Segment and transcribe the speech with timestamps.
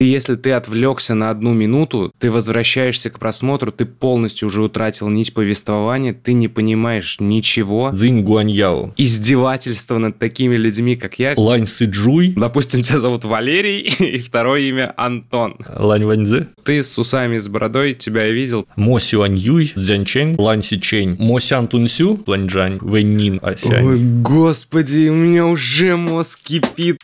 [0.00, 5.08] И если ты отвлекся на одну минуту, ты возвращаешься к просмотру, ты полностью уже утратил
[5.08, 7.90] нить повествования, ты не понимаешь ничего.
[7.92, 8.92] Цзинь Гуаньяо.
[8.96, 11.34] Издевательство над такими людьми, как я.
[11.36, 12.34] Лань Сиджуй.
[12.36, 15.56] Допустим, тебя зовут Валерий, и второе имя Антон.
[15.68, 16.46] Лань Ваньзе.
[16.62, 18.68] Ты с усами, с бородой, тебя я видел.
[18.76, 23.16] Мо Сюань Юй, Цзянь Чэнь, Лань Си Чэнь, Мо Сян Тун Сю, Лань Джань, Вэнь
[23.16, 23.84] Нин Асянь.
[23.84, 26.98] Ой, господи, у меня уже мозг кипит.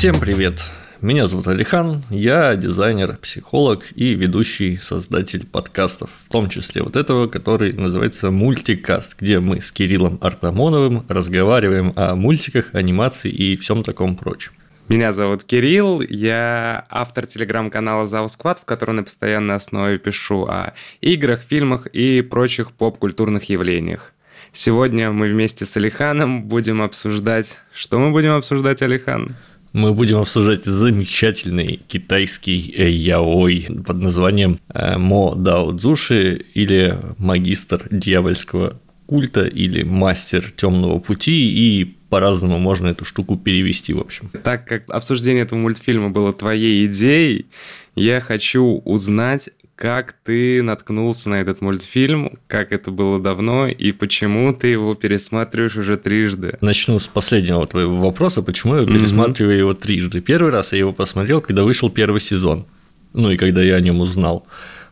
[0.00, 0.62] Всем привет!
[1.02, 7.26] Меня зовут Алихан, я дизайнер, психолог и ведущий создатель подкастов, в том числе вот этого,
[7.26, 14.16] который называется «Мультикаст», где мы с Кириллом Артамоновым разговариваем о мультиках, анимации и всем таком
[14.16, 14.52] прочем.
[14.88, 21.42] Меня зовут Кирилл, я автор телеграм-канала Заусквад, в котором на постоянной основе пишу о играх,
[21.42, 24.14] фильмах и прочих поп-культурных явлениях.
[24.52, 27.60] Сегодня мы вместе с Алиханом будем обсуждать...
[27.74, 29.36] Что мы будем обсуждать, Алихан?
[29.72, 37.86] Мы будем обсуждать замечательный китайский э, яой под названием э, Мо Дао Цзуши или магистр
[37.90, 44.30] дьявольского культа или мастер темного пути и по-разному можно эту штуку перевести, в общем.
[44.42, 47.46] Так как обсуждение этого мультфильма было твоей идеей,
[47.94, 54.52] я хочу узнать, как ты наткнулся на этот мультфильм, как это было давно и почему
[54.52, 56.58] ты его пересматриваешь уже трижды?
[56.60, 59.58] Начну с последнего твоего вопроса, почему я пересматриваю mm-hmm.
[59.58, 60.20] его трижды.
[60.20, 62.66] Первый раз я его посмотрел, когда вышел первый сезон,
[63.14, 64.46] ну и когда я о нем узнал.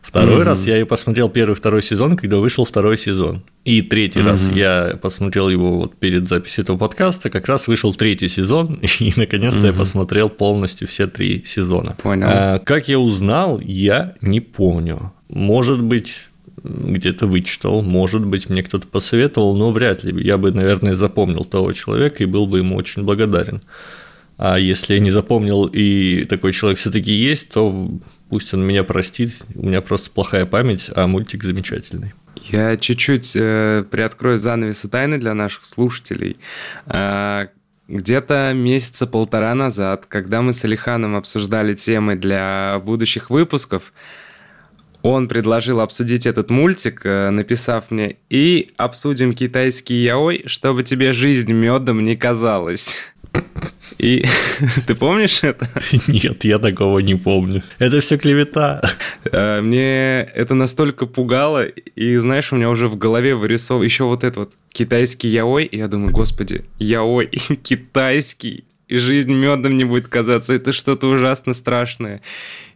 [0.09, 0.43] Второй mm-hmm.
[0.43, 3.43] раз я и посмотрел первый второй сезон, когда вышел второй сезон.
[3.63, 4.25] И третий mm-hmm.
[4.25, 9.13] раз я посмотрел его вот перед записью этого подкаста, как раз вышел третий сезон, и
[9.15, 9.67] наконец-то mm-hmm.
[9.67, 11.95] я посмотрел полностью все три сезона.
[12.01, 12.25] Понял.
[12.27, 15.13] А, как я узнал, я не помню.
[15.29, 16.15] Может быть,
[16.63, 20.25] где-то вычитал, может быть, мне кто-то посоветовал, но вряд ли.
[20.25, 23.61] Я бы, наверное, запомнил того человека и был бы ему очень благодарен.
[24.39, 27.91] А если я не запомнил и такой человек все-таки есть, то
[28.29, 29.43] пусть он меня простит.
[29.53, 32.13] У меня просто плохая память, а мультик замечательный.
[32.45, 36.37] Я чуть-чуть э, приоткрою занавесы тайны для наших слушателей.
[36.85, 37.47] Э,
[37.89, 43.91] где-то месяца полтора назад, когда мы с Алиханом обсуждали темы для будущих выпусков,
[45.01, 51.51] он предложил обсудить этот мультик, э, написав мне «И обсудим китайский яой, чтобы тебе жизнь
[51.51, 52.99] медом не казалась».
[53.99, 54.23] И
[54.87, 55.67] ты помнишь это?
[56.07, 57.61] Нет, я такого не помню.
[57.79, 58.81] Это все клевета.
[59.31, 64.23] Э, мне это настолько пугало, и знаешь, у меня уже в голове вырисовывал еще вот
[64.23, 67.27] этот вот китайский яой, и я думаю, господи, яой,
[67.63, 72.21] китайский, и жизнь медом не будет казаться, это что-то ужасно страшное.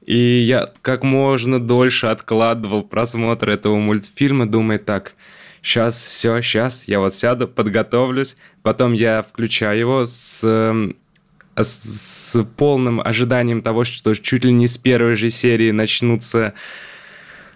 [0.05, 5.13] И я как можно дольше откладывал просмотр этого мультфильма, думая так,
[5.61, 10.43] сейчас, все, сейчас, я вот сяду, подготовлюсь, потом я включаю его с
[11.55, 16.53] с полным ожиданием того, что чуть ли не с первой же серии начнутся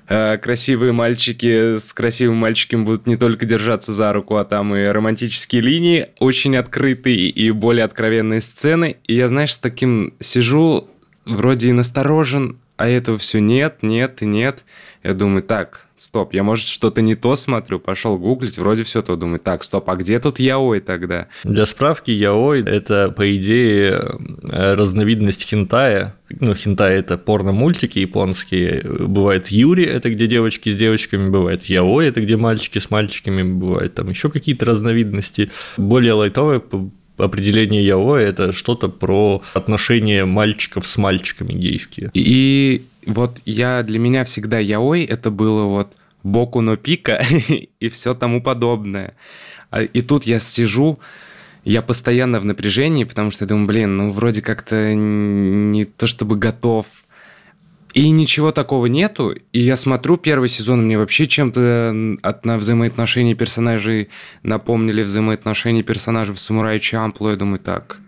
[0.08, 4.86] э, красивые мальчики с красивыми мальчиками будут не только держаться за руку, а там и
[4.86, 8.98] романтические линии, очень открытые и более откровенные сцены.
[9.08, 10.90] И я, знаешь, с таким сижу,
[11.26, 14.64] вроде и насторожен, а этого все нет, нет и нет.
[15.04, 19.16] Я думаю, так, стоп, я, может, что-то не то смотрю, пошел гуглить, вроде все то,
[19.16, 21.28] думаю, так, стоп, а где тут яой тогда?
[21.44, 24.18] Для справки, яой– это, по идее,
[24.50, 26.16] э, разновидность хентая.
[26.30, 28.82] Ну, хентай– это порно-мультики японские.
[28.84, 33.96] Бывает юри– это где девочки с девочками, бывает яой– это где мальчики с мальчиками, бывает
[33.96, 35.52] там еще какие-то разновидности.
[35.78, 36.62] Более лайтовые
[37.18, 42.12] определение яой– это что-то про отношения мальчиков с мальчиками гейские.
[42.14, 47.24] И вот я для меня всегда яой это было вот боку но пика
[47.80, 49.16] и все тому подобное.
[49.70, 51.00] А, и тут я сижу,
[51.64, 56.38] я постоянно в напряжении, потому что я думаю, блин, ну вроде как-то не то чтобы
[56.38, 56.86] готов.
[57.94, 59.36] И ничего такого нету.
[59.54, 64.10] И я смотрю первый сезон, мне вообще чем-то от на взаимоотношения персонажей
[64.44, 67.32] напомнили взаимоотношения персонажей в «Самурае Чамплу».
[67.32, 68.00] Я думаю, так,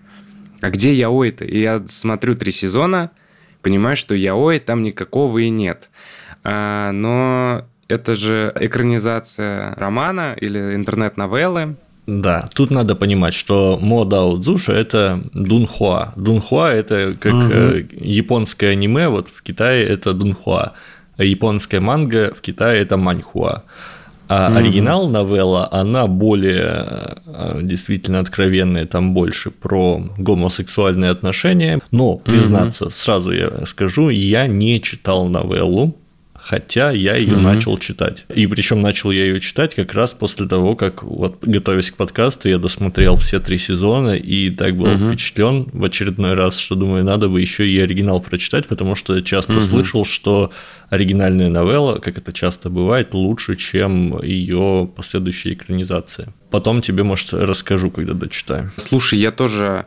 [0.62, 1.44] а где Яой-то?
[1.46, 3.12] И я смотрю три сезона,
[3.62, 5.90] понимаю, что яой там никакого и нет.
[6.44, 11.76] А, но это же экранизация романа или интернет-новеллы.
[12.08, 16.14] Да, тут надо понимать, что Мо Дао Цзуша– это Дунхуа.
[16.16, 17.88] Дунхуа– это как угу.
[18.02, 20.74] японское аниме, вот в Китае это Дунхуа.
[21.18, 23.64] А японская манга в Китае– это Маньхуа.
[24.30, 31.82] А mm оригинал новелла, она более э, действительно откровенная, там больше про гомосексуальные отношения.
[31.90, 35.96] Но, признаться, mm сразу я скажу, я не читал новеллу,
[36.50, 37.42] хотя я ее mm-hmm.
[37.42, 38.26] начал читать.
[38.34, 42.50] И причем начал я ее читать как раз после того, как вот готовясь к подкасту,
[42.50, 45.08] я досмотрел все три сезона и так был mm-hmm.
[45.08, 49.54] впечатлен в очередной раз, что думаю, надо бы еще и оригинал прочитать, потому что часто
[49.54, 49.70] mm-hmm.
[49.70, 50.52] слышал, что
[50.90, 56.34] оригинальная новелла, как это часто бывает, лучше, чем ее последующая экранизация.
[56.50, 58.72] Потом тебе, может, расскажу, когда дочитаю.
[58.76, 59.86] Слушай, я тоже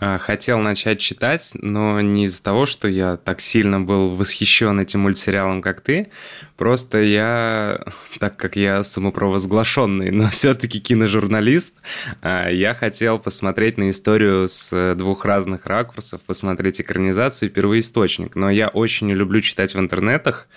[0.00, 5.60] хотел начать читать, но не из-за того, что я так сильно был восхищен этим мультсериалом,
[5.60, 6.08] как ты.
[6.56, 7.80] Просто я,
[8.18, 11.74] так как я самопровозглашенный, но все-таки киножурналист,
[12.22, 18.36] э, я хотел посмотреть на историю с двух разных ракурсов, посмотреть экранизацию и первоисточник.
[18.36, 20.48] Но я очень люблю читать в интернетах.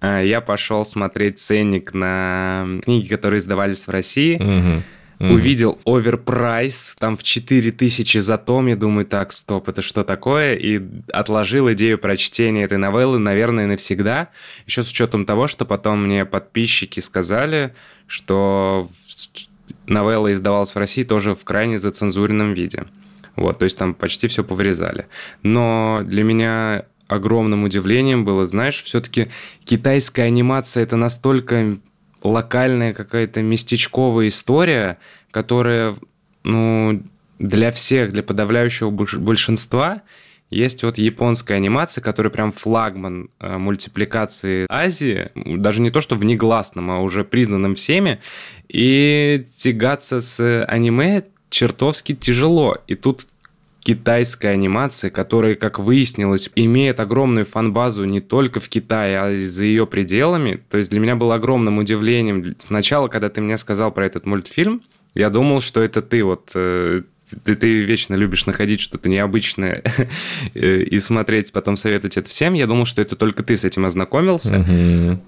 [0.00, 4.36] Э, я пошел смотреть ценник на книги, которые издавались в России.
[4.36, 4.82] Угу
[5.20, 5.32] mm.
[5.32, 10.54] увидел оверпрайс, там в 4000 за том, я думаю, так, стоп, это что такое?
[10.56, 10.80] И
[11.12, 14.28] отложил идею прочтения этой новеллы, наверное, навсегда,
[14.66, 17.74] еще с учетом того, что потом мне подписчики сказали,
[18.06, 18.88] что
[19.86, 22.86] новелла издавалась в России тоже в крайне зацензуренном виде.
[23.36, 25.06] Вот, то есть там почти все повырезали.
[25.42, 29.28] Но для меня огромным удивлением было, знаешь, все-таки
[29.64, 31.78] китайская анимация это настолько
[32.22, 34.98] локальная какая-то местечковая история,
[35.30, 35.96] которая,
[36.44, 37.02] ну,
[37.38, 40.02] для всех, для подавляющего большинства
[40.50, 46.24] есть вот японская анимация, которая прям флагман э, мультипликации Азии, даже не то, что в
[46.24, 48.20] негласном, а уже признанном всеми,
[48.68, 52.78] и тягаться с аниме чертовски тяжело.
[52.88, 53.26] И тут
[53.80, 59.64] китайской анимации, которая, как выяснилось, имеет огромную фан-базу не только в Китае, а и за
[59.64, 60.60] ее пределами.
[60.68, 62.54] То есть для меня было огромным удивлением.
[62.58, 64.82] Сначала, когда ты мне сказал про этот мультфильм,
[65.14, 67.02] я думал, что это ты вот э,
[67.44, 69.82] ты, ты вечно любишь находить что-то необычное
[70.54, 72.54] и смотреть, потом советовать это всем.
[72.54, 74.64] Я думал, что это только ты с этим ознакомился.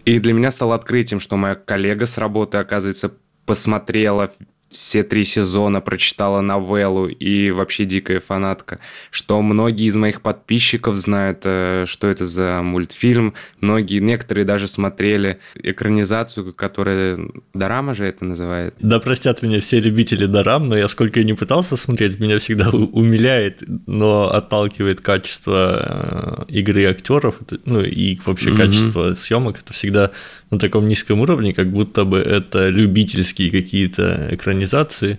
[0.04, 3.12] И для меня стало открытием, что моя коллега с работы, оказывается,
[3.46, 4.32] посмотрела
[4.72, 8.80] все три сезона прочитала новеллу и вообще дикая фанатка,
[9.10, 13.34] что многие из моих подписчиков знают, э, что это за мультфильм.
[13.60, 17.18] Многие, некоторые даже смотрели экранизацию, которая...
[17.54, 18.74] Дорама же это называет?
[18.80, 22.70] Да простят меня все любители Дорам, но я сколько и не пытался смотреть, меня всегда
[22.70, 28.56] умиляет, но отталкивает качество э, игры актеров, ну и вообще mm-hmm.
[28.56, 29.60] качество съемок.
[29.60, 30.10] Это всегда
[30.52, 35.18] на таком низком уровне, как будто бы это любительские какие-то экранизации,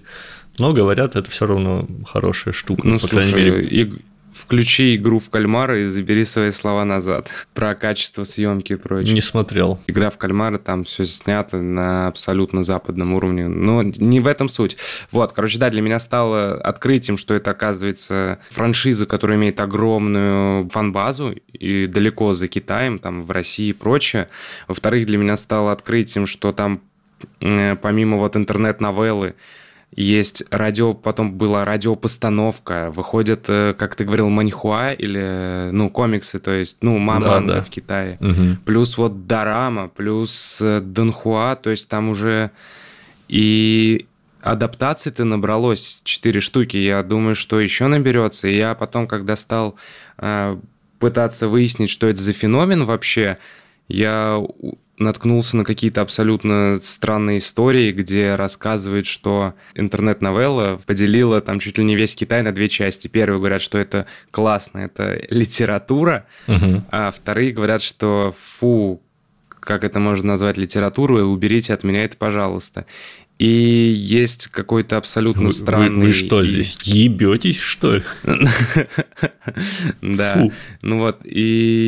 [0.59, 2.88] но говорят, это все равно хорошая штука.
[2.88, 3.91] Ну, по слушай, мере.
[4.33, 9.13] Включи игру в кальмара и забери свои слова назад про качество съемки и прочее.
[9.13, 9.80] Не смотрел.
[9.85, 13.47] Игра в кальмара, там все снято на абсолютно западном уровне.
[13.47, 14.75] Но не в этом суть.
[15.12, 21.36] Вот, короче, да, для меня стало открытием, что это, оказывается, франшиза, которая имеет огромную фан-базу
[21.51, 24.29] и далеко за Китаем, там, в России и прочее.
[24.68, 26.81] Во-вторых, для меня стало открытием, что там
[27.39, 29.36] помимо вот интернет-новеллы,
[29.95, 36.51] есть радио, потом была радиопостановка, выходят, э, как ты говорил, маньхуа или, ну, комиксы, то
[36.51, 37.61] есть, ну, мама да, да.
[37.61, 38.17] в Китае.
[38.19, 38.57] Угу.
[38.65, 42.51] Плюс вот Дарама, плюс э, Донхуа, то есть там уже
[43.27, 44.05] и
[44.41, 46.77] адаптаций-то набралось 4 штуки.
[46.77, 48.47] Я думаю, что еще наберется.
[48.47, 49.75] И я потом, когда стал
[50.17, 50.57] э,
[50.99, 53.37] пытаться выяснить, что это за феномен вообще,
[53.88, 54.41] я
[54.97, 61.96] наткнулся на какие-то абсолютно странные истории, где рассказывают, что интернет-новелла поделила там чуть ли не
[61.96, 63.07] весь Китай на две части.
[63.07, 66.84] Первые говорят, что это классно, это литература, угу.
[66.91, 69.01] а вторые говорят, что фу,
[69.50, 72.86] как это можно назвать литературу, уберите от меня это, пожалуйста.
[73.39, 75.89] И есть какой-то абсолютно странный...
[75.89, 78.03] Вы, вы что здесь, ебетесь, что ли?
[80.01, 80.49] Да.
[80.81, 81.41] Ну вот, и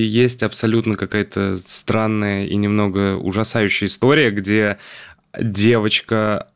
[0.09, 4.77] есть абсолютно какая-то странная и немного ужасающая история, где
[5.39, 6.47] девочка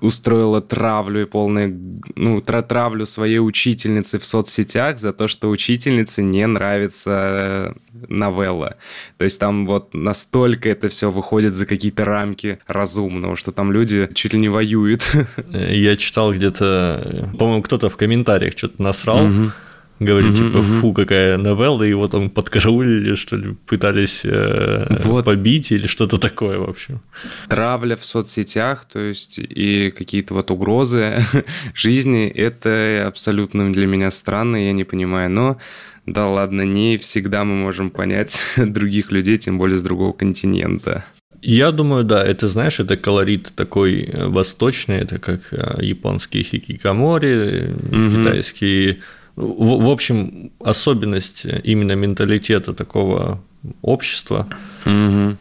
[0.00, 6.46] устроила травлю и полную, ну, травлю своей учительницы в соцсетях за то, что учительнице не
[6.46, 8.76] нравится э, новелла.
[9.16, 14.08] То есть там вот настолько это все выходит за какие-то рамки разумного, что там люди
[14.14, 15.10] чуть ли не воюют.
[15.52, 19.52] Я читал где-то, по-моему, кто-то в комментариях что-то насрал, угу
[20.00, 20.62] Говорит, угу, типа, угу.
[20.62, 25.24] фу, какая новелла, и его там подкараулили, что ли, пытались э, вот.
[25.24, 27.00] побить или что-то такое, в общем.
[27.48, 31.18] Травля в соцсетях, то есть и какие-то вот угрозы
[31.74, 35.58] жизни, это абсолютно для меня странно, я не понимаю, но
[36.06, 41.04] да ладно, не всегда мы можем понять других людей, тем более с другого континента.
[41.40, 47.70] Я думаю, да, это, знаешь, это колорит такой э, восточный, это как э, японские хикикамори,
[47.70, 48.10] угу.
[48.10, 49.00] китайские
[49.36, 53.40] в, в общем, особенность именно менталитета такого
[53.82, 54.46] общества,
[54.84, 55.36] угу.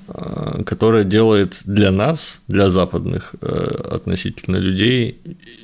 [0.65, 5.17] которое делает для нас, для западных э, относительно людей,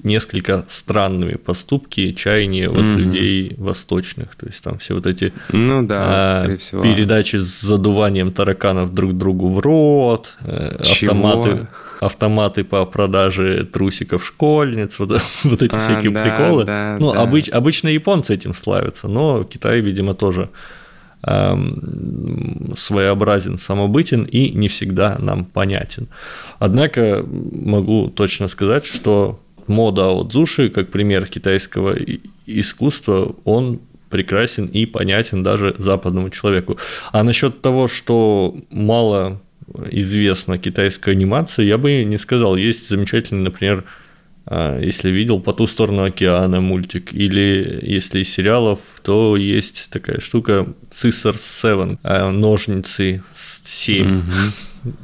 [0.03, 2.79] несколько странными поступки, чаяния угу.
[2.79, 4.35] от людей восточных.
[4.35, 6.83] То есть там все вот эти ну, да, а, всего.
[6.83, 11.67] передачи с задуванием тараканов друг другу в рот, э, автоматы
[11.99, 16.65] автоматы по продаже трусиков школьниц, вот, вот эти а, всякие да, приколы.
[16.65, 17.21] Да, ну, да.
[17.21, 20.49] Обыч, обычно японцы этим славятся, но Китай, видимо, тоже
[21.23, 26.07] эм, своеобразен, самобытен и не всегда нам понятен.
[26.59, 31.95] Однако могу точно сказать, что мода от Зуши, как пример китайского
[32.45, 33.79] искусства, он
[34.09, 36.77] прекрасен и понятен даже западному человеку.
[37.11, 39.39] А насчет того, что мало
[39.91, 42.55] известна китайская анимация, я бы не сказал.
[42.55, 43.85] Есть замечательный, например,
[44.45, 50.19] а, если видел «По ту сторону океана» мультик, или если из сериалов, то есть такая
[50.19, 54.23] штука «Scissors 7», а, «Ножницы 7».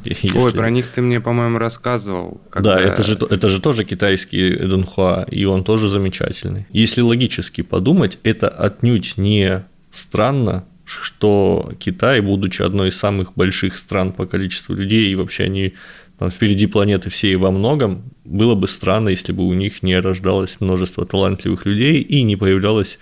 [0.06, 0.40] Если...
[0.40, 2.42] Ой, про них ты мне, по-моему, рассказывал.
[2.50, 2.76] Когда...
[2.76, 6.66] Да, это же, это же тоже китайский Дунхуа, и он тоже замечательный.
[6.72, 14.14] Если логически подумать, это отнюдь не странно, что Китай, будучи одной из самых больших стран
[14.14, 15.74] по количеству людей, и вообще они
[16.18, 20.62] там, впереди планеты всей во многом, было бы странно, если бы у них не рождалось
[20.62, 23.00] множество талантливых людей и не появлялось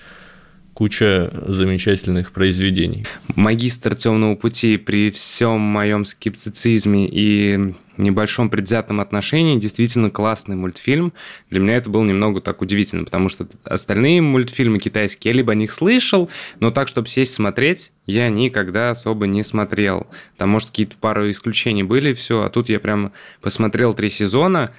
[0.73, 3.05] куча замечательных произведений.
[3.35, 11.13] Магистр темного пути при всем моем скептицизме и небольшом предвзятом отношении действительно классный мультфильм.
[11.51, 15.55] Для меня это было немного так удивительно, потому что остальные мультфильмы китайские, я либо о
[15.55, 20.07] них слышал, но так, чтобы сесть смотреть, я никогда особо не смотрел.
[20.37, 23.11] Там, может, какие-то пару исключений были, все, а тут я прям
[23.41, 24.71] посмотрел три сезона,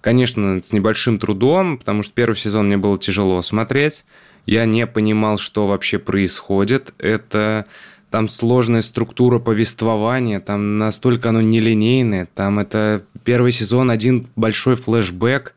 [0.00, 4.04] конечно, с небольшим трудом, потому что первый сезон мне было тяжело смотреть,
[4.46, 6.94] я не понимал, что вообще происходит.
[6.98, 7.66] Это
[8.10, 15.54] там сложная структура повествования, там настолько оно нелинейное, там это первый сезон, один большой флешбэк,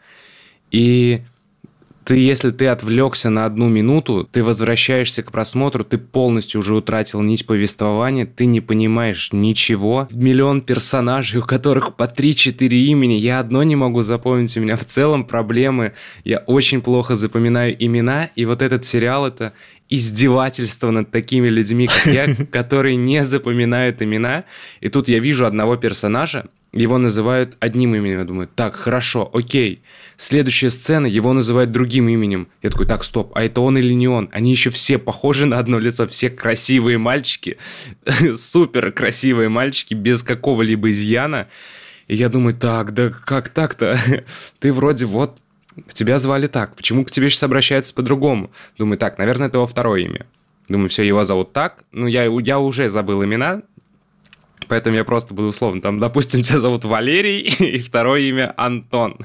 [0.71, 1.21] и
[2.05, 7.21] ты, если ты отвлекся на одну минуту, ты возвращаешься к просмотру, ты полностью уже утратил
[7.21, 10.07] нить повествования, ты не понимаешь ничего.
[10.11, 14.85] Миллион персонажей, у которых по 3-4 имени, я одно не могу запомнить, у меня в
[14.85, 15.93] целом проблемы,
[16.23, 19.53] я очень плохо запоминаю имена, и вот этот сериал это
[19.89, 24.45] издевательство над такими людьми, как я, которые не запоминают имена.
[24.81, 28.19] И тут я вижу одного персонажа, его называют одним именем.
[28.19, 29.81] Я думаю, так, хорошо, окей.
[30.15, 32.47] Следующая сцена, его называют другим именем.
[32.61, 34.29] Я такой, так, стоп, а это он или не он?
[34.33, 37.57] Они еще все похожи на одно лицо, все красивые мальчики,
[38.35, 41.47] супер красивые мальчики, без какого-либо изъяна.
[42.07, 43.97] И я думаю, так, да как так-то?
[44.59, 45.37] Ты вроде вот
[45.93, 48.51] тебя звали так, почему к тебе сейчас обращаются по-другому?
[48.77, 50.25] Думаю, так, наверное, это его второе имя.
[50.69, 51.83] Думаю, все, его зовут так.
[51.91, 53.61] Ну, я, я уже забыл имена,
[54.67, 55.81] Поэтому я просто буду условно.
[55.81, 59.17] Там, допустим, тебя зовут Валерий, и второе имя Антон.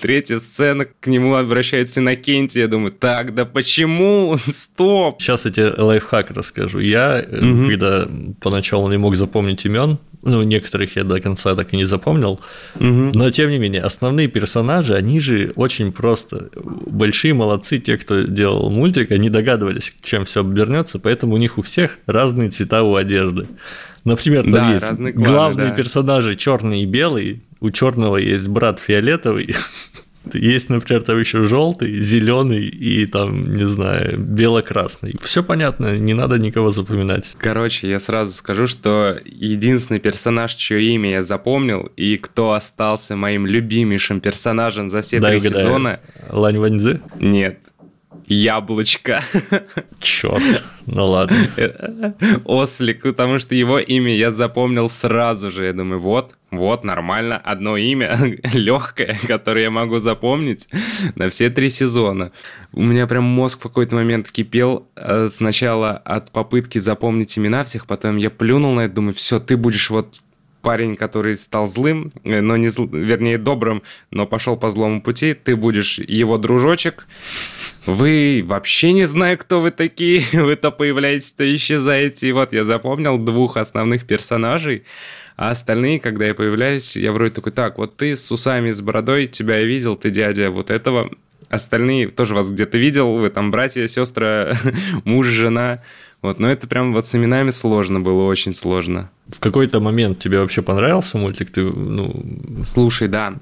[0.00, 2.60] Третья сцена, к нему обращается Иннокентий.
[2.60, 4.36] Я думаю, так, да почему?
[4.36, 5.20] Стоп!
[5.20, 6.80] Сейчас я тебе лайфхак расскажу.
[6.80, 7.68] Я, угу.
[7.68, 8.08] когда
[8.40, 12.40] поначалу не мог запомнить имен, ну, некоторых я до конца так и не запомнил.
[12.76, 13.12] Угу.
[13.14, 16.50] Но, тем не менее, основные персонажи, они же очень просто.
[16.54, 21.62] Большие молодцы те, кто делал мультик, они догадывались, чем все обернется, поэтому у них у
[21.62, 23.46] всех разные цвета у одежды.
[24.04, 25.74] Например, там да, есть кланы, главные да.
[25.74, 29.54] персонажи черный и белый, у черного есть брат фиолетовый,
[30.32, 35.16] есть, например, там еще желтый, зеленый и там, не знаю, бело-красный.
[35.22, 37.30] Все понятно, не надо никого запоминать.
[37.38, 43.46] Короче, я сразу скажу, что единственный персонаж, чье имя я запомнил, и кто остался моим
[43.46, 45.66] любимейшим персонажем за все Дай три угадаю.
[45.66, 46.00] сезона.
[46.30, 47.00] Лань Ваньзы?
[47.18, 47.58] Нет.
[48.32, 49.20] Яблочко.
[49.98, 51.36] Черт, ну ладно.
[52.44, 55.64] Ослик, потому что его имя я запомнил сразу же.
[55.64, 58.16] Я думаю, вот, вот, нормально, одно имя,
[58.54, 60.68] легкое, которое я могу запомнить
[61.16, 62.30] на все три сезона.
[62.72, 67.88] У меня прям мозг в какой-то момент кипел э, сначала от попытки запомнить имена всех,
[67.88, 70.20] потом я плюнул на это, думаю, все, ты будешь вот
[70.60, 72.86] парень, который стал злым, э, но не зл...
[72.86, 77.06] вернее добрым, но пошел по злому пути, ты будешь его дружочек,
[77.86, 82.28] вы вообще не знаю, кто вы такие, вы то появляетесь, то исчезаете.
[82.28, 84.84] И вот я запомнил двух основных персонажей,
[85.36, 89.26] а остальные, когда я появляюсь, я вроде такой, так, вот ты с усами, с бородой,
[89.26, 91.10] тебя я видел, ты дядя вот этого.
[91.48, 94.54] Остальные тоже вас где-то видел, вы там братья, сестры,
[95.04, 95.82] муж, жена.
[96.22, 99.10] Вот, но это прям вот с именами сложно было, очень сложно.
[99.28, 101.50] В какой-то момент тебе вообще понравился мультик?
[101.50, 102.62] Ты, ну...
[102.64, 103.34] Слушай, да.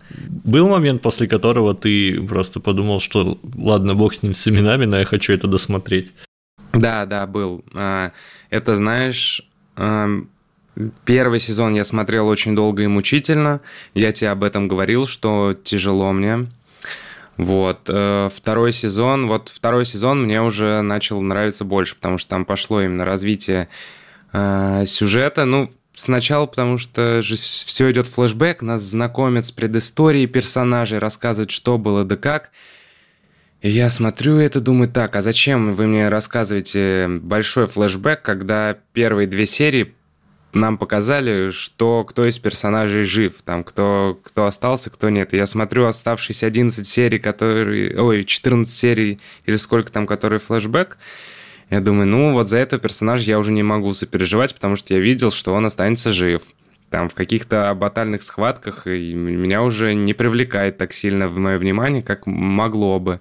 [0.45, 4.99] Был момент, после которого ты просто подумал, что ладно, бог с ним с именами, но
[4.99, 6.13] я хочу это досмотреть.
[6.73, 7.65] Да, да, был.
[7.75, 8.13] А,
[8.51, 9.43] это, знаешь,
[11.05, 13.61] Первый сезон я смотрел очень долго и мучительно.
[13.95, 16.47] Я тебе об этом говорил, что тяжело мне.
[17.39, 17.89] Вот.
[17.89, 22.83] Э, второй сезон, вот второй сезон мне уже начал нравиться больше, потому что там пошло
[22.83, 23.69] именно развитие
[24.33, 25.45] э, сюжета.
[25.45, 31.79] Ну, сначала, потому что же все идет флешбэк, нас знакомят с предысторией персонажей, рассказывают, что
[31.79, 32.51] было да как.
[33.61, 39.29] И я смотрю это, думаю, так, а зачем вы мне рассказываете большой флешбэк, когда первые
[39.29, 39.95] две серии
[40.53, 45.33] нам показали, что кто из персонажей жив, там, кто, кто остался, кто нет.
[45.33, 48.01] я смотрю оставшиеся 11 серий, которые...
[48.01, 50.97] Ой, 14 серий или сколько там, которые флешбэк.
[51.71, 55.01] Я думаю, ну, вот за этого персонажа я уже не могу сопереживать, потому что я
[55.01, 56.43] видел, что он останется жив.
[56.89, 62.03] Там в каких-то батальных схватках и меня уже не привлекает так сильно в мое внимание,
[62.03, 63.21] как могло бы.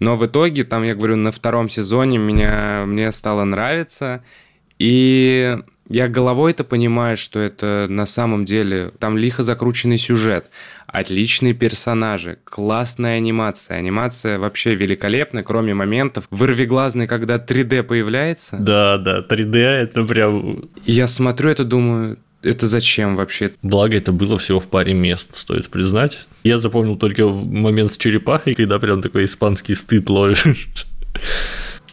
[0.00, 4.24] Но в итоге, там, я говорю, на втором сезоне меня, мне стало нравиться.
[4.80, 5.56] И
[5.88, 10.46] я головой это понимаю, что это на самом деле там лихо закрученный сюжет,
[10.86, 13.78] отличные персонажи, классная анимация.
[13.78, 18.56] Анимация вообще великолепная, кроме моментов вырвиглазный, когда 3D появляется.
[18.58, 20.68] Да, да, 3D это прям...
[20.84, 23.52] Я смотрю это, думаю, это зачем вообще?
[23.62, 26.28] Благо, это было всего в паре мест, стоит признать.
[26.44, 30.46] Я запомнил только момент с черепахой, когда прям такой испанский стыд ловишь.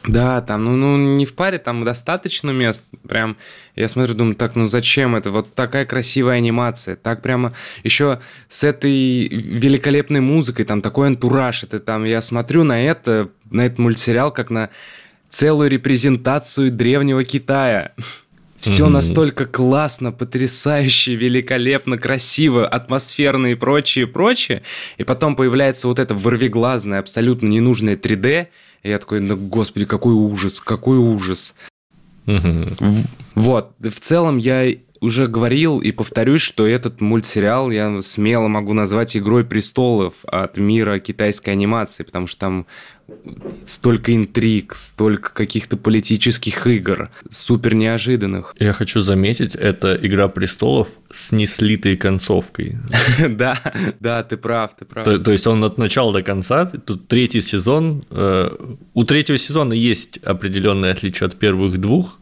[0.08, 2.84] Да, там, ну, ну, не в паре, там достаточно мест.
[3.08, 3.38] Прям,
[3.76, 5.30] я смотрю, думаю, так, ну зачем это?
[5.30, 6.96] Вот такая красивая анимация.
[6.96, 7.54] Так прямо
[7.84, 11.64] еще с этой великолепной музыкой, там такой антураж.
[11.64, 14.70] Это там, я смотрю на это, на этот мультсериал, как на
[15.30, 17.92] целую репрезентацию древнего Китая.
[18.56, 18.90] Все mm-hmm.
[18.90, 24.64] настолько классно, потрясающе, великолепно, красиво, атмосферно и прочее, прочее.
[24.98, 28.48] И потом появляется вот это ворвиглазное, абсолютно ненужное 3D–
[28.84, 31.56] и я такой, ну, господи, какой ужас, какой ужас.
[33.36, 39.18] Вот, в целом я уже говорил и повторюсь, что этот мультсериал я смело могу назвать
[39.18, 42.68] «Игрой престолов» от мира китайской анимации, потому что там
[43.66, 48.56] столько интриг, столько каких-то политических игр, супер неожиданных.
[48.60, 52.78] Я хочу заметить, это «Игра престолов» с неслитой концовкой.
[53.30, 53.60] Да,
[54.00, 55.06] да, ты прав, ты прав.
[55.06, 58.50] То есть он от начала до конца, тут третий сезон, э,
[58.94, 62.20] у третьего сезона есть определенные отличия от первых двух,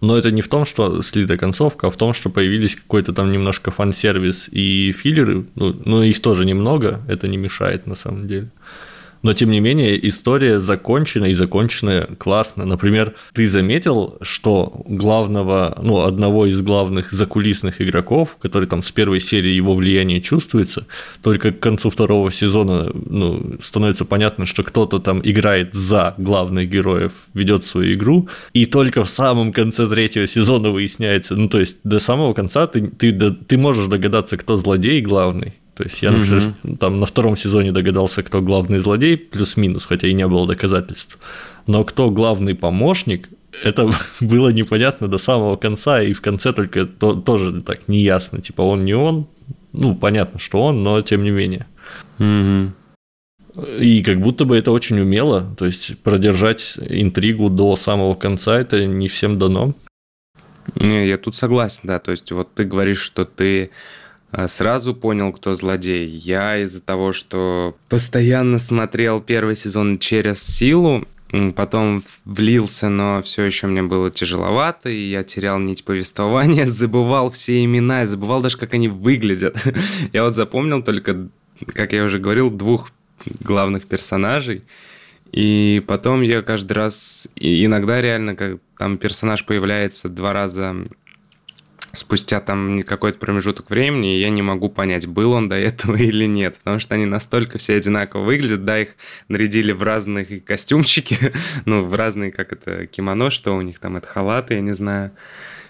[0.00, 3.30] но это не в том, что слита концовка, а в том, что появились какой-то там
[3.30, 8.48] немножко фан-сервис и филлеры, ну, ну их тоже немного, это не мешает на самом деле.
[9.22, 12.64] Но, тем не менее, история закончена и закончена классно.
[12.64, 19.20] Например, ты заметил, что главного, ну, одного из главных закулисных игроков, который там с первой
[19.20, 20.86] серии его влияние чувствуется,
[21.22, 27.12] только к концу второго сезона ну, становится понятно, что кто-то там играет за главных героев,
[27.34, 31.98] ведет свою игру, и только в самом конце третьего сезона выясняется, ну, то есть до
[31.98, 36.76] самого конца ты, ты, ты можешь догадаться, кто злодей главный, то есть я, например, угу.
[36.76, 41.18] там на втором сезоне догадался, кто главный злодей, плюс-минус, хотя и не было доказательств.
[41.66, 43.28] Но кто главный помощник,
[43.64, 43.90] это
[44.20, 48.40] было непонятно до самого конца, и в конце только то, тоже так неясно.
[48.40, 49.26] Типа он не он,
[49.72, 51.66] ну, понятно, что он, но тем не менее.
[52.20, 53.64] Угу.
[53.80, 58.86] И как будто бы это очень умело, то есть продержать интригу до самого конца это
[58.86, 59.74] не всем дано.
[60.76, 61.98] Не, я тут согласен, да.
[61.98, 63.70] То есть вот ты говоришь, что ты
[64.46, 66.06] сразу понял, кто злодей.
[66.06, 71.06] Я из-за того, что постоянно смотрел первый сезон через силу,
[71.54, 77.64] потом влился, но все еще мне было тяжеловато, и я терял нить повествования, забывал все
[77.64, 79.56] имена, забывал даже, как они выглядят.
[80.12, 81.28] Я вот запомнил только,
[81.66, 82.90] как я уже говорил, двух
[83.40, 84.62] главных персонажей,
[85.30, 90.76] и потом я каждый раз, иногда реально, как там персонаж появляется два раза
[91.92, 96.24] спустя там какой-то промежуток времени, и я не могу понять, был он до этого или
[96.24, 98.96] нет, потому что они настолько все одинаково выглядят, да, их
[99.28, 101.16] нарядили в разные костюмчики,
[101.64, 105.12] ну, в разные, как это, кимоно, что у них там, это халаты, я не знаю,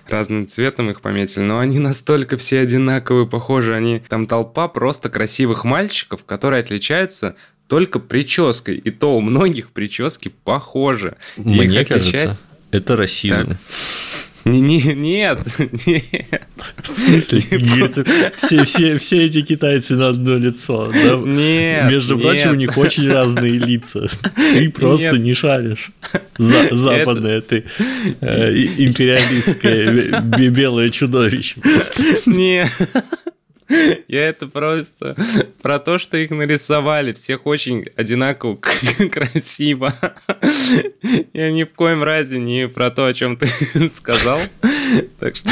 [0.09, 5.65] разным цветом их пометили, но они настолько все одинаковые, похожи, они, там толпа просто красивых
[5.65, 7.37] мальчиков, которые отличаются
[7.69, 11.17] только прической, и то у многих прически похожи.
[11.37, 12.37] Мне кажется,
[12.71, 13.47] это расизм.
[13.47, 13.57] Так.
[14.45, 15.41] Не, не, нет,
[15.87, 16.43] нет.
[16.79, 17.43] В смысле?
[17.53, 18.09] Нет.
[18.37, 20.93] Все, все, все эти китайцы на одно лицо.
[20.93, 21.17] Да?
[21.17, 21.91] Нет.
[21.91, 22.25] Между нет.
[22.25, 24.09] прочим, у них очень разные лица.
[24.35, 25.21] Ты просто нет.
[25.21, 25.91] не шаришь.
[26.39, 27.49] За, западное Это...
[27.49, 27.65] ты
[28.21, 31.57] э, империалистское белое чудовище.
[32.27, 32.71] Нет.
[34.09, 35.17] Я это просто
[35.63, 37.13] про то, что их нарисовали.
[37.13, 38.57] Всех очень одинаково
[39.11, 39.95] красиво.
[41.33, 43.47] Я ни в коем разе не про то, о чем ты
[43.95, 44.41] сказал.
[45.19, 45.51] Так что...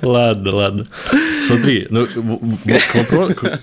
[0.00, 0.86] Ладно, ладно.
[1.42, 3.58] Смотри, ну, к вопросу...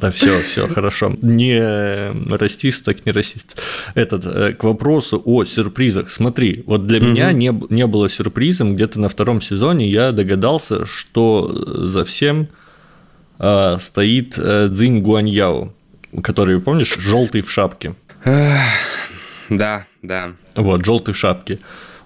[0.00, 1.14] Да, все, все, хорошо.
[1.22, 3.60] Не расист, так не расист.
[3.94, 6.10] Этот, э, к вопросу о сюрпризах.
[6.10, 7.06] Смотри, вот для угу.
[7.06, 11.48] меня не, не было сюрпризом, где-то на втором сезоне я догадался, что
[11.88, 12.48] за всем
[13.38, 15.72] э, стоит э, Цзинь Гуаньяо,
[16.22, 17.94] который, помнишь, желтый в шапке.
[19.50, 20.32] Да, да.
[20.54, 21.58] Вот, желтый в шапке.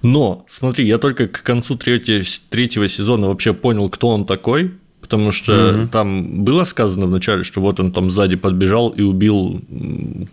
[0.03, 4.72] Но, смотри, я только к концу третьего, третьего сезона вообще понял, кто он такой,
[5.09, 5.88] потому что mm-hmm.
[5.88, 9.62] там было сказано вначале, что вот он там сзади подбежал и убил,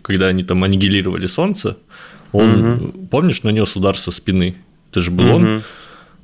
[0.02, 1.78] когда они там аннигилировали солнце.
[2.32, 3.08] Он, mm-hmm.
[3.08, 4.54] помнишь, нанес удар со спины.
[4.90, 5.34] Это же был mm-hmm.
[5.34, 5.62] он.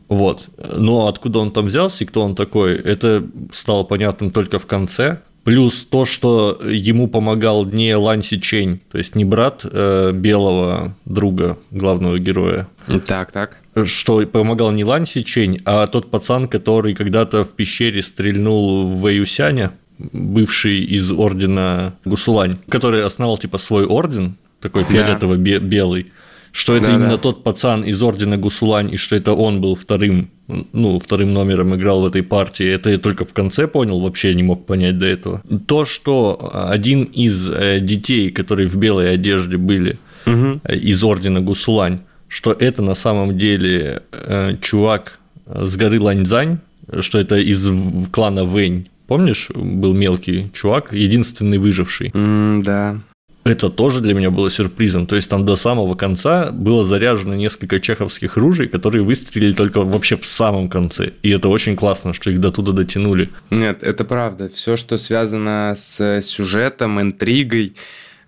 [0.09, 0.49] Вот.
[0.77, 5.21] Но откуда он там взялся и кто он такой, это стало понятным только в конце.
[5.45, 11.57] Плюс то, что ему помогал не Ланси Чень, то есть не брат э, белого друга
[11.71, 12.69] главного героя.
[13.07, 13.62] Так, так.
[13.85, 19.72] Что помогал не Ланси Чень, а тот пацан, который когда-то в пещере стрельнул в Вэюсяня,
[19.98, 26.06] бывший из ордена Гусулань, который основал типа свой орден, такой фиолетово-белый
[26.52, 27.16] что это да, именно да.
[27.16, 32.02] тот пацан из ордена Гусулань, и что это он был вторым, ну, вторым номером играл
[32.02, 35.42] в этой партии, это я только в конце понял, вообще не мог понять до этого.
[35.66, 40.61] То, что один из э, детей, которые в белой одежде были, угу.
[40.70, 42.00] из ордена Гусулань,
[42.33, 46.61] что это на самом деле э, чувак с горы Ланьцзань,
[47.01, 47.68] что это из
[48.11, 48.88] клана Вэнь.
[49.07, 52.09] Помнишь, был мелкий чувак, единственный выживший?
[52.09, 52.97] Mm, да
[53.45, 55.07] это тоже для меня было сюрпризом.
[55.07, 60.16] То есть там до самого конца было заряжено несколько чеховских ружей, которые выстрелили только вообще
[60.16, 61.11] в самом конце.
[61.23, 63.31] И это очень классно, что их до туда дотянули.
[63.51, 64.49] Нет, это правда.
[64.49, 67.75] Все, что связано с сюжетом, интригой,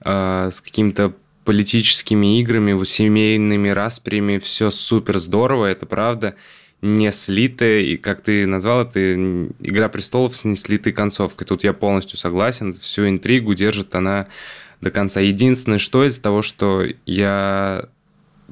[0.04, 1.12] э, с каким-то
[1.44, 6.34] политическими играми, семейными распрями, все супер здорово, это правда
[6.84, 9.00] не слитая, и как ты назвал это,
[9.60, 11.46] «Игра престолов» с не слитой концовкой.
[11.46, 14.26] Тут я полностью согласен, всю интригу держит она
[14.82, 15.20] до конца.
[15.20, 17.86] Единственное, что из-за того, что я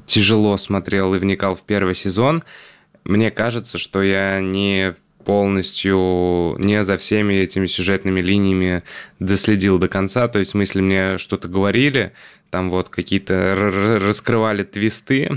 [0.07, 2.43] тяжело смотрел и вникал в первый сезон,
[3.03, 8.83] мне кажется, что я не полностью не за всеми этими сюжетными линиями
[9.19, 10.27] доследил до конца.
[10.27, 12.13] То есть, в смысле, мне что-то говорили,
[12.53, 13.55] там вот какие-то
[13.99, 15.31] раскрывали твисты,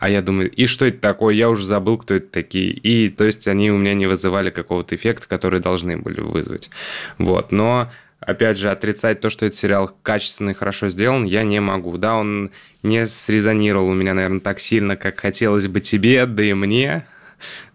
[0.00, 1.32] а я думаю, и что это такое?
[1.32, 2.70] Я уже забыл, кто это такие.
[2.70, 6.70] И, то есть, они у меня не вызывали какого-то эффекта, который должны были вызвать.
[7.18, 11.60] Вот, но опять же, отрицать то, что этот сериал качественный и хорошо сделан, я не
[11.60, 11.96] могу.
[11.98, 12.50] Да, он
[12.82, 17.06] не срезонировал у меня, наверное, так сильно, как хотелось бы тебе, да и мне,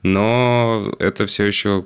[0.04, 1.86] но это все еще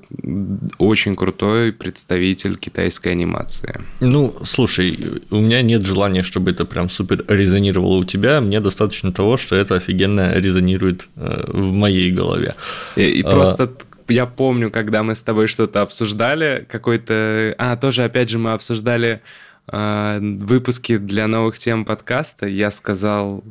[0.79, 3.79] очень крутой представитель китайской анимации.
[3.99, 8.41] Ну, слушай, у меня нет желания, чтобы это прям супер резонировало у тебя.
[8.41, 12.55] Мне достаточно того, что это офигенно резонирует э, в моей голове.
[12.95, 13.29] И, и а...
[13.29, 13.71] просто
[14.09, 17.53] я помню, когда мы с тобой что-то обсуждали, какой-то...
[17.57, 19.21] А, тоже, опять же, мы обсуждали
[19.67, 22.47] э, выпуски для новых тем подкаста.
[22.47, 23.43] Я сказал,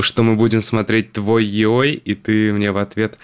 [0.00, 3.18] что мы будем смотреть твой Йой, и ты мне в ответ...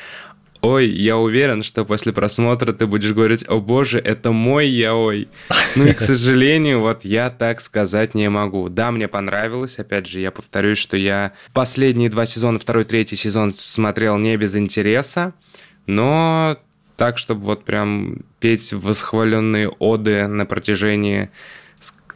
[0.60, 5.28] Ой, я уверен, что после просмотра ты будешь говорить, о боже, это мой яой.
[5.76, 8.68] Ну и, к сожалению, вот я так сказать не могу.
[8.68, 13.52] Да, мне понравилось, опять же, я повторюсь, что я последние два сезона, второй, третий сезон
[13.52, 15.32] смотрел не без интереса
[15.88, 16.58] но
[16.96, 21.30] так, чтобы вот прям петь восхваленные оды на протяжении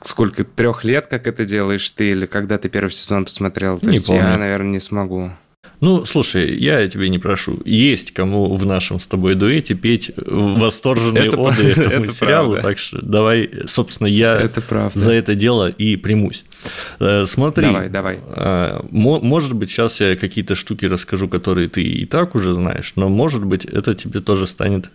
[0.02, 3.78] сколько, трех лет, как это делаешь ты, или когда ты первый сезон посмотрел?
[3.78, 4.22] То не есть помню.
[4.22, 5.30] я, наверное, не смогу.
[5.82, 7.58] Ну, слушай, я тебе не прошу.
[7.64, 12.68] Есть кому в нашем с тобой дуэте петь восторженные это оды этому это сериалу, правда.
[12.68, 14.62] так что давай, собственно, я это
[14.94, 16.44] за это дело и примусь.
[17.00, 18.20] Э, смотри, давай, давай.
[18.28, 23.08] Э, может быть, сейчас я какие-то штуки расскажу, которые ты и так уже знаешь, но
[23.08, 24.88] может быть, это тебе тоже станет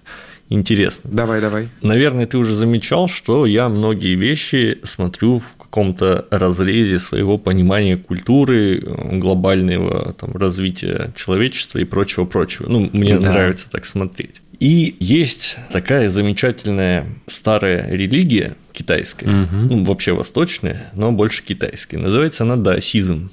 [0.49, 1.09] интересно.
[1.13, 1.69] Давай, давай.
[1.81, 8.81] Наверное, ты уже замечал, что я многие вещи смотрю в каком-то разрезе своего понимания культуры,
[9.11, 12.69] глобального там, развития человечества и прочего-прочего.
[12.69, 13.31] Ну, мне да.
[13.31, 14.41] нравится так смотреть.
[14.59, 19.55] И есть такая замечательная старая религия китайская, угу.
[19.69, 21.97] ну, вообще восточная, но больше китайская.
[21.97, 23.29] Называется она даосизм.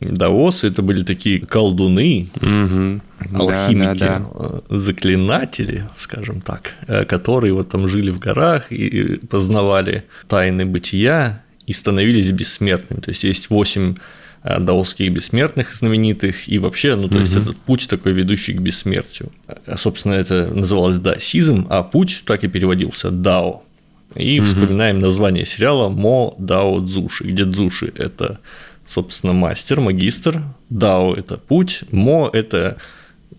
[0.00, 3.00] Даосы это были такие колдуны, угу.
[3.34, 4.78] алхимики, да, да, да.
[4.78, 11.72] заклинатели, скажем так, э, которые вот там жили в горах и познавали тайны бытия и
[11.72, 13.00] становились бессмертными.
[13.00, 13.96] То есть есть восемь
[14.44, 17.22] э, даосских бессмертных знаменитых, и вообще, ну, то угу.
[17.22, 19.32] есть этот путь такой, ведущий к бессмертию.
[19.48, 23.64] Э, собственно, это называлось даосизм, а путь так и переводился дао.
[24.14, 24.46] И угу.
[24.46, 28.38] вспоминаем название сериала Мо Дао Дзуши, где Дзуши– это,
[28.88, 32.78] собственно, мастер, магистр, Дао– это путь, Мо– это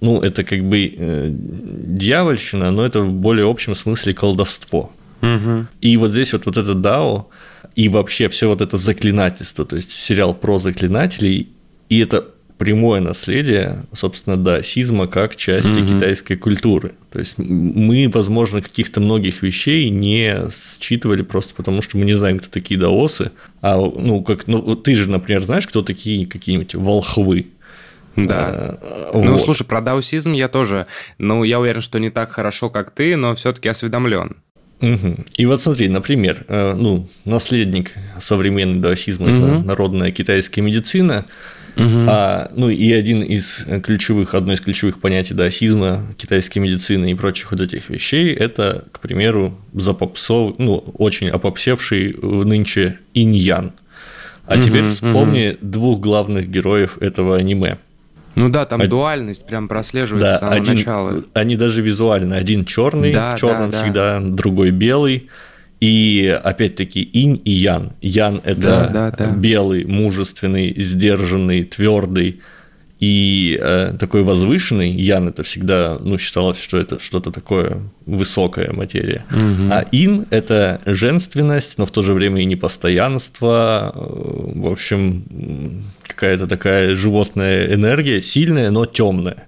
[0.01, 4.91] ну, это как бы э, дьявольщина, но это в более общем смысле колдовство.
[5.21, 5.65] Угу.
[5.81, 7.27] И вот здесь вот, вот это Дао
[7.75, 11.49] и вообще все вот это заклинательство, то есть сериал про заклинателей,
[11.89, 12.27] и это
[12.59, 15.87] прямое наследие, собственно, даосизма как части угу.
[15.87, 16.91] китайской культуры.
[17.09, 22.37] То есть мы, возможно, каких-то многих вещей не считывали просто потому, что мы не знаем,
[22.37, 23.31] кто такие даосы.
[23.61, 27.47] А ну как, ну ты же, например, знаешь, кто такие какие-нибудь волхвы?
[28.17, 28.77] Да.
[28.81, 29.41] А, ну, вот.
[29.41, 30.85] слушай, про даосизм я тоже,
[31.17, 34.35] ну, я уверен, что не так хорошо, как ты, но все-таки осведомлен.
[34.81, 35.15] Угу.
[35.35, 39.33] И вот смотри, например, э, ну, наследник современного даосизма угу.
[39.33, 41.25] это народная китайская медицина,
[41.75, 42.05] угу.
[42.07, 47.51] а, ну и один из ключевых, одно из ключевых понятий даосизма, китайской медицины и прочих
[47.51, 53.73] вот этих вещей, это, к примеру, запопсов, ну, очень опопсевший нынче инь-ян.
[54.45, 55.57] А угу, теперь вспомни угу.
[55.61, 57.77] двух главных героев этого аниме.
[58.35, 58.89] Ну да, там Од...
[58.89, 61.23] дуальность прям прослеживается да, с самого один, начала.
[61.33, 62.37] Они даже визуально.
[62.37, 64.27] Один черный, да, в черном да, всегда, да.
[64.27, 65.29] другой белый.
[65.79, 67.93] И опять-таки инь и ян.
[68.01, 69.31] Ян это да, да, да.
[69.31, 72.41] белый, мужественный, сдержанный, твердый
[72.99, 74.91] и э, такой возвышенный.
[74.91, 79.23] Ян это всегда, ну, считалось, что это что-то такое высокая материя.
[79.31, 79.71] Угу.
[79.71, 83.93] А ин это женственность, но в то же время и непостоянство.
[83.95, 89.47] Э, в общем, какая-то такая животная энергия, сильная, но темная.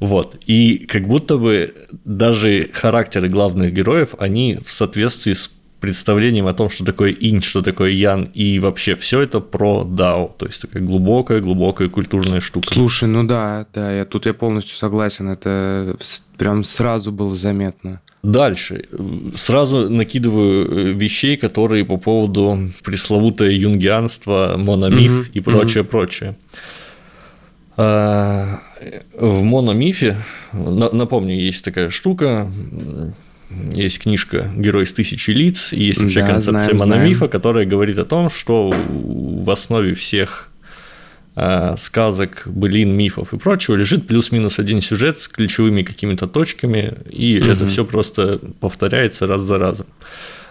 [0.00, 0.36] Вот.
[0.46, 6.70] И как будто бы даже характеры главных героев, они в соответствии с представлением о том,
[6.70, 10.82] что такое инь, что такое ян, и вообще все это про дао, то есть такая
[10.82, 12.68] глубокая-глубокая культурная штука.
[12.72, 15.94] Слушай, ну да, да, я тут я полностью согласен, это
[16.38, 18.00] прям сразу было заметно.
[18.22, 18.86] Дальше.
[19.36, 25.32] Сразу накидываю э, вещей, которые по поводу пресловутое юнгианство, мономиф mm-hmm.
[25.34, 25.86] и прочее, mm-hmm.
[25.86, 26.36] прочее.
[29.16, 30.16] В мономифе,
[30.52, 32.50] напомню, есть такая штука,
[33.74, 37.30] есть книжка «Герой из тысячи лиц», и есть вообще да, концепция знаем, мономифа, знаем.
[37.30, 40.50] которая говорит о том, что в основе всех
[41.38, 47.38] а, сказок, былин, мифов и прочего лежит плюс-минус один сюжет с ключевыми какими-то точками, и
[47.38, 47.50] угу.
[47.50, 49.86] это все просто повторяется раз за разом.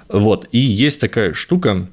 [0.08, 0.48] Вот.
[0.52, 1.88] И есть такая штука,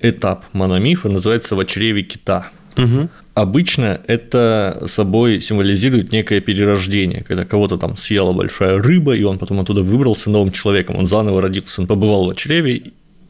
[0.00, 2.50] этап мономифа, называется «В чреве кита».
[2.76, 3.08] Угу.
[3.34, 9.60] Обычно это собой символизирует некое перерождение, когда кого-то там съела большая рыба, и он потом
[9.60, 12.82] оттуда выбрался новым человеком, он заново родился, он побывал в чреве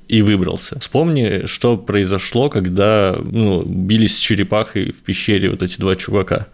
[0.09, 0.79] и выбрался.
[0.79, 6.49] Вспомни, что произошло, когда ну, бились с черепахой в пещере вот эти два чувака.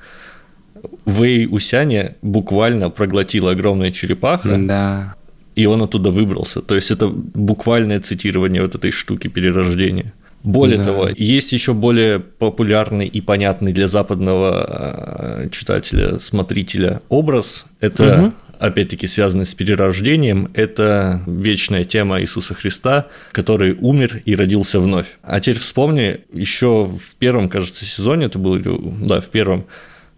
[1.04, 4.56] Вэй Усяне буквально проглотила огромная черепаха.
[4.58, 5.14] Да.
[5.56, 6.62] И он оттуда выбрался.
[6.62, 10.12] То есть это буквальное цитирование вот этой штуки перерождения.
[10.44, 10.84] Более да.
[10.84, 17.66] того, есть еще более популярный и понятный для западного э, читателя, смотрителя образ.
[17.80, 24.80] Это угу опять-таки связанный с перерождением, это вечная тема Иисуса Христа, который умер и родился
[24.80, 25.18] вновь.
[25.22, 29.66] А теперь вспомни, еще в первом, кажется, сезоне, это было, да, в первом,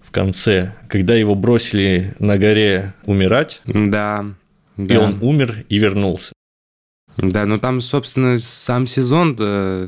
[0.00, 3.60] в конце, когда его бросили на горе умирать.
[3.66, 4.24] Да.
[4.76, 5.00] И да.
[5.00, 6.32] он умер и вернулся.
[7.22, 9.36] Да, ну там, собственно, сам сезон,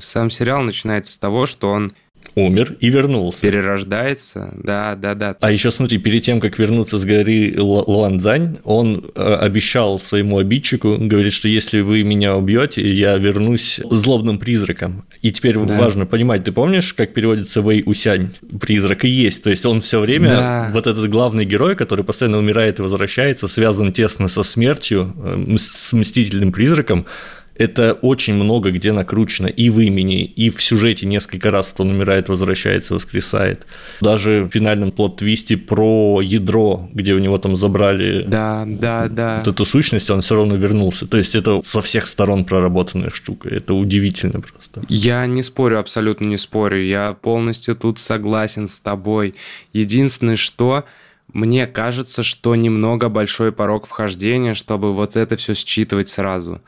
[0.00, 1.92] сам сериал начинается с того, что он
[2.34, 3.40] умер и вернулся.
[3.40, 5.36] Перерождается, да, да, да.
[5.40, 10.96] А еще смотри, перед тем, как вернуться с горы Луанзань, он э, обещал своему обидчику,
[10.98, 15.04] говорит, что если вы меня убьете, я вернусь злобным призраком.
[15.20, 15.78] И теперь да.
[15.78, 18.30] важно понимать, ты помнишь, как переводится Вэй Усянь?
[18.60, 19.42] Призрак и есть.
[19.42, 20.70] То есть он все время, да.
[20.72, 25.92] вот этот главный герой, который постоянно умирает и возвращается, связан тесно со смертью, э, с
[25.92, 27.06] мстительным призраком,
[27.54, 32.28] это очень много где накручено и в имени, и в сюжете несколько раз он умирает,
[32.28, 33.66] возвращается, воскресает.
[34.00, 39.38] Даже в финальном плод-твисте про ядро, где у него там забрали да, да, да.
[39.38, 41.06] вот эту сущность, он все равно вернулся.
[41.06, 43.48] То есть это со всех сторон проработанная штука.
[43.48, 44.82] Это удивительно просто.
[44.88, 46.82] Я не спорю, абсолютно не спорю.
[46.82, 49.34] Я полностью тут согласен с тобой.
[49.72, 50.84] Единственное, что
[51.32, 56.60] мне кажется, что немного большой порог вхождения, чтобы вот это все считывать сразу.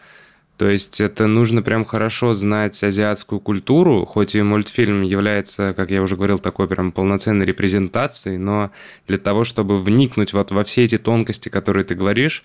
[0.57, 6.01] То есть это нужно прям хорошо знать азиатскую культуру, хоть и мультфильм является, как я
[6.01, 8.71] уже говорил, такой прям полноценной репрезентацией, но
[9.09, 12.45] для того, чтобы вникнуть вот во все эти тонкости, которые ты говоришь,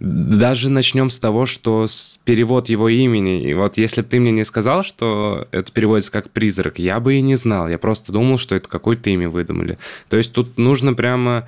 [0.00, 3.48] Даже начнем с того, что с перевод его имени.
[3.48, 7.14] И вот если бы ты мне не сказал, что это переводится как призрак, я бы
[7.14, 7.68] и не знал.
[7.68, 9.78] Я просто думал, что это какое-то имя выдумали.
[10.08, 11.46] То есть тут нужно прямо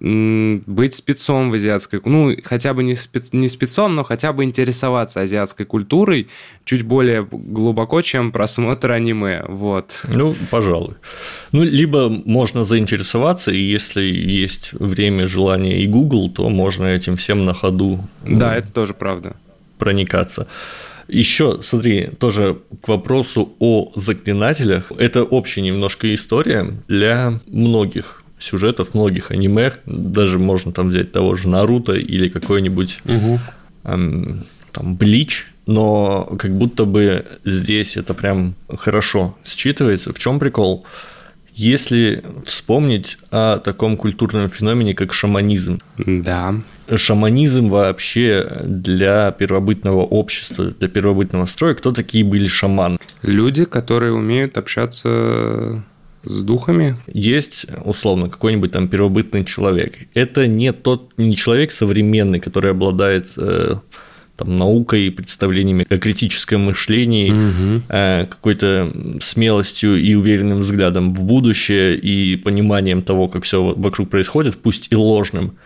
[0.00, 5.20] быть спецом в азиатской, ну, хотя бы не, спец, не спецом, но хотя бы интересоваться
[5.20, 6.28] азиатской культурой
[6.64, 10.00] чуть более глубоко, чем просмотр аниме, вот.
[10.06, 10.94] Ну, пожалуй.
[11.50, 17.44] Ну, либо можно заинтересоваться, и если есть время, желание и Google, то можно этим всем
[17.44, 17.98] на ходу.
[18.24, 19.34] Да, ну, это тоже правда.
[19.78, 20.46] Проникаться.
[21.08, 24.92] Еще, смотри, тоже к вопросу о заклинателях.
[24.98, 31.48] Это общая немножко история для многих сюжетов многих аниме, даже можно там взять того же
[31.48, 33.40] Наруто или какой-нибудь угу.
[33.84, 40.12] эм, там Блич, но как будто бы здесь это прям хорошо считывается.
[40.12, 40.84] В чем прикол?
[41.52, 45.80] Если вспомнить о таком культурном феномене, как шаманизм.
[45.98, 46.54] Да.
[46.94, 52.98] Шаманизм вообще для первобытного общества, для первобытного строя, кто такие были шаманы?
[53.22, 55.82] Люди, которые умеют общаться
[56.22, 56.96] с духами?
[57.06, 59.94] Есть, условно, какой-нибудь там первобытный человек.
[60.14, 63.74] Это не тот, не человек современный, который обладает э,
[64.36, 67.82] там, наукой, и представлениями о критическом мышлении, угу.
[67.88, 74.56] э, какой-то смелостью и уверенным взглядом в будущее и пониманием того, как все вокруг происходит,
[74.56, 75.56] пусть и ложным.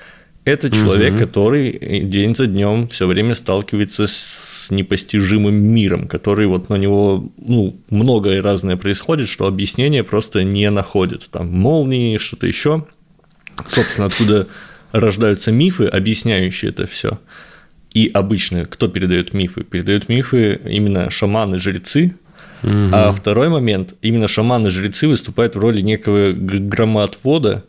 [0.44, 1.20] Это человек, угу.
[1.20, 7.76] который день за днем все время сталкивается с непостижимым миром, который вот на него ну,
[7.90, 11.28] многое разное происходит, что объяснение просто не находит.
[11.31, 12.85] Там молнии, что-то еще.
[13.68, 14.48] Собственно, откуда
[14.90, 17.20] рождаются мифы, объясняющие это все.
[17.94, 19.62] И обычно кто передает мифы?
[19.62, 22.16] Передают мифы именно шаманы-жрецы.
[22.64, 22.90] Угу.
[22.92, 27.64] А второй момент, именно шаманы-жрецы выступают в роли некого громоотвода,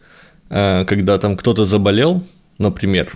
[0.50, 2.24] а, когда там кто-то заболел,
[2.58, 3.14] например,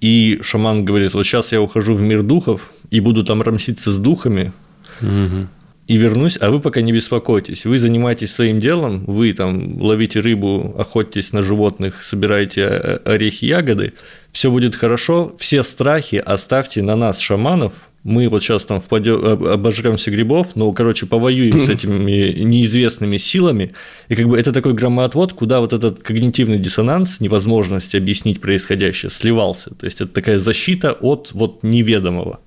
[0.00, 3.98] и шаман говорит, вот сейчас я ухожу в мир духов и буду там рамситься с
[3.98, 4.52] духами,
[5.00, 5.48] угу.
[5.86, 10.74] и вернусь, а вы пока не беспокойтесь, вы занимаетесь своим делом, вы там ловите рыбу,
[10.78, 13.94] охотитесь на животных, собираете э, орехи, ягоды,
[14.30, 20.12] все будет хорошо, все страхи оставьте на нас, шаманов, мы вот сейчас там впадем, обожремся
[20.12, 23.72] грибов, но, короче, повоюем с этими неизвестными силами,
[24.08, 29.74] и как бы это такой громоотвод, куда вот этот когнитивный диссонанс, невозможность объяснить происходящее, сливался.
[29.74, 32.38] То есть это такая защита от вот неведомого.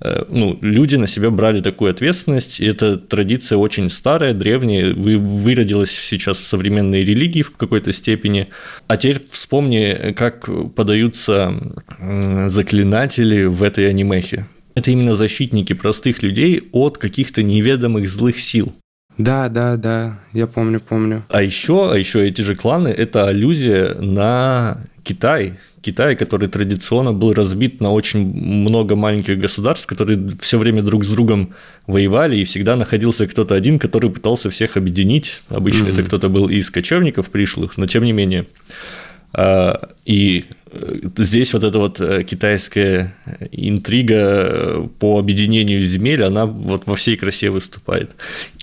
[0.00, 5.90] Э, ну, люди на себя брали такую ответственность, и эта традиция очень старая, древняя, выродилась
[5.90, 8.48] сейчас в современные религии в какой-то степени.
[8.86, 11.54] А теперь вспомни, как подаются
[12.46, 18.72] заклинатели в этой анимехе это именно защитники простых людей от каких-то неведомых злых сил.
[19.18, 21.24] Да, да, да, я помню, помню.
[21.28, 25.54] А еще, а еще эти же кланы– это аллюзия на Китай.
[25.82, 31.08] Китай, который традиционно был разбит на очень много маленьких государств, которые все время друг с
[31.08, 31.54] другом
[31.86, 35.40] воевали, и всегда находился кто-то один, который пытался всех объединить.
[35.48, 35.92] Обычно mm-hmm.
[35.92, 38.46] это кто-то был из кочевников пришлых, но тем не менее.
[39.32, 43.14] А, и э, здесь вот эта вот э, китайская
[43.52, 48.10] интрига по объединению земель, она вот во всей красе выступает.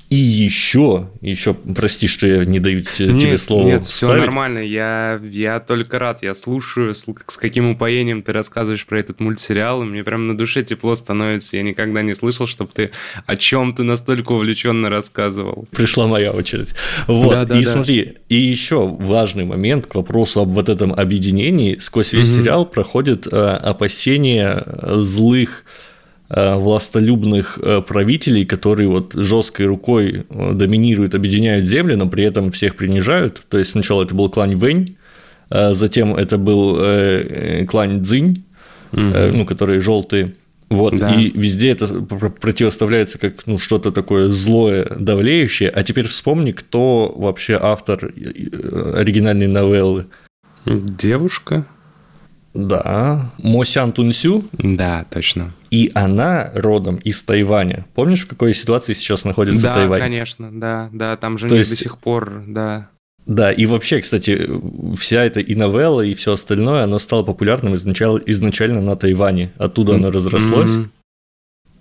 [0.10, 3.65] И еще, еще, прости, что я не даю тебе нет, слово.
[3.65, 9.00] Нет, все нормально, я, я только рад, я слушаю, с каким упоением ты рассказываешь про
[9.00, 11.58] этот мультсериал, и мне прям на душе тепло становится.
[11.58, 12.91] Я никогда не слышал, чтобы ты
[13.26, 15.67] о чем ты настолько увлеченно рассказывал.
[15.72, 16.70] Пришла моя очередь.
[17.08, 17.72] Вот, да, да, и да.
[17.72, 21.76] смотри, и еще важный момент к вопросу об вот этом объединении.
[21.80, 22.41] Сквозь весь угу.
[22.41, 25.87] сериал проходит э, опасение злых Э,
[26.30, 32.76] властолюбных э, правителей, которые вот жесткой рукой э, доминируют, объединяют земли, но при этом всех
[32.76, 33.44] принижают.
[33.50, 34.98] То есть сначала это был клан Вэнь,
[35.50, 36.76] затем это был
[37.68, 38.44] клан Цзинь,
[38.92, 39.02] угу.
[39.02, 40.34] ну, которые желтые.
[40.70, 41.16] Вот, да.
[41.16, 45.70] и везде это противоставляется как ну, что-то такое злое, давлеющее.
[45.70, 50.08] А теперь вспомни, кто вообще автор оригинальной новеллы.
[50.66, 51.66] Девушка.
[52.54, 54.44] Да, Мосян Тунсю.
[54.52, 55.54] Да, точно.
[55.70, 57.86] И она родом из Тайваня.
[57.94, 60.00] Помнишь, в какой ситуации сейчас находится да, Тайвань?
[60.00, 61.70] Да, конечно, да, да, там же есть...
[61.70, 62.90] до сих пор, да.
[63.26, 64.50] Да, и вообще, кстати,
[64.98, 69.52] вся эта и новелла, и все остальное, оно стало популярным изначально, изначально на Тайване.
[69.58, 70.72] Оттуда оно разрослось.
[70.72, 70.88] Mm-hmm.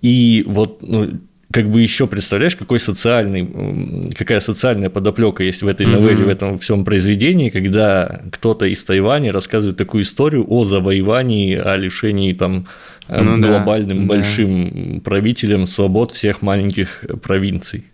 [0.01, 1.09] И вот ну,
[1.51, 6.25] как бы еще представляешь, какой социальный, какая социальная подоплека есть в этой новелле, mm-hmm.
[6.25, 12.33] в этом всем произведении, когда кто-то из Тайваня рассказывает такую историю о завоевании, о лишении
[12.33, 12.67] там
[13.09, 15.01] ну, глобальным да, большим да.
[15.01, 17.85] правителем свобод всех маленьких провинций.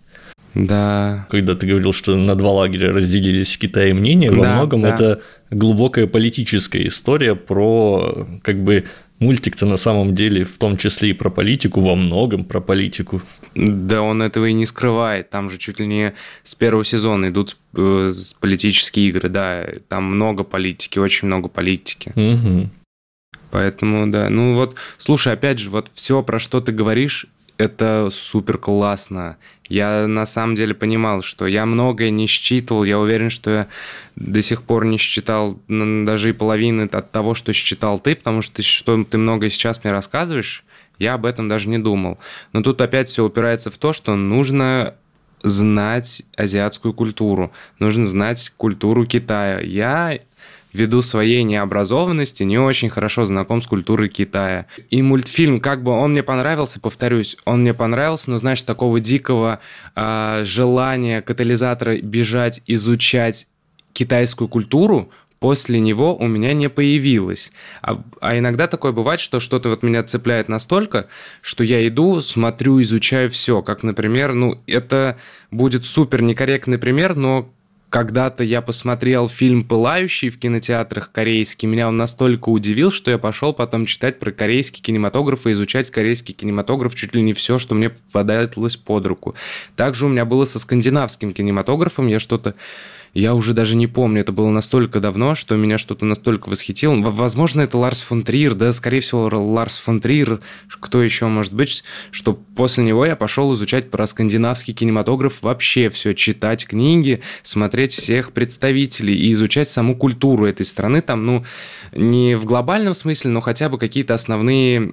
[0.54, 1.26] Да.
[1.30, 4.94] Когда ты говорил, что на два лагеря разделились Китай и мнения, во Да, многом да.
[4.94, 8.84] это глубокая политическая история про как бы
[9.18, 13.22] мультик-то на самом деле в том числе и про политику, во многом про политику.
[13.54, 15.30] Да он этого и не скрывает.
[15.30, 19.66] Там же чуть ли не с первого сезона идут э, политические игры, да.
[19.88, 22.12] Там много политики, очень много политики.
[22.14, 22.70] Мгм.
[23.54, 24.30] Поэтому, да.
[24.30, 27.26] Ну вот, слушай, опять же, вот все, про что ты говоришь,
[27.56, 29.36] это супер классно.
[29.68, 32.82] Я на самом деле понимал, что я многое не считывал.
[32.82, 33.66] Я уверен, что я
[34.16, 38.60] до сих пор не считал даже и половины от того, что считал ты, потому что
[38.60, 40.64] что ты многое сейчас мне рассказываешь,
[40.98, 42.18] я об этом даже не думал.
[42.52, 44.96] Но тут опять все упирается в то, что нужно
[45.44, 49.60] знать азиатскую культуру, нужно знать культуру Китая.
[49.60, 50.18] Я
[50.74, 54.66] ввиду своей необразованности не очень хорошо знаком с культурой Китая.
[54.90, 59.60] И мультфильм, как бы он мне понравился, повторюсь, он мне понравился, но знаешь, такого дикого
[59.94, 63.46] а, желания катализатора бежать, изучать
[63.92, 67.52] китайскую культуру, после него у меня не появилось.
[67.80, 71.06] А, а иногда такое бывает, что что-то вот меня цепляет настолько,
[71.40, 73.62] что я иду, смотрю, изучаю все.
[73.62, 75.18] Как, например, ну, это
[75.50, 77.48] будет супер некорректный пример, но
[77.90, 81.68] когда-то я посмотрел фильм «Пылающий» в кинотеатрах корейский.
[81.68, 86.34] Меня он настолько удивил, что я пошел потом читать про корейский кинематограф и изучать корейский
[86.34, 89.34] кинематограф чуть ли не все, что мне попадалось под руку.
[89.76, 92.08] Также у меня было со скандинавским кинематографом.
[92.08, 92.54] Я что-то
[93.14, 96.94] я уже даже не помню, это было настолько давно, что меня что-то настолько восхитило.
[96.96, 101.84] Возможно, это Ларс фон Триер, да, скорее всего, Ларс фон Триер, кто еще может быть,
[102.10, 108.32] что после него я пошел изучать про скандинавский кинематограф вообще все, читать книги, смотреть всех
[108.32, 111.44] представителей и изучать саму культуру этой страны, там, ну,
[111.92, 114.92] не в глобальном смысле, но хотя бы какие-то основные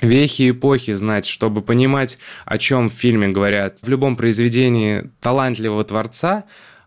[0.00, 3.78] вехи эпохи знать, чтобы понимать, о чем в фильме говорят.
[3.82, 6.44] В любом произведении талантливого творца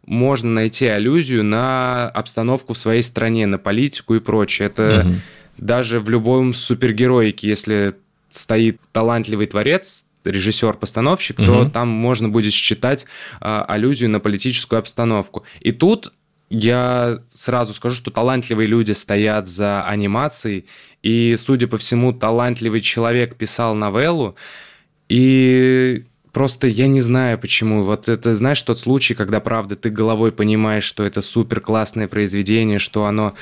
[0.07, 4.67] можно найти аллюзию на обстановку в своей стране, на политику и прочее.
[4.67, 5.21] Это Мгм.
[5.57, 7.93] даже в любом супергероике, если
[8.29, 11.71] стоит талантливый творец, режиссер-постановщик, то Мгм.
[11.71, 13.05] там можно будет считать
[13.39, 15.45] а, аллюзию на политическую обстановку.
[15.59, 16.13] И тут
[16.49, 20.65] я сразу скажу, что талантливые люди стоят за анимацией,
[21.03, 24.35] и, судя по всему, талантливый человек писал новеллу,
[25.09, 26.05] и
[26.37, 27.83] просто я не знаю почему.
[27.83, 32.77] Вот это, знаешь, тот случай, когда, правда, ты головой понимаешь, что это супер классное произведение,
[32.77, 33.33] что оно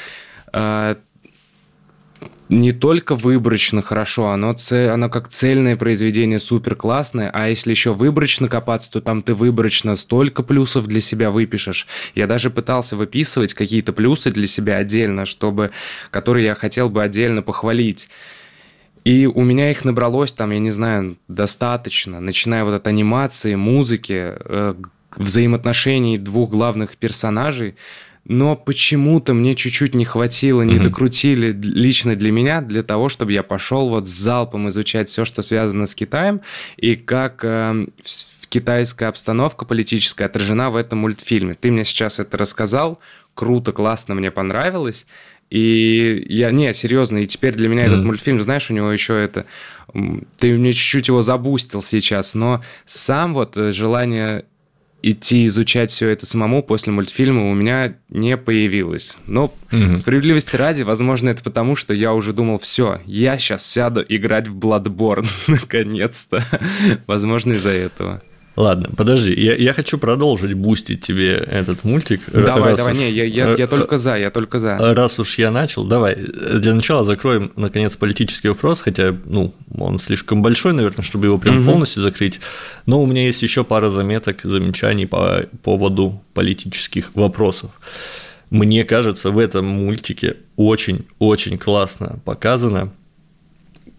[0.53, 0.95] э,
[2.47, 7.91] не только выборочно хорошо, оно, це- оно как цельное произведение супер классное, а если еще
[7.91, 11.87] выборочно копаться, то там ты выборочно столько плюсов для себя выпишешь.
[12.15, 15.71] Я даже пытался выписывать какие-то плюсы для себя отдельно, чтобы,
[16.11, 18.09] которые я хотел бы отдельно похвалить.
[19.05, 24.33] И у меня их набралось там, я не знаю, достаточно, начиная вот от анимации, музыки,
[24.35, 24.73] э,
[25.15, 27.75] взаимоотношений двух главных персонажей.
[28.27, 33.43] Но почему-то мне чуть-чуть не хватило, не докрутили лично для меня, для того, чтобы я
[33.43, 36.41] пошел вот с залпом изучать все, что связано с Китаем,
[36.77, 37.85] и как э,
[38.49, 41.53] китайская обстановка политическая отражена в этом мультфильме.
[41.53, 42.99] Ты мне сейчас это рассказал,
[43.35, 45.05] круто, классно, мне понравилось.
[45.49, 48.07] И я, не, серьезно, и теперь для меня этот Мгм.
[48.07, 49.45] мультфильм, знаешь, у него еще это...
[50.39, 54.45] Ты мне чуть-чуть его забустил сейчас, но сам вот э, желание
[55.03, 59.17] идти изучать все это самому после мультфильма у меня не появилось.
[59.27, 59.99] Но Мгм.
[59.99, 64.57] справедливости ради, возможно, это потому, что я уже думал, все, я сейчас сяду играть в
[64.57, 66.43] Bloodborne, наконец-то.
[67.05, 68.21] Возможно, из-за этого.
[68.55, 72.21] Ладно, подожди, я, я хочу продолжить бустить тебе этот мультик.
[72.31, 74.77] Давай, раз давай, уж- не, я, я, я э, только за, я только за.
[74.77, 76.15] Раз уж я начал, давай.
[76.15, 81.57] Для начала закроем, наконец, политический вопрос, хотя, ну, он слишком большой, наверное, чтобы его прям
[81.57, 81.65] Мгм.
[81.65, 82.39] полностью закрыть.
[82.85, 87.71] Но у меня есть еще пара заметок, замечаний по поводу политических вопросов.
[88.51, 92.93] Мне кажется, в этом мультике очень-очень классно показано,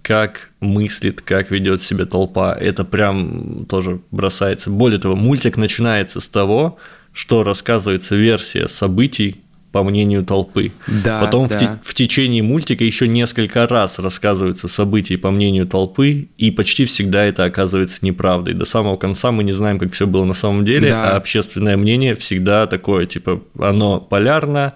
[0.06, 2.54] как мыслит, как ведет себя толпа.
[2.54, 4.70] Это прям тоже бросается.
[4.70, 6.78] Более того, мультик начинается с того,
[7.12, 9.40] что рассказывается версия событий
[9.72, 10.70] по мнению толпы.
[10.86, 11.58] Да, Потом в, да.
[11.58, 17.24] те- в течение мультика еще несколько раз рассказываются события по мнению толпы, и почти всегда
[17.24, 18.54] это оказывается неправдой.
[18.54, 21.10] До самого конца мы не знаем, как все было на самом деле, Да.
[21.14, 24.72] а общественное мнение всегда такое, типа, оно полярно,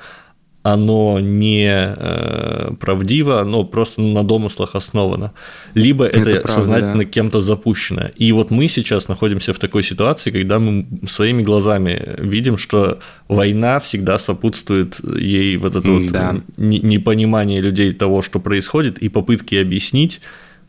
[0.63, 5.33] оно не э, правдиво, оно просто на домыслах основано.
[5.75, 7.05] Либо это, Это правда, сознательно да.
[7.05, 8.11] кем-то запущено.
[8.17, 12.99] И вот мы сейчас находимся в такой ситуации, когда мы своими глазами видим, что
[13.29, 16.37] война всегда сопутствует ей вот это вот Да.
[16.59, 20.21] не- непонимание людей того, что происходит, и попытки объяснить,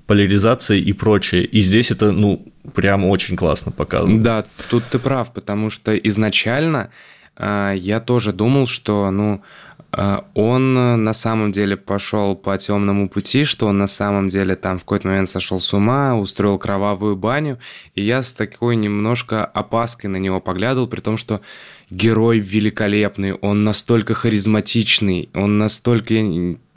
[0.08, 1.44] поляризация и прочее.
[1.44, 4.22] И здесь это, ну, прям очень классно показано.
[4.24, 6.90] Да, тут ты прав, потому что изначально
[7.38, 10.74] э, я тоже думал, что, ну, э, он
[11.04, 15.10] на самом деле пошел по темному пути, что он на самом деле там в какой-то
[15.10, 17.60] момент сошел с ума, устроил кровавую баню,
[17.94, 21.42] и я с такой немножко опаской на него поглядывал, при том, что
[21.90, 26.16] герой великолепный, он настолько харизматичный, он настолько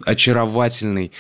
[0.05, 1.13] очаровательный,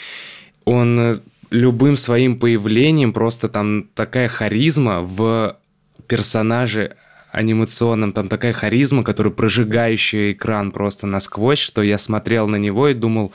[0.64, 1.18] он э,
[1.50, 5.56] любым своим появлением просто там такая харизма в
[6.08, 6.96] персонаже
[7.34, 12.94] анимационном, там такая харизма, которая прожигающая экран просто насквозь, что я смотрел на него и
[12.94, 13.32] думал,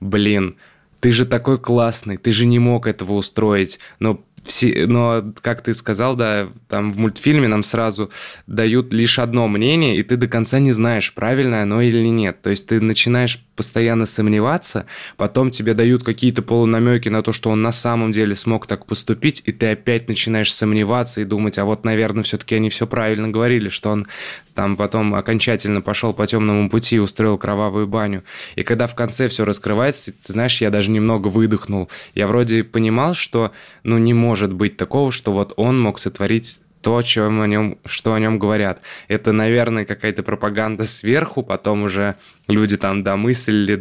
[0.00, 0.56] блин,
[1.00, 5.74] ты же такой классный, ты же не мог этого устроить, но все, но, как ты
[5.74, 8.10] сказал, да, там в мультфильме нам сразу
[8.46, 12.40] дают лишь одно мнение, и ты до конца не знаешь, правильно оно или нет.
[12.42, 14.86] То есть ты начинаешь постоянно сомневаться,
[15.16, 19.42] потом тебе дают какие-то полунамеки на то, что он на самом деле смог так поступить,
[19.46, 23.68] и ты опять начинаешь сомневаться и думать, а вот, наверное, все-таки они все правильно говорили,
[23.68, 24.06] что он
[24.54, 28.22] там потом окончательно пошел по темному пути и устроил кровавую баню.
[28.54, 31.90] И когда в конце все раскрывается, ты знаешь, я даже немного выдохнул.
[32.14, 33.50] Я вроде понимал, что,
[33.82, 38.14] ну, не может быть такого, что вот он мог сотворить то, чем о нем, что
[38.14, 38.80] о нем говорят.
[39.08, 42.14] Это, наверное, какая-то пропаганда сверху, потом уже
[42.48, 43.78] люди там домыслили,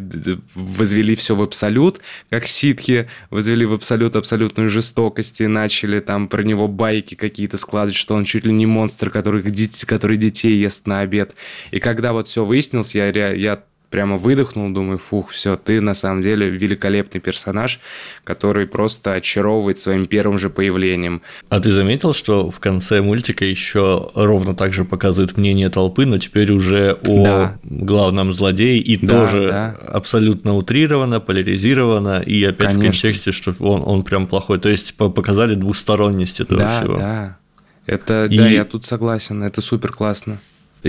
[0.53, 6.43] возвели все в абсолют, как ситхи возвели в абсолют абсолютную жестокость и начали там про
[6.43, 9.41] него байки какие-то складывать, что он чуть ли не монстр, который,
[9.85, 11.33] который детей ест на обед.
[11.71, 16.21] И когда вот все выяснилось, я, я прямо выдохнул, думаю, фух, все, ты на самом
[16.21, 17.79] деле великолепный персонаж,
[18.23, 21.21] который просто очаровывает своим первым же появлением.
[21.49, 26.17] А ты заметил, что в конце мультика еще ровно так же показывают мнение толпы, но
[26.17, 27.59] теперь уже о да.
[27.63, 29.69] главном злодее, и да, тоже да.
[29.87, 32.79] абсолютно утрировано, поляризировано, и опять Конечно.
[32.79, 34.59] в контексте, что он, он прям плохой.
[34.59, 36.97] То есть показали двусторонность этого да, всего.
[36.97, 37.37] Да,
[37.85, 38.37] это, и...
[38.37, 40.39] да, я тут согласен, это супер классно.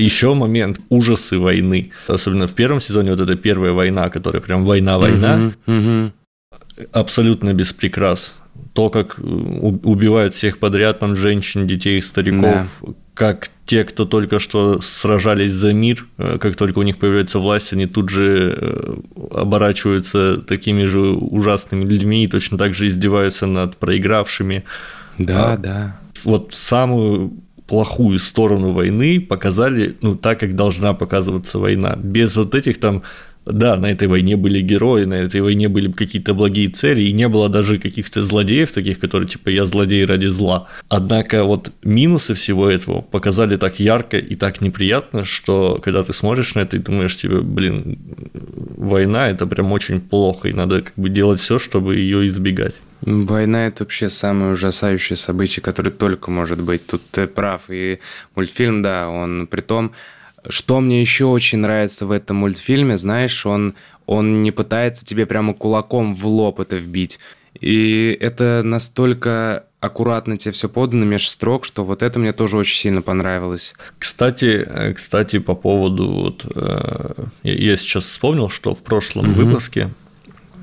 [0.00, 1.90] Еще момент ужасы войны.
[2.06, 5.52] Особенно в первом сезоне вот эта первая война, которая прям война-война.
[5.66, 6.12] Угу, угу.
[6.92, 8.36] Абсолютно без прикрас.
[8.72, 12.92] То, как э, убивают всех подряд, там, женщин, детей, стариков, да.
[13.14, 17.72] как те, кто только что сражались за мир, э, как только у них появляется власть,
[17.72, 18.94] они тут же э,
[19.32, 24.64] оборачиваются такими же ужасными людьми и точно так же издеваются над проигравшими.
[25.18, 26.00] Да, а, да.
[26.24, 27.32] Вот самую
[27.68, 31.96] плохую сторону войны показали, ну, так, как должна показываться война.
[32.02, 33.02] Без вот этих там
[33.52, 37.28] да, на этой войне были герои, на этой войне были какие-то благие цели, и не
[37.28, 40.68] было даже каких-то злодеев таких, которые типа «я злодей ради зла».
[40.88, 46.54] Однако вот минусы всего этого показали так ярко и так неприятно, что когда ты смотришь
[46.54, 47.98] на это и думаешь тебе, блин,
[48.76, 52.74] война– это прям очень плохо, и надо как бы делать все, чтобы ее избегать.
[53.00, 56.86] Война– это вообще самое ужасающее событие, которое только может быть.
[56.86, 57.62] Тут ты прав.
[57.68, 58.00] И
[58.34, 59.92] мультфильм, да, он при том,
[60.48, 63.74] что мне еще очень нравится в этом мультфильме, знаешь, он,
[64.06, 67.18] он не пытается тебе прямо кулаком в лоб это вбить.
[67.60, 72.76] И это настолько аккуратно тебе все подано меж строк, что вот это мне тоже очень
[72.76, 73.74] сильно понравилось.
[73.98, 79.42] Кстати, э, кстати, по поводу вот э, я сейчас вспомнил, что в прошлом угу.
[79.42, 79.90] выпуске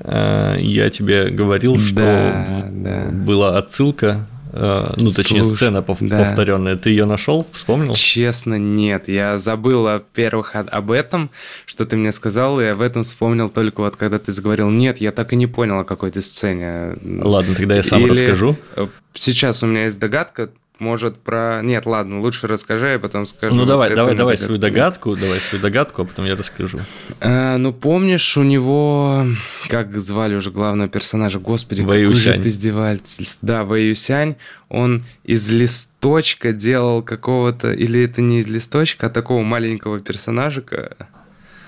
[0.06, 3.04] я тебе говорил, что да, да.
[3.10, 4.26] была отсылка
[4.58, 6.18] Э, ну, точнее, Слушай, сцена пов- да.
[6.18, 6.76] повторенная.
[6.76, 7.92] Ты ее нашел, вспомнил?
[7.92, 9.06] Честно, нет.
[9.06, 11.30] Я забыл, во-первых, об этом,
[11.66, 14.70] что ты мне сказал, и об этом вспомнил только вот когда ты заговорил.
[14.70, 16.96] Нет, я так и не понял о какой-то сцене.
[17.02, 18.10] Ладно, тогда я сам Или...
[18.10, 18.56] расскажу.
[18.76, 20.48] Э, сейчас у меня есть догадка,
[20.78, 21.60] может, про...
[21.62, 23.54] Нет, ладно, лучше расскажи, а потом скажу.
[23.54, 26.78] Ну, давай, давай, давай свою догадку, давай свою догадку, а потом я расскажу.
[27.20, 29.24] А, ну, помнишь, у него...
[29.68, 31.38] Как звали уже главного персонажа?
[31.38, 32.32] Господи, Вэйюсянь.
[32.32, 33.48] какой же издевательство.
[33.48, 34.36] Да, Вэйюсянь,
[34.68, 37.72] он из листочка делал какого-то...
[37.72, 40.96] Или это не из листочка, а такого маленького персонажика.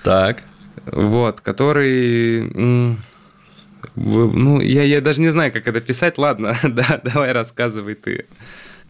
[0.03, 0.43] Так.
[0.85, 2.97] Вот, который...
[3.95, 6.17] Ну, я, я даже не знаю, как это писать.
[6.17, 8.25] Ладно, да, давай рассказывай ты.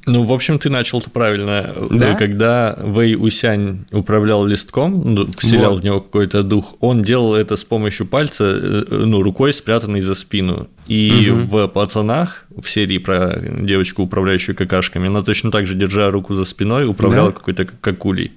[0.10, 1.72] Ну, в общем, ты начал-то правильно.
[1.91, 2.16] Да?
[2.16, 5.82] Когда Вэй Усянь управлял листком, вселял вот.
[5.82, 10.16] в него какой-то дух, он делал это с помощью пальца, э, ну, рукой, спрятанной за
[10.16, 10.68] спину.
[10.88, 11.43] И угу.
[11.43, 16.45] в «Пацанах», в серии про девочку, управляющую какашками, она точно так же, держа руку за
[16.45, 17.36] спиной, управляла да?
[17.36, 18.32] какой-то какулей.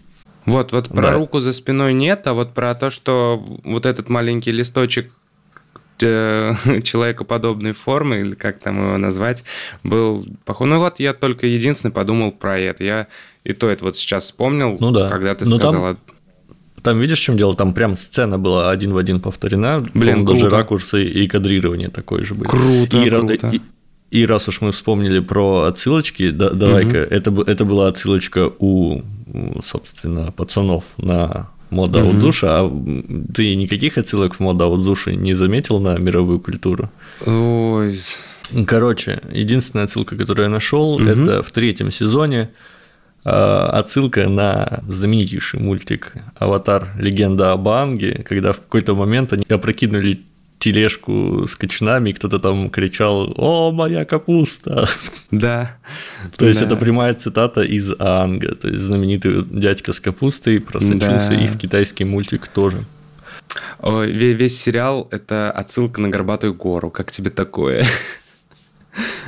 [0.44, 1.12] Вот, вот про да.
[1.14, 5.21] руку за спиной нет, а вот про то, что вот этот маленький листочек Э,
[6.82, 9.44] человекоподобной формы, или как там его назвать,
[9.82, 10.68] был похож.
[10.68, 12.84] Ну вот я только единственный подумал про это.
[12.84, 13.08] Я
[13.44, 15.08] и то это вот сейчас вспомнил, ну, да.
[15.08, 15.94] когда ты Но сказала...
[15.94, 16.16] Там...
[16.82, 17.54] Там видишь, в чем дело?
[17.54, 19.84] Там прям сцена была один в один повторена.
[19.94, 22.48] Блин, даже ракурсы и кадрирование такое же были.
[22.48, 23.50] Круто, и, круто.
[23.52, 23.60] И,
[24.10, 27.14] И раз уж мы вспомнили про отсылочки, да, давай-ка, угу.
[27.14, 29.00] это, это была отсылочка у,
[29.62, 32.20] собственно, пацанов на мода mm-hmm.
[32.20, 32.70] душа, а
[33.34, 36.90] ты никаких отсылок в мода души не заметил на мировую культуру?
[37.26, 37.98] Ой.
[38.66, 41.22] Короче, единственная отсылка, которую я нашел, mm-hmm.
[41.22, 42.50] это в третьем сезоне
[43.24, 46.88] а, отсылка на знаменитейший мультик «Аватар.
[46.98, 50.20] Легенда об Анге», когда в какой-то момент они опрокинули
[50.62, 54.88] тележку с кочанами, и кто-то там кричал «О, моя капуста!»
[55.32, 55.76] Да.
[56.36, 61.48] То есть, это прямая цитата из Анга, то есть, знаменитый дядька с капустой просочился и
[61.48, 62.84] в китайский мультик тоже.
[63.82, 66.90] Весь сериал– это отсылка на Горбатую гору.
[66.90, 67.84] Как тебе такое?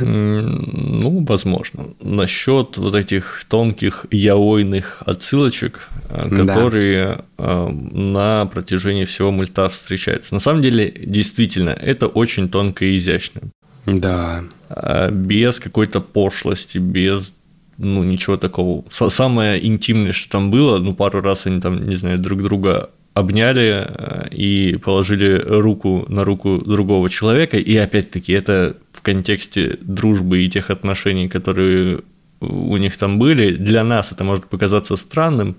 [0.01, 1.87] Ну, возможно.
[2.01, 7.69] Насчет вот этих тонких яойных отсылочек, э, которые да.
[7.69, 10.35] на протяжении всего мульта встречаются.
[10.35, 13.43] На самом деле, действительно, это очень тонко и изящно.
[13.87, 14.45] Да.
[14.69, 17.33] А, без какой-то пошлости, без
[17.77, 18.85] ну, ничего такого.
[18.91, 23.87] Самое интимное, что там было, ну, пару раз они там, не знаю, друг друга обняли
[23.87, 30.71] э, и положили руку на руку другого человека, и опять-таки это контексте дружбы и тех
[30.71, 32.01] отношений, которые
[32.41, 35.57] у них там были, для нас это может показаться странным,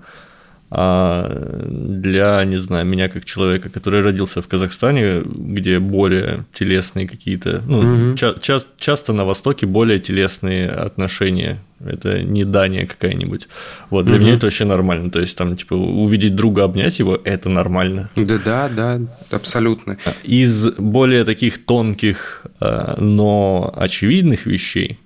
[0.72, 7.62] а для, не знаю, меня как человека, который родился в Казахстане, где более телесные какие-то,
[7.68, 8.18] ну, угу.
[8.18, 13.48] ча- ча- часто на Востоке более телесные отношения это не Дания какая-нибудь.
[13.90, 14.24] Вот, для угу.
[14.24, 15.12] меня это вообще нормально.
[15.12, 18.10] То есть, там, типа, увидеть друга, обнять его, это нормально.
[18.16, 19.98] Да, да, да, абсолютно.
[20.24, 25.00] Из более таких тонких, но очевидных вещей,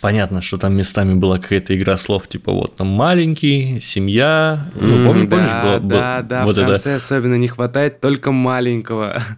[0.00, 5.28] понятно, что там местами была какая-то игра слов, типа, вот, там, маленький, семья, ну, помнишь,
[5.28, 6.96] да, помнишь, было, да, да, вот в конце это...
[6.96, 9.22] особенно не хватает только маленького.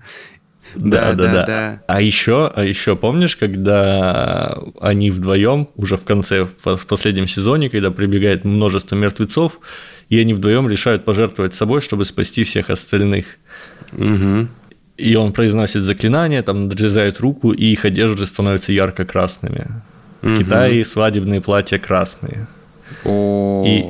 [0.77, 1.83] Да, да, да, да.
[1.87, 7.93] А еще, а еще помнишь, когда они вдвоем уже в конце, в последнем сезоне, когда
[7.93, 9.61] прибегает множество мертвецов,
[10.09, 13.27] и они вдвоем решают пожертвовать собой, чтобы спасти всех остальных.
[13.93, 14.49] Угу.
[14.97, 19.66] И он произносит заклинание, там надрезает руку, и их одежды становятся ярко-красными.
[20.22, 20.36] В угу.
[20.36, 22.47] Китае свадебные платья красные.
[23.05, 23.64] О.
[23.66, 23.84] И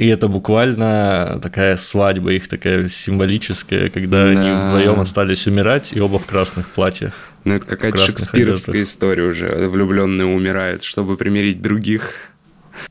[0.00, 4.30] и это буквально такая свадьба их такая символическая, когда да.
[4.30, 7.12] они вдвоем остались умирать, и оба в красных платьях.
[7.44, 8.94] Ну, это какая-то шекспировская одеждах.
[8.94, 9.68] история уже.
[9.68, 12.14] Влюбленные умирают, чтобы примирить других.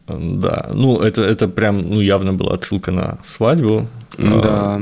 [0.08, 3.88] Да, ну это, это прям ну, явно была отсылка на свадьбу.
[4.20, 4.76] Да.
[4.76, 4.82] А,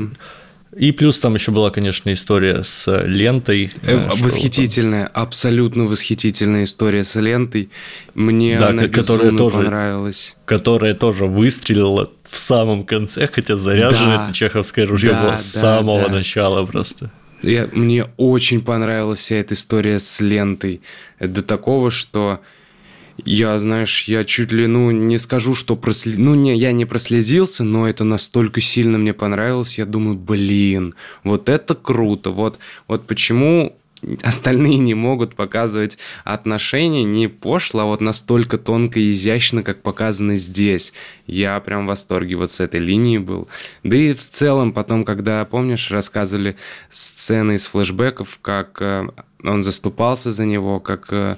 [0.77, 3.71] и плюс там еще была, конечно, история с лентой.
[3.83, 5.23] Э, восхитительная, там...
[5.23, 7.69] абсолютно восхитительная история с лентой.
[8.13, 10.37] Мне да, она которая тоже, понравилась.
[10.45, 15.37] Которая тоже выстрелила в самом конце, хотя заряжено да, это чеховское ружье да, было да,
[15.37, 16.15] с самого да.
[16.15, 17.11] начала просто.
[17.41, 20.81] Я, мне очень понравилась вся эта история с лентой.
[21.19, 22.39] До такого, что
[23.25, 26.17] я, знаешь, я чуть ли, ну, не скажу, что прослез...
[26.17, 29.77] Ну, не, я не прослезился, но это настолько сильно мне понравилось.
[29.77, 30.93] Я думаю, блин,
[31.23, 32.29] вот это круто.
[32.29, 33.75] Вот, вот почему
[34.21, 40.35] остальные не могут показывать отношения не пошло, а вот настолько тонко и изящно, как показано
[40.35, 40.93] здесь.
[41.25, 43.47] Я прям в восторге вот с этой линии был.
[43.83, 46.55] Да и в целом потом, когда, помнишь, рассказывали
[46.89, 49.07] сцены из флешбеков, как э,
[49.43, 51.37] он заступался за него, как э,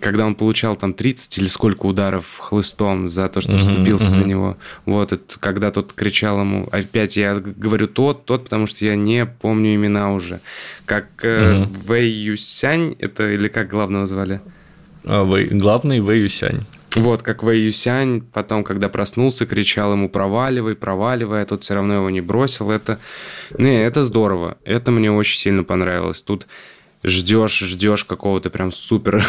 [0.00, 4.22] когда он получал там 30 или сколько ударов хлыстом за то, что uh-huh, вступился uh-huh.
[4.22, 4.56] за него.
[4.86, 9.26] Вот, это когда тот кричал ему, опять я говорю тот, тот, потому что я не
[9.26, 10.40] помню имена уже.
[10.86, 11.64] Как uh-huh.
[11.64, 14.40] Вэй Юсянь, это или как главного звали?
[15.04, 16.64] А, Вэй, главный Вэй Юсянь.
[16.94, 21.96] Вот, как Вэй Юсянь, потом, когда проснулся, кричал ему «проваливай, проваливай», а тот все равно
[21.96, 22.70] его не бросил.
[22.70, 22.98] Это,
[23.56, 24.56] не, это здорово.
[24.64, 26.22] Это мне очень сильно понравилось.
[26.22, 26.46] Тут
[27.04, 29.22] ждешь, ждешь какого-то прям супер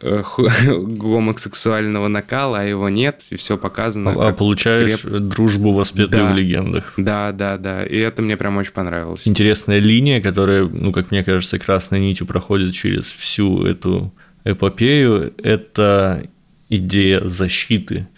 [0.00, 4.28] гомосексуального накала, а его нет, и все показано.
[4.28, 5.20] А получаешь креп...
[5.20, 6.32] дружбу воспетую да.
[6.32, 6.94] в легендах.
[6.96, 7.84] Да, да, да.
[7.84, 9.26] И это мне прям очень понравилось.
[9.26, 14.12] Интересная линия, которая, ну, как мне кажется, красной нитью проходит через всю эту
[14.44, 16.24] эпопею, это
[16.68, 18.08] идея защиты.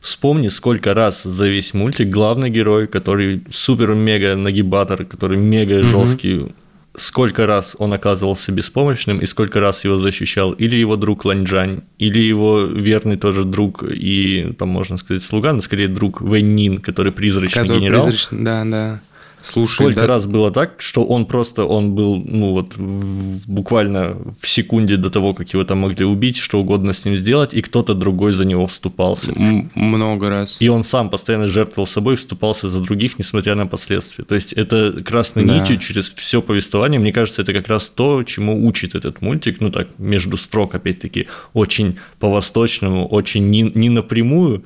[0.00, 6.52] Вспомни, сколько раз за весь мультик главный герой, который супер-мега нагибатор, который мега жесткий, mm-hmm
[6.98, 12.18] сколько раз он оказывался беспомощным и сколько раз его защищал или его друг Ланьчжань, или
[12.18, 17.62] его верный тоже друг и, там можно сказать, слуга, но скорее друг Вэньнин, который призрачный
[17.62, 18.04] который генерал.
[18.04, 19.00] Призрачный, да, да.
[19.42, 20.06] Слушай, Сколько да...
[20.06, 25.10] раз было так, что он просто, он был, ну вот, в, буквально в секунде до
[25.10, 28.44] того, как его там могли убить, что угодно с ним сделать, и кто-то другой за
[28.44, 29.32] него вступался.
[29.32, 30.60] М- много раз.
[30.60, 34.24] И он сам постоянно жертвовал собой, вступался за других, несмотря на последствия.
[34.24, 35.58] То есть это красной да.
[35.58, 39.70] нитью через все повествование, мне кажется, это как раз то, чему учит этот мультик, ну
[39.70, 44.64] так, между строк, опять-таки, очень по-восточному, очень не, не напрямую,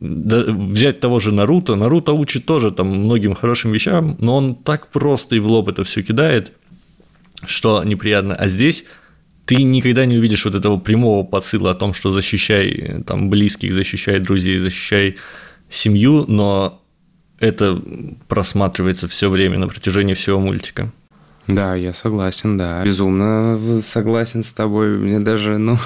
[0.00, 4.88] да, взять того же Наруто, Наруто учит тоже там многим хорошим вещам, но он так
[4.88, 6.52] просто и в лоб это все кидает,
[7.46, 8.34] что неприятно.
[8.34, 8.84] А здесь
[9.44, 14.20] ты никогда не увидишь вот этого прямого посыла о том, что защищай там близких, защищай
[14.20, 15.16] друзей, защищай
[15.70, 16.82] семью, но
[17.40, 17.80] это
[18.28, 20.90] просматривается все время на протяжении всего мультика.
[21.46, 22.84] Да, я согласен, да.
[22.84, 24.98] Безумно согласен с тобой.
[24.98, 25.78] Мне даже, ну,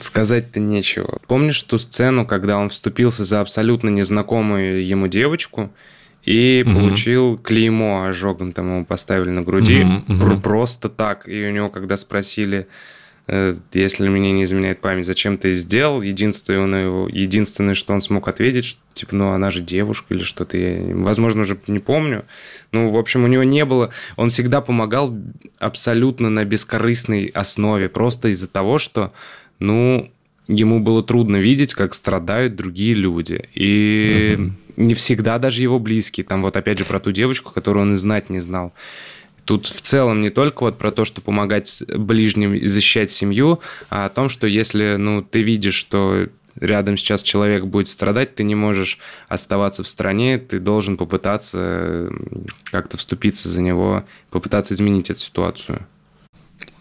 [0.00, 1.18] сказать-то нечего.
[1.26, 5.70] Помнишь ту сцену, когда он вступился за абсолютно незнакомую ему девочку
[6.24, 6.74] и угу.
[6.74, 10.40] получил клеймо ожогом, там ему поставили на груди, угу, угу.
[10.40, 11.28] просто так.
[11.28, 12.66] И у него, когда спросили,
[13.26, 18.66] э, если мне не изменяет память, зачем ты сделал, единственное, единственное, что он смог ответить,
[18.66, 22.24] что, типа, ну, она же девушка или что-то, я, возможно, уже не помню.
[22.72, 23.90] Ну, в общем, у него не было...
[24.16, 25.16] Он всегда помогал
[25.58, 29.12] абсолютно на бескорыстной основе, просто из-за того, что
[29.60, 30.10] ну,
[30.48, 33.48] ему было трудно видеть, как страдают другие люди.
[33.54, 34.52] И угу.
[34.76, 36.24] не всегда даже его близкие.
[36.24, 38.72] Там вот опять же про ту девочку, которую он и знать не знал.
[39.44, 44.06] Тут в целом не только вот про то, что помогать ближним и защищать семью, а
[44.06, 48.54] о том, что если ну, ты видишь, что рядом сейчас человек будет страдать, ты не
[48.54, 48.98] можешь
[49.28, 52.10] оставаться в стране, ты должен попытаться
[52.64, 55.86] как-то вступиться за него, попытаться изменить эту ситуацию.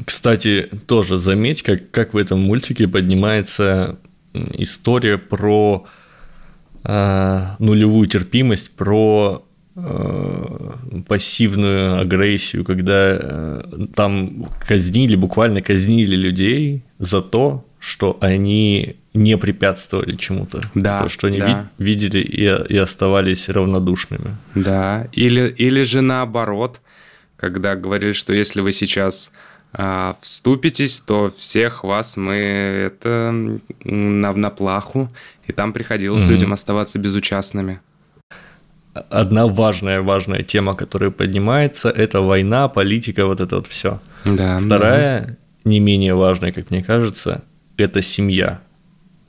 [0.05, 3.97] Кстати, тоже заметь, как, как в этом мультике поднимается
[4.33, 5.85] история про
[6.83, 9.43] э, нулевую терпимость, про
[9.75, 10.71] э,
[11.07, 13.61] пассивную агрессию, когда э,
[13.95, 21.27] там казнили, буквально казнили людей за то, что они не препятствовали чему-то, да, то, что
[21.27, 21.69] они да.
[21.77, 24.35] ви- видели и, и оставались равнодушными.
[24.53, 26.81] Да, или, или же наоборот,
[27.37, 29.31] когда говорили, что если вы сейчас
[30.19, 33.31] вступитесь, то всех вас мы это
[33.83, 35.09] на, на плаху,
[35.47, 36.29] и там приходилось mm-hmm.
[36.29, 37.79] людям оставаться безучастными.
[38.93, 43.99] Одна важная важная тема, которая поднимается, это война, политика, вот это вот все.
[44.25, 44.59] Да.
[44.59, 45.35] Вторая, да.
[45.69, 47.43] не менее важная, как мне кажется,
[47.77, 48.61] это семья.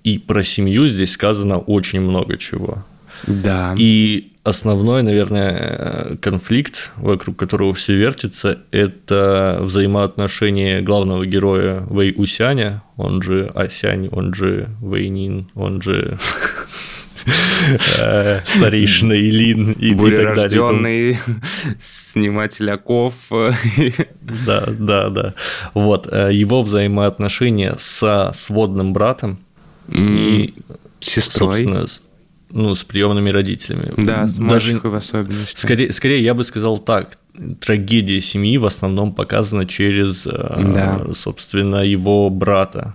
[0.03, 2.85] И про семью здесь сказано очень много чего.
[3.27, 3.75] Да.
[3.79, 13.23] И основной, наверное, конфликт, вокруг которого все вертится, это взаимоотношения главного героя Вэй Усяня, он
[13.23, 16.19] же Асянь, он же Вэйнин, он же
[17.99, 21.19] э, старейшина Илин и, и так далее.
[21.81, 23.15] сниматель оков.
[24.47, 25.35] Да, да, да.
[25.75, 29.39] Вот, э, его взаимоотношения со сводным братом
[29.89, 30.55] и
[31.01, 31.67] сестрой
[32.51, 33.93] ну, с приемными родителями.
[33.97, 35.61] Да, с Даже в особенности.
[35.61, 37.19] Скорее, скорее, я бы сказал так,
[37.61, 40.31] трагедия семьи в основном показана через, э,
[40.75, 41.01] да.
[41.15, 42.95] собственно, его брата.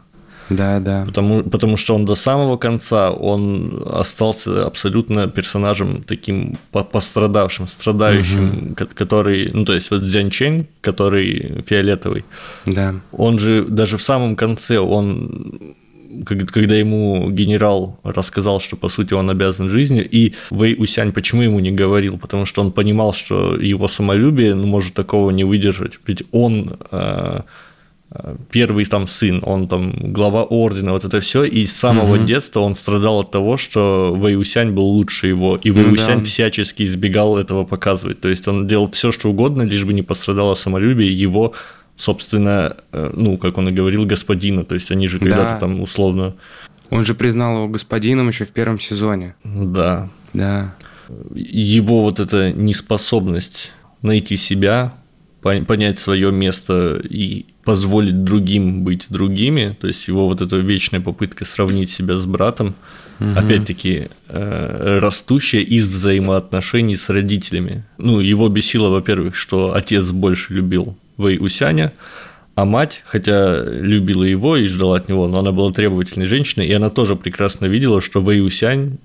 [0.49, 1.05] Да, да.
[1.05, 8.87] Потому, потому что он до самого конца, он остался абсолютно персонажем таким пострадавшим, страдающим, угу.
[8.93, 12.25] который, ну, то есть вот Зянчень, который фиолетовый,
[12.65, 12.93] да.
[13.11, 15.75] он же даже в самом конце, он
[16.23, 21.59] когда ему генерал рассказал, что по сути он обязан жизнью, и Вэй Усянь почему ему
[21.59, 22.17] не говорил?
[22.17, 25.93] Потому что он понимал, что его самолюбие ну, может такого не выдержать.
[26.07, 27.41] Ведь он э,
[28.11, 32.25] э первый там сын, он там глава ордена, вот это все, и с самого угу.
[32.25, 36.25] детства он страдал от того, что Вэй Усянь был лучше его, и Вэй Усянь да.
[36.25, 38.21] всячески избегал этого показывать.
[38.21, 41.53] То есть он делал все, что угодно, лишь бы не пострадало самолюбие его
[41.97, 44.63] собственно, э, ну, как он и говорил, господина.
[44.63, 45.59] То есть они же когда-то да.
[45.59, 46.35] там условно...
[46.89, 49.35] Он же признал его господином еще в первом сезоне.
[49.43, 50.09] Да.
[50.33, 50.75] Да.
[51.33, 53.71] Его вот эта неспособность
[54.01, 54.93] найти себя,
[55.41, 61.45] понять свое место и позволить другим быть другими, то есть его вот эта вечная попытка
[61.45, 62.75] сравнить себя с братом,
[63.19, 63.31] угу.
[63.35, 67.83] опять-таки э, растущая из взаимоотношений с родителями.
[67.97, 71.93] Ну, его бесило, во-первых, что отец больше любил Вэй Усяня,
[72.55, 76.73] а мать, хотя любила его и ждала от него, но она была требовательной женщиной, и
[76.73, 78.97] она тоже прекрасно видела, что Вэй Усянь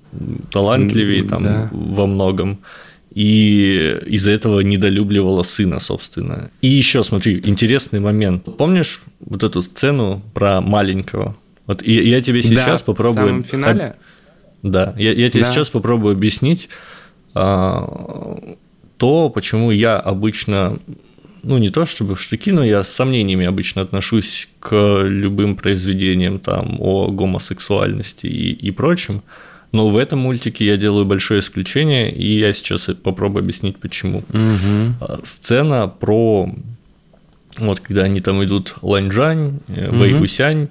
[0.53, 1.69] талантливее там да.
[1.73, 2.61] во многом,
[3.13, 6.51] и из-за этого недолюбливала сына, собственно.
[6.61, 8.45] И еще, смотри, интересный момент.
[8.57, 11.37] Помнишь вот эту сцену про маленького?
[11.67, 13.27] Вот я, я тебе сейчас да, попробую...
[13.27, 13.97] В самом финале?
[14.63, 15.53] Да, я, я тебе да.
[15.53, 16.69] сейчас попробую объяснить.
[17.35, 18.39] А,
[18.97, 20.79] то, почему я обычно
[21.43, 26.39] ну, не то чтобы в штыки, но я с сомнениями обычно отношусь к любым произведениям
[26.39, 29.23] там о гомосексуальности и, и прочем.
[29.73, 34.19] Но в этом мультике я делаю большое исключение, и я сейчас попробую объяснить, почему.
[34.19, 35.25] Угу.
[35.25, 36.53] Сцена про
[37.59, 39.97] вот когда они там идут Ланьжань, угу.
[39.97, 40.69] Вэйгусянь,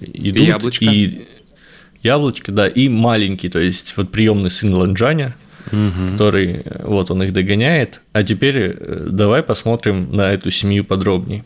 [0.00, 0.84] идут и яблочко.
[0.84, 1.20] и
[2.02, 5.36] яблочко, да, и маленький, то есть вот приемный сын Ланьжаня,
[5.66, 6.12] угу.
[6.12, 8.02] который вот он их догоняет.
[8.12, 11.44] А теперь э, давай посмотрим на эту семью подробнее.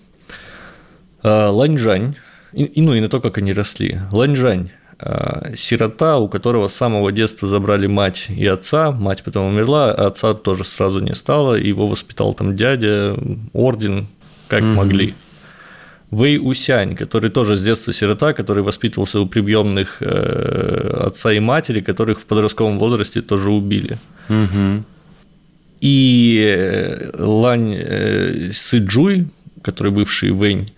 [1.22, 2.14] А, Ланьжань,
[2.52, 3.98] и, ну и на то, как они росли.
[4.12, 9.92] Ланьжань а, сирота, у которого с самого детства забрали мать и отца, мать потом умерла,
[9.92, 13.16] а отца тоже сразу не стало, его воспитал там дядя,
[13.52, 14.06] орден,
[14.48, 15.14] как mm могли.
[16.10, 21.80] Вэй Усянь, который тоже с детства сирота, который воспитывался у приемных э, отца и матери,
[21.80, 23.98] которых в подростковом возрасте тоже убили.
[24.28, 24.84] Угу.
[25.80, 29.26] И э, Лань э, Сыджуй,
[29.62, 30.70] который бывший Вэнь,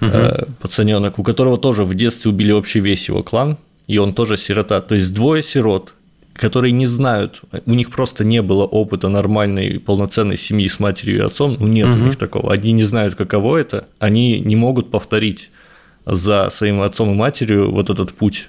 [0.00, 0.10] угу.
[0.60, 3.58] пацаненок, у которого тоже в детстве убили вообще весь его клан,
[3.88, 4.80] и он тоже сирота.
[4.80, 5.92] То есть двое сирот,
[6.34, 11.20] которые не знают, у них просто не было опыта нормальной полноценной семьи с матерью и
[11.20, 11.96] отцом, ну нет угу.
[11.96, 12.52] у них такого.
[12.52, 15.50] Они не знают, каково это, они не могут повторить
[16.06, 18.48] за своим отцом и матерью вот этот путь.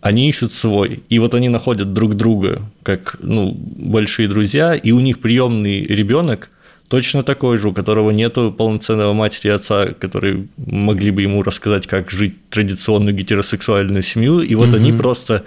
[0.00, 5.00] Они ищут свой, и вот они находят друг друга как ну, большие друзья, и у
[5.00, 6.50] них приемный ребенок
[6.88, 11.86] точно такой же, у которого нет полноценного матери и отца, которые могли бы ему рассказать,
[11.86, 14.76] как жить традиционную гетеросексуальную семью, и вот угу.
[14.76, 15.44] они просто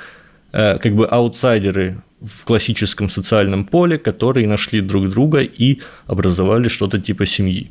[0.54, 7.26] как бы аутсайдеры в классическом социальном поле, которые нашли друг друга и образовали что-то типа
[7.26, 7.70] семьи.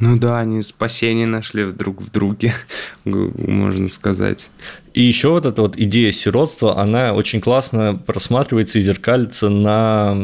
[0.00, 2.54] Ну да, они спасение нашли друг в друге,
[3.04, 4.50] можно сказать.
[4.94, 10.16] И еще вот эта вот идея сиротства, она очень классно просматривается и зеркалится на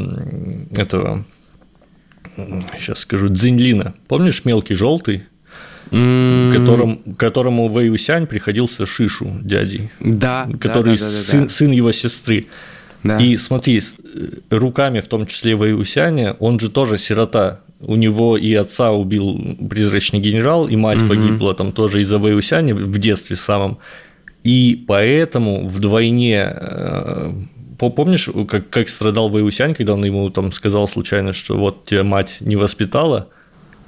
[0.76, 1.24] этого,
[2.78, 3.94] сейчас скажу, Дзиньлина.
[4.06, 5.24] Помнишь мелкий желтый?
[5.94, 6.52] Mm.
[6.52, 11.48] которым, которому Вэй Усянь приходился Шишу дядей, да, который да, да, да, сын, да.
[11.48, 12.46] сын его сестры.
[13.02, 13.18] Да.
[13.18, 17.60] И смотри, э, руками, в том числе Вэй Усяня, он же тоже сирота.
[17.80, 21.10] У него и отца убил призрачный генерал, и мать угу.
[21.10, 23.78] погибла там тоже из-за Вэй Усяня в детстве самом.
[24.42, 27.32] И поэтому вдвойне э,
[27.76, 32.36] Помнишь, как, как страдал Вэйусянь, когда он ему там сказал случайно, что вот тебя мать
[32.40, 33.28] не воспитала,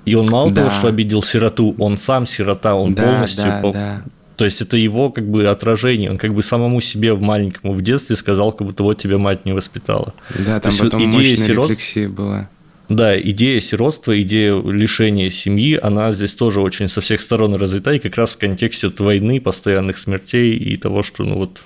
[0.07, 0.63] и он мало да.
[0.63, 3.45] того, что обидел сироту, он сам сирота, он да, полностью...
[3.45, 3.73] Да, по...
[3.73, 4.03] да.
[4.37, 7.83] То есть это его как бы отражение, он как бы самому себе в маленькому в
[7.83, 10.15] детстве сказал, как будто вот тебя мать не воспитала.
[10.39, 11.71] Да, там потом идея мощная сирот...
[11.71, 12.49] рефлексия была.
[12.89, 17.99] Да, идея сиротства, идея лишения семьи, она здесь тоже очень со всех сторон развита, и
[17.99, 21.65] как раз в контексте вот войны, постоянных смертей и того, что, ну вот,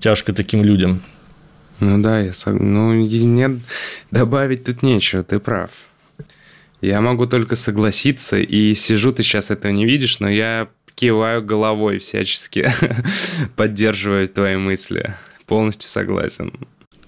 [0.00, 1.00] тяжко таким людям.
[1.78, 2.58] Ну да, я сог...
[2.58, 3.58] ну нет,
[4.10, 5.70] добавить тут нечего, ты прав.
[6.84, 11.98] Я могу только согласиться, и сижу, ты сейчас этого не видишь, но я киваю головой
[11.98, 12.70] всячески,
[13.56, 15.14] поддерживаю твои мысли.
[15.46, 16.52] Полностью согласен.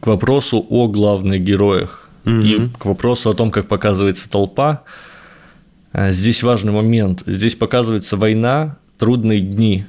[0.00, 2.42] К вопросу о главных героях mm-hmm.
[2.42, 4.82] и к вопросу о том, как показывается толпа,
[5.92, 7.22] а, здесь важный момент.
[7.26, 9.84] Здесь показывается война, трудные дни.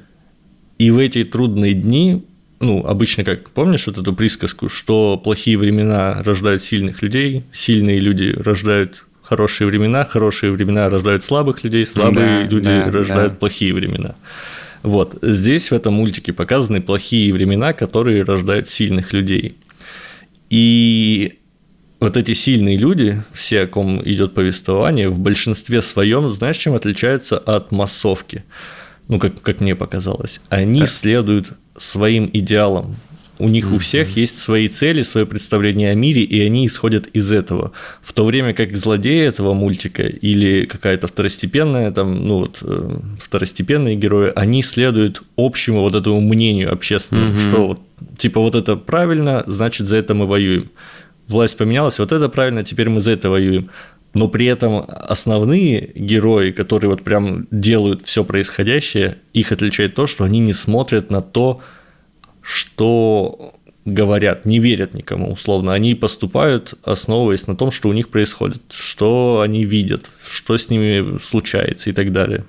[0.78, 2.24] И в эти трудные дни
[2.60, 8.34] ну, обычно, как помнишь вот эту присказку, что плохие времена рождают сильных людей, сильные люди
[8.36, 13.38] рождают хорошие времена, хорошие времена рождают слабых людей, слабые да, люди да, рождают да.
[13.38, 14.14] плохие времена.
[14.82, 19.56] Вот здесь в этом мультике показаны плохие времена, которые рождают сильных людей.
[20.48, 21.38] И
[22.00, 27.36] вот эти сильные люди, все, о ком идет повествование, в большинстве своем, знаешь, чем отличаются
[27.36, 28.44] от массовки?
[29.08, 30.40] Ну, как, как мне показалось.
[30.48, 32.94] Они следуют своим идеалам,
[33.38, 33.74] у них mm-hmm.
[33.74, 37.72] у всех есть свои цели, свое представление о мире, и они исходят из этого.
[38.02, 43.96] В то время как злодеи этого мультика или какая-то второстепенная, там, ну вот, э, второстепенные
[43.96, 47.48] герои, они следуют общему вот этому мнению общественному, mm-hmm.
[47.50, 47.80] что вот,
[48.16, 50.70] типа вот это правильно, значит за это мы воюем.
[51.28, 53.70] Власть поменялась, вот это правильно, теперь мы за это воюем.
[54.14, 60.24] Но при этом основные герои, которые вот прям делают все происходящее, их отличает то, что
[60.24, 61.60] они не смотрят на то,
[62.48, 65.74] что говорят, не верят никому, условно.
[65.74, 71.18] Они поступают, основываясь на том, что у них происходит, что они видят, что с ними
[71.18, 72.46] случается и так далее.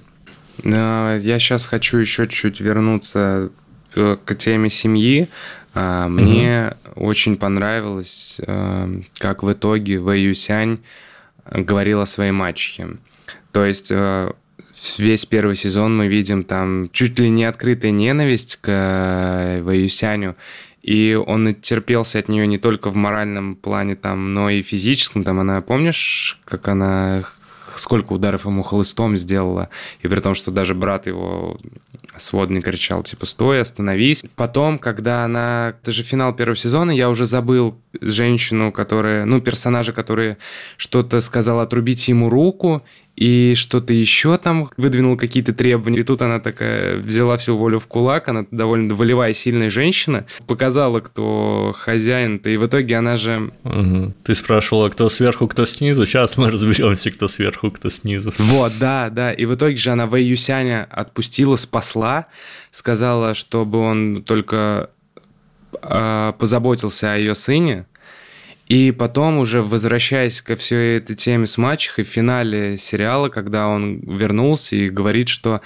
[0.64, 3.52] Я сейчас хочу еще чуть вернуться
[3.96, 5.28] э, к теме семьи.
[5.74, 7.08] А, мне угу.
[7.08, 10.80] очень понравилось, э, как в итоге Вэй Юсянь
[11.46, 12.88] говорила о своей мачехе.
[13.52, 14.32] То есть э,
[14.98, 20.36] весь первый сезон мы видим там чуть ли не открытая ненависть к э, Ваюсяню
[20.82, 25.24] и он терпелся от нее не только в моральном плане, там, но и физическом.
[25.24, 27.24] Там она, помнишь, как она
[27.76, 29.70] сколько ударов ему хлыстом сделала,
[30.02, 31.60] и при том, что даже брат его
[32.18, 34.24] сводный кричал, типа, стой, остановись.
[34.36, 35.76] Потом, когда она...
[35.82, 39.26] Это же финал первого сезона, я уже забыл женщину, которая...
[39.26, 40.38] Ну, персонажа, который
[40.76, 42.84] что-то сказал отрубить ему руку,
[43.20, 46.00] и что-то еще там выдвинул какие-то требования.
[46.00, 51.02] И тут она такая взяла всю волю в кулак, она довольно волевая, сильная женщина, показала,
[51.02, 53.52] кто хозяин-то, и в итоге она же...
[53.66, 54.14] Угу.
[54.24, 58.32] Ты спрашивала, кто сверху, кто снизу, сейчас мы разберемся, кто сверху, кто снизу.
[58.38, 62.28] Вот, да, да, и в итоге же она Вэй Юсяня отпустила, спасла,
[62.72, 64.92] сказала, чтобы он только
[65.82, 67.86] э, позаботился о ее сыне,
[68.70, 74.00] и потом, уже возвращаясь ко всей этой теме с мачехой, в финале сериала, когда он
[74.02, 75.62] вернулся и говорит, что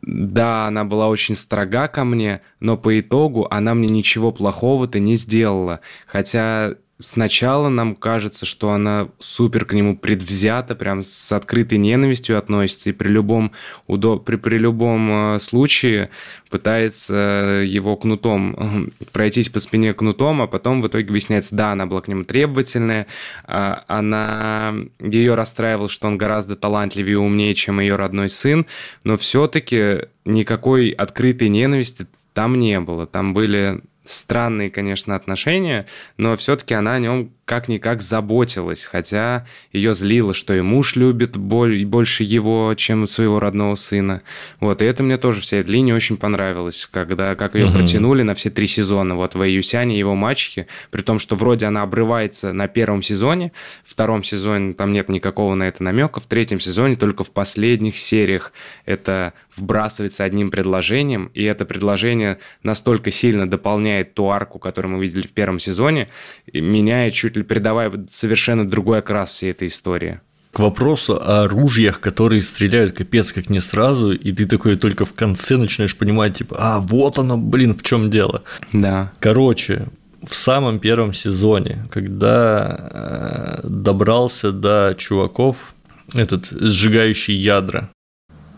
[0.00, 5.16] да, она была очень строга ко мне, но по итогу она мне ничего плохого-то не
[5.16, 5.80] сделала.
[6.06, 12.88] Хотя Сначала нам кажется, что она супер к нему предвзята, прям с открытой ненавистью относится,
[12.88, 13.52] и при любом,
[13.86, 14.24] удоб...
[14.24, 16.08] при, при любом э, случае
[16.48, 22.00] пытается его кнутом, пройтись по спине кнутом, а потом в итоге выясняется, да, она была
[22.00, 23.06] к нему требовательная,
[23.44, 24.74] а она...
[24.98, 28.64] ее расстраивало, что он гораздо талантливее и умнее, чем ее родной сын,
[29.04, 33.06] но все-таки никакой открытой ненависти там не было.
[33.06, 35.86] Там были странные, конечно, отношения,
[36.16, 42.24] но все-таки она о нем как-никак заботилась, хотя ее злило, что и муж любит больше
[42.24, 44.22] его, чем своего родного сына.
[44.58, 47.74] Вот, и это мне тоже вся эта линия очень понравилась, когда, как ее угу.
[47.74, 51.66] протянули на все три сезона, вот, в Юсяне и его мачехе, при том, что вроде
[51.66, 53.52] она обрывается на первом сезоне,
[53.84, 57.96] в втором сезоне там нет никакого на это намека, в третьем сезоне только в последних
[57.96, 58.52] сериях
[58.86, 65.26] это вбрасывается одним предложением, и это предложение настолько сильно дополняет ту арку, которую мы видели
[65.26, 66.08] в первом сезоне,
[66.52, 70.20] меняет чуть ли придавая совершенно другой окрас всей этой истории.
[70.52, 75.12] К вопросу о ружьях, которые стреляют капец как не сразу, и ты такой только в
[75.12, 78.42] конце начинаешь понимать, типа, а, вот оно, блин, в чем дело.
[78.72, 79.12] Да.
[79.20, 79.88] Короче,
[80.22, 85.74] в самом первом сезоне, когда э, добрался до чуваков,
[86.14, 87.90] этот сжигающий ядра.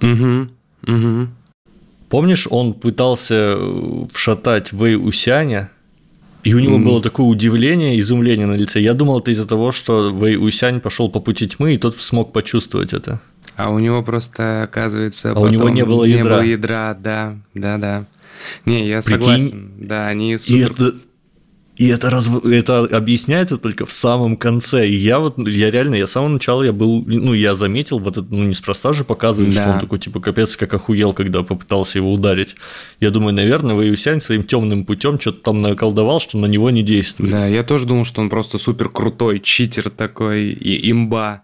[0.01, 0.49] Угу,
[0.87, 1.29] угу.
[2.09, 3.59] Помнишь, он пытался
[4.11, 5.71] вшатать Вэй Усяня,
[6.45, 6.85] и у него mm.
[6.85, 8.81] было такое удивление, изумление на лице.
[8.81, 12.33] Я думал, это из-за того, что Вэй Усянь пошел по пути тьмы, и тот смог
[12.33, 13.21] почувствовать это.
[13.57, 16.23] А у него просто, оказывается, а у него не было ядра.
[16.23, 18.05] Не было ядра, да, да, да.
[18.65, 19.21] Не, я Прикинь?
[19.21, 19.71] согласен.
[19.79, 20.57] Да, они супер...
[20.57, 20.95] И это,
[21.79, 24.89] и это, раз, это объясняется только в самом конце.
[24.89, 28.17] И я вот, я реально, я с самого начала я был, ну, я заметил, вот
[28.17, 29.63] это, ну, неспроста же показывает, да.
[29.63, 32.57] что он такой, типа, капец, как охуел, когда попытался его ударить.
[32.99, 37.31] Я думаю, наверное, Вэйюсянь своим темным путем что-то там наколдовал, что на него не действует.
[37.31, 41.43] Да, я тоже думал, что он просто супер крутой читер такой и имба.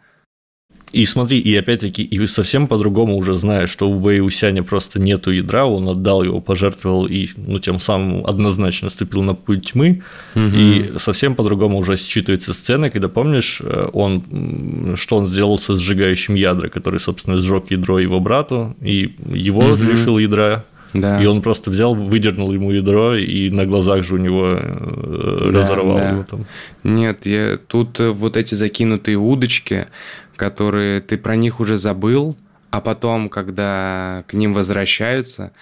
[0.95, 5.33] И смотри, и опять-таки, и совсем по-другому уже зная, что у Вэй Усяня просто нету
[5.33, 10.03] ядра, он отдал его, пожертвовал и, ну, тем самым однозначно ступил на путь тьмы,
[10.37, 10.45] угу.
[10.55, 16.37] и совсем по-другому уже считывается сцена, когда, помнишь, э, он, что он сделал со сжигающим
[16.37, 19.83] ядра, который, собственно, сжег ядро его брату, и его угу.
[19.83, 20.65] лишил ядра,
[20.95, 21.21] да.
[21.21, 25.63] И он просто взял, выдернул ему ядро, и на глазах же у него э, да,
[25.63, 26.11] разорвал да.
[26.11, 26.45] его там.
[26.85, 29.89] Нет, я, тут э, вот эти закинутые удочки,
[30.37, 32.37] которые ты про них уже забыл,
[32.71, 35.53] а потом, когда к ним возвращаются,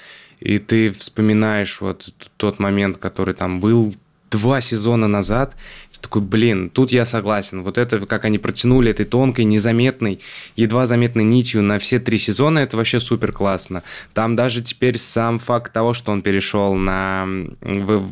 [0.41, 3.95] и ты вспоминаешь вот тот момент, который там был
[4.33, 5.55] два сезона назад,
[5.93, 7.63] ты такой, блин, тут я согласен.
[7.63, 10.21] Вот это, как они протянули этой тонкой, незаметной,
[10.57, 13.83] едва заметной нитью на все три сезона, это вообще супер классно.
[14.15, 17.27] Там даже теперь сам факт того, что он перешел на
[17.61, 18.09] в,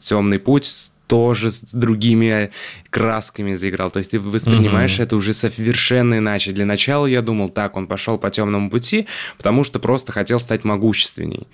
[0.00, 2.50] темный путь, тоже с другими
[2.90, 3.90] красками заиграл.
[3.90, 5.02] То есть ты воспринимаешь угу.
[5.02, 6.52] это уже совершенно иначе.
[6.52, 10.64] Для начала я думал, так, он пошел по темному пути, потому что просто хотел стать
[10.64, 11.48] могущественней.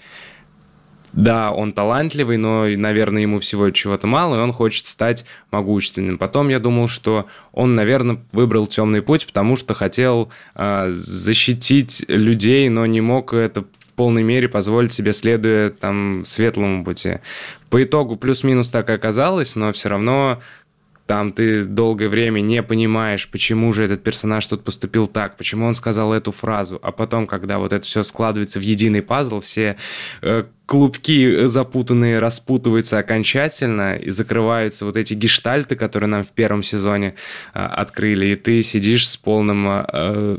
[1.13, 6.19] Да, он талантливый, но, наверное, ему всего чего-то мало, и он хочет стать могущественным.
[6.19, 12.69] Потом я думал, что он, наверное, выбрал темный путь, потому что хотел э, защитить людей,
[12.69, 17.19] но не мог это полной мере позволить себе, следуя там светлому пути.
[17.75, 20.41] По итогу плюс-минус так и оказалось, но все равно
[21.07, 25.75] там ты долгое время не понимаешь, почему же этот персонаж тут поступил так, почему он
[25.75, 29.77] сказал эту фразу, а потом, когда вот это все складывается в единый пазл, все
[30.23, 37.17] э, клубки запутанные распутываются окончательно и закрываются вот эти гештальты, которые нам в первом сезоне
[37.53, 40.39] э, открыли, и ты сидишь с полным, э,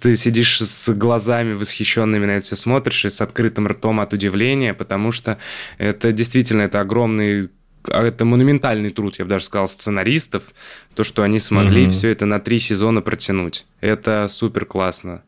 [0.00, 4.74] ты сидишь с глазами восхищенными на это все смотришь и с открытым ртом от удивления,
[4.74, 5.38] потому что
[5.78, 7.48] это действительно это огромный
[7.88, 10.52] это монументальный труд, я бы даже сказал, сценаристов,
[10.94, 11.90] то, что они смогли mm-hmm.
[11.90, 13.66] все это на три сезона протянуть.
[13.80, 15.22] Это супер классно.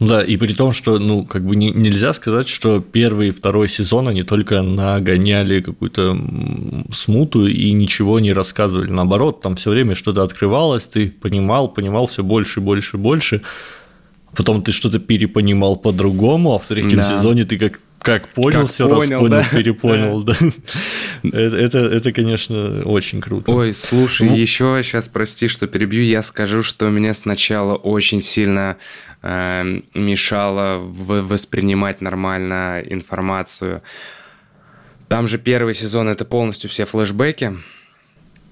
[0.00, 3.68] Да, и при том, что, ну, как бы не, нельзя сказать, что первый и второй
[3.68, 6.16] сезон они только нагоняли какую-то
[6.90, 8.90] смуту и ничего не рассказывали.
[8.90, 13.42] Наоборот, там все время что-то открывалось, ты понимал, понимал все больше, больше, больше.
[14.34, 17.02] Потом ты что-то перепонимал по-другому, а в третьем да.
[17.02, 19.44] сезоне ты как как понял, как все понял, раз понял, да?
[19.50, 20.34] перепонял, да.
[21.22, 23.52] это, это, это, конечно, очень круто.
[23.52, 24.36] Ой, слушай, ну...
[24.36, 28.78] еще сейчас прости, что перебью, я скажу, что меня сначала очень сильно
[29.22, 33.82] э, мешало воспринимать нормально информацию.
[35.08, 37.58] Там же первый сезон это полностью все флешбеки.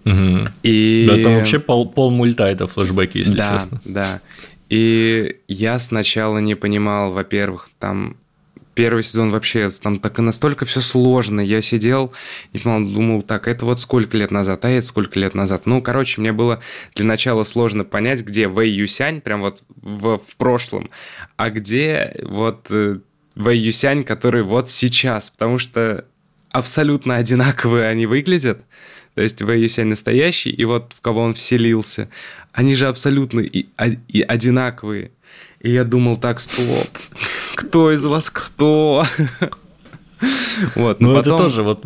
[0.05, 0.47] Угу.
[0.63, 1.07] И...
[1.09, 3.81] Да, там вообще пол, пол мульта это флешбеки, если да, честно.
[3.85, 4.21] Да,
[4.69, 8.17] И я сначала не понимал, во-первых, там
[8.79, 11.41] первый сезон вообще там так и настолько все сложно.
[11.41, 12.13] Я сидел
[12.53, 15.67] и думал, так, это вот сколько лет назад, а это сколько лет назад.
[15.67, 16.63] Ну, короче, мне было
[16.95, 20.91] для начала сложно понять, где Вэй Юсянь, прям вот в, в прошлом,
[21.37, 23.01] а где вот э,
[23.35, 26.05] Вэй Юсянь, который вот сейчас, потому что
[26.53, 28.65] абсолютно одинаковые они выглядят.
[29.17, 32.09] То есть Вэй Юсянь настоящий, и вот в кого он вселился.
[32.53, 33.67] Они же абсолютно и,
[34.07, 35.11] и одинаковые.
[35.61, 36.89] И я думал, так, стоп,
[37.55, 39.05] кто из вас кто?
[40.75, 41.85] Вот, ну это тоже вот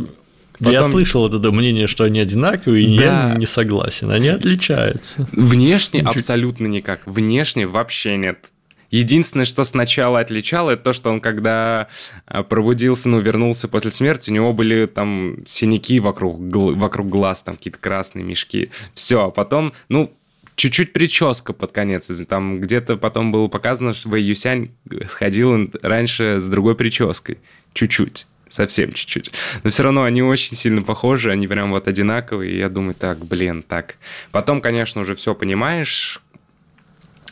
[0.59, 0.73] Потом...
[0.73, 3.31] Я слышал это мнение, что они одинаковые, и да.
[3.31, 4.11] я не согласен.
[4.11, 5.27] Они отличаются.
[5.33, 6.17] Внешне Чуть...
[6.17, 7.01] абсолютно никак.
[7.05, 8.53] Внешне вообще нет.
[8.91, 11.89] Единственное, что сначала отличало, это то, что он, когда
[12.27, 17.57] а, пробудился, ну, вернулся после смерти, у него были там синяки вокруг, вокруг глаз, там
[17.57, 18.71] какие-то красные мешки.
[18.95, 20.13] Все, а потом, ну,
[20.63, 22.09] чуть-чуть прическа под конец.
[22.29, 24.71] Там где-то потом было показано, что Вэй Юсянь
[25.09, 27.39] сходил раньше с другой прической.
[27.73, 28.29] Чуть-чуть.
[28.47, 29.33] Совсем чуть-чуть.
[29.65, 32.53] Но все равно они очень сильно похожи, они прям вот одинаковые.
[32.53, 33.97] И я думаю, так, блин, так.
[34.31, 36.21] Потом, конечно, уже все понимаешь,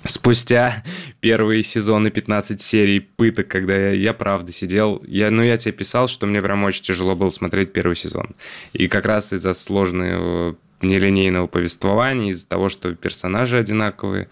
[0.03, 0.83] спустя
[1.21, 6.09] первые сезоны 15 серий пыток, когда я, я правда сидел, я, ну, я тебе писал,
[6.09, 8.35] что мне прям очень тяжело было смотреть первый сезон.
[8.73, 14.29] И как раз из-за сложной нелинейного повествования, из-за того, что персонажи одинаковые.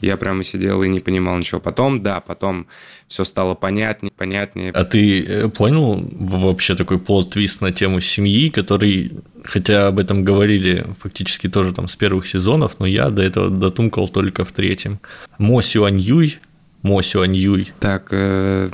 [0.00, 1.60] Я прямо сидел и не понимал ничего.
[1.60, 2.66] Потом, да, потом
[3.08, 4.70] все стало понятнее, понятнее.
[4.70, 9.12] А ты э, понял вообще такой плод-твист на тему семьи, который,
[9.44, 14.08] хотя об этом говорили фактически тоже там с первых сезонов, но я до этого дотумкал
[14.08, 15.00] только в третьем.
[15.38, 16.38] Мо Сюань Юй,
[16.82, 17.72] Мо Сюань Юй.
[17.80, 18.68] Так, э,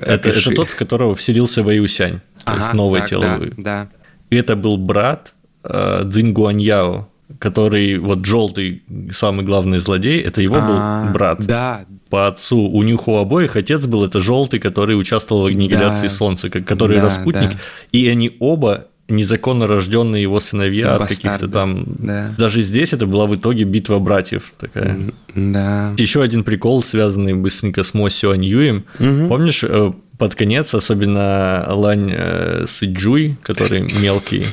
[0.00, 3.22] это, это тот, в которого вселился Вэй Усянь, ага, то есть новое так, тело.
[3.22, 3.88] Да, да.
[4.30, 5.34] Это был брат
[5.68, 7.08] Цзинь Гуаньяо,
[7.38, 11.44] который вот желтый самый главный злодей, это его был а, брат.
[11.44, 11.84] Да.
[12.08, 16.14] По отцу у них у обоих отец был это желтый, который участвовал в аннигиляции да.
[16.14, 17.58] Солнца, который да, распутник, да.
[17.92, 21.84] и они оба незаконно рожденные его сыновья от каких-то там.
[21.86, 22.34] Да.
[22.38, 24.98] Даже здесь это была в итоге битва братьев такая.
[25.34, 25.94] Да.
[25.96, 28.84] Еще один прикол, связанный быстренько с Мо Сюань Юем.
[28.98, 29.28] Угу.
[29.28, 34.44] Помнишь, э, под конец, особенно Лань э, Сыджуй, который мелкий,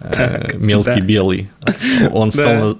[0.00, 1.50] э, мелкий белый,
[2.12, 2.78] он стал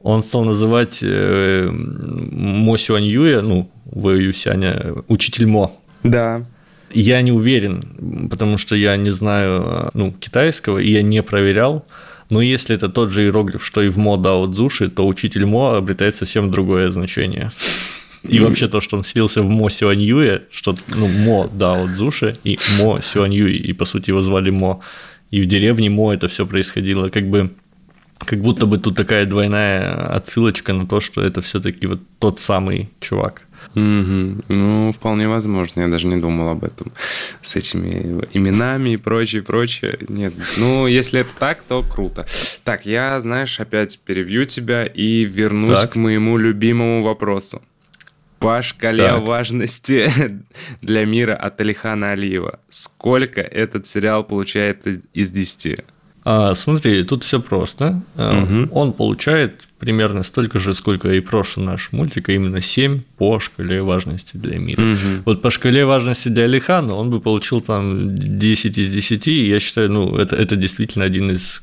[0.00, 5.72] он стал называть Мо Сюань Юя, ну, Вэй Юсяня, учитель Мо.
[6.02, 6.44] Да.
[6.90, 11.84] Я не уверен, потому что я не знаю ну, китайского, и я не проверял.
[12.30, 15.76] Но если это тот же иероглиф, что и в Мо Дао Цзуши, то учитель Мо
[15.76, 17.50] обретает совсем другое значение.
[18.22, 22.58] И вообще то, что он селился в Мо Сюаньюе, что, ну, Мо Дао Цзуши и
[22.80, 24.80] Мо Сюаньюй, и, по сути, его звали Мо.
[25.30, 27.10] И в деревне Мо это все происходило.
[27.10, 27.50] Как бы
[28.24, 32.90] как будто бы тут такая двойная отсылочка на то, что это все-таки вот тот самый
[33.00, 33.42] чувак.
[33.74, 34.42] Угу.
[34.48, 36.92] Ну, вполне возможно, я даже не думал об этом.
[37.42, 39.98] С этими именами и прочее, прочее.
[40.08, 42.26] Нет, ну, если это так, то круто.
[42.64, 45.92] Так, я, знаешь, опять перевью тебя и вернусь так.
[45.92, 47.62] к моему любимому вопросу.
[48.38, 49.22] По шкале так.
[49.22, 50.10] важности
[50.82, 52.60] для мира от Алихана Алиева.
[52.68, 55.80] Сколько этот сериал получает из 10?
[56.24, 58.02] А, смотри, тут все просто.
[58.16, 58.68] Угу.
[58.72, 63.82] Он получает примерно столько же, сколько и прошлый наш мультик, а именно 7 по шкале
[63.82, 64.82] важности для мира.
[64.82, 65.22] Угу.
[65.24, 69.60] Вот по шкале важности для Алихана он бы получил там 10 из 10, и я
[69.60, 71.62] считаю, ну, это, это действительно один из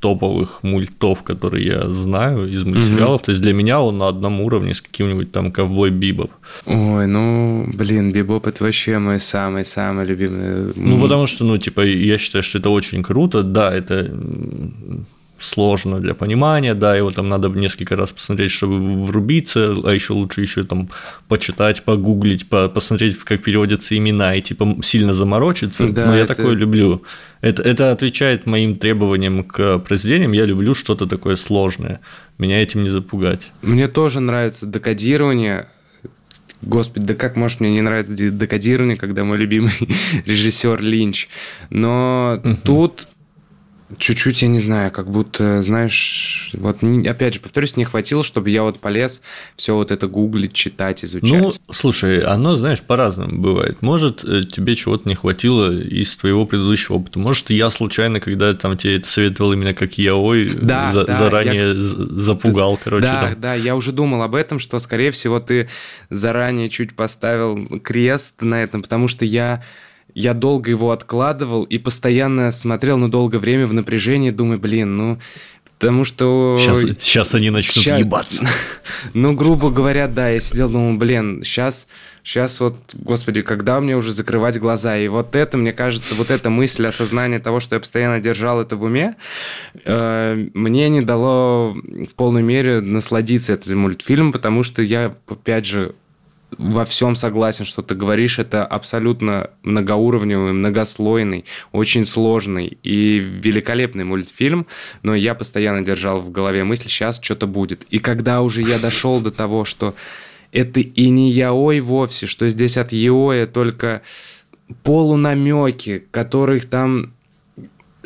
[0.00, 3.20] топовых мультов, которые я знаю из мультсериалов.
[3.20, 3.24] Угу.
[3.26, 6.32] То есть для меня он на одном уровне с каким-нибудь там ковбой Бибоп.
[6.66, 10.72] Ой, ну, блин, Бибоп это вообще мой самый-самый любимый.
[10.76, 13.42] Ну, потому что, ну, типа, я считаю, что это очень круто.
[13.44, 14.10] Да, это
[15.42, 20.40] сложно для понимания, да, его там надо несколько раз посмотреть, чтобы врубиться, а еще лучше
[20.40, 20.88] еще там
[21.28, 25.88] почитать, погуглить, по посмотреть, как переводятся имена и типа сильно заморочиться.
[25.88, 26.34] Да, Но я это...
[26.34, 27.02] такое люблю.
[27.40, 30.32] Это, это отвечает моим требованиям к произведениям.
[30.32, 32.00] Я люблю что-то такое сложное.
[32.38, 33.50] Меня этим не запугать.
[33.62, 35.66] Мне тоже нравится декодирование.
[36.62, 39.72] Господи, да как может мне не нравится декодирование, когда мой любимый
[40.24, 41.28] режиссер Линч.
[41.70, 42.56] Но угу.
[42.64, 43.08] тут
[43.98, 48.62] чуть-чуть, я не знаю, как будто, знаешь, вот опять же, повторюсь, не хватило, чтобы я
[48.62, 49.22] вот полез
[49.56, 51.30] все вот это гуглить, читать, изучать.
[51.30, 53.82] Ну, слушай, оно, знаешь, по-разному бывает.
[53.82, 57.18] Может, э, тебе чего-то не хватило из твоего предыдущего опыта.
[57.18, 61.68] Может, я случайно, когда там тебе это советовал именно как яой, да, за, да, заранее
[61.68, 61.74] я...
[61.74, 63.06] запугал, короче.
[63.06, 63.40] Да, там.
[63.40, 65.68] да, я уже думал об этом, что, скорее всего, ты
[66.10, 69.62] заранее чуть поставил крест на этом, потому что я
[70.14, 75.18] я долго его откладывал и постоянно смотрел, ну, долгое время в напряжении, думаю, блин, ну,
[75.78, 76.58] потому что...
[76.60, 77.98] Сейчас, сейчас они начнут сейчас...
[77.98, 78.46] ебаться.
[79.14, 81.88] Ну, грубо говоря, да, я сидел, думал, блин, сейчас,
[82.22, 84.96] сейчас вот, господи, когда мне уже закрывать глаза?
[84.96, 88.76] И вот это, мне кажется, вот эта мысль, осознание того, что я постоянно держал это
[88.76, 89.16] в уме,
[89.84, 95.96] э, мне не дало в полной мере насладиться этим мультфильмом, потому что я, опять же,
[96.58, 98.38] во всем согласен, что ты говоришь.
[98.38, 104.66] Это абсолютно многоуровневый, многослойный, очень сложный и великолепный мультфильм.
[105.02, 107.86] Но я постоянно держал в голове мысль, сейчас что-то будет.
[107.90, 109.94] И когда уже я дошел до того, что
[110.52, 114.02] это и не яой вовсе, что здесь от яоя только
[114.82, 117.14] полунамеки, которых там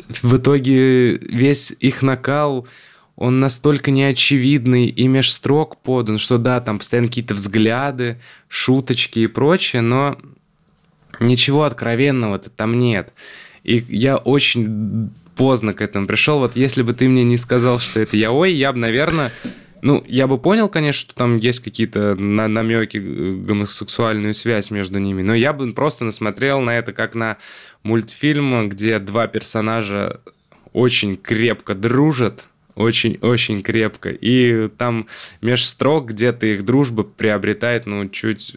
[0.07, 2.67] в итоге весь их накал
[3.17, 9.27] он настолько неочевидный и меж строк подан, что да, там постоянно какие-то взгляды, шуточки и
[9.27, 10.17] прочее, но
[11.19, 13.11] ничего откровенного-то там нет.
[13.63, 16.39] И я очень поздно к этому пришел.
[16.39, 19.31] Вот если бы ты мне не сказал, что это яой, я бы, наверное,
[19.81, 24.99] ну, я бы понял, конечно, что там есть какие-то на намеки, э, гомосексуальную связь между
[24.99, 27.37] ними, но я бы просто насмотрел на это как на
[27.81, 30.21] мультфильм, где два персонажа
[30.73, 32.43] очень крепко дружат,
[32.77, 34.09] очень-очень крепко.
[34.09, 35.07] И там
[35.41, 38.55] меж строк где-то их дружба приобретает, ну, чуть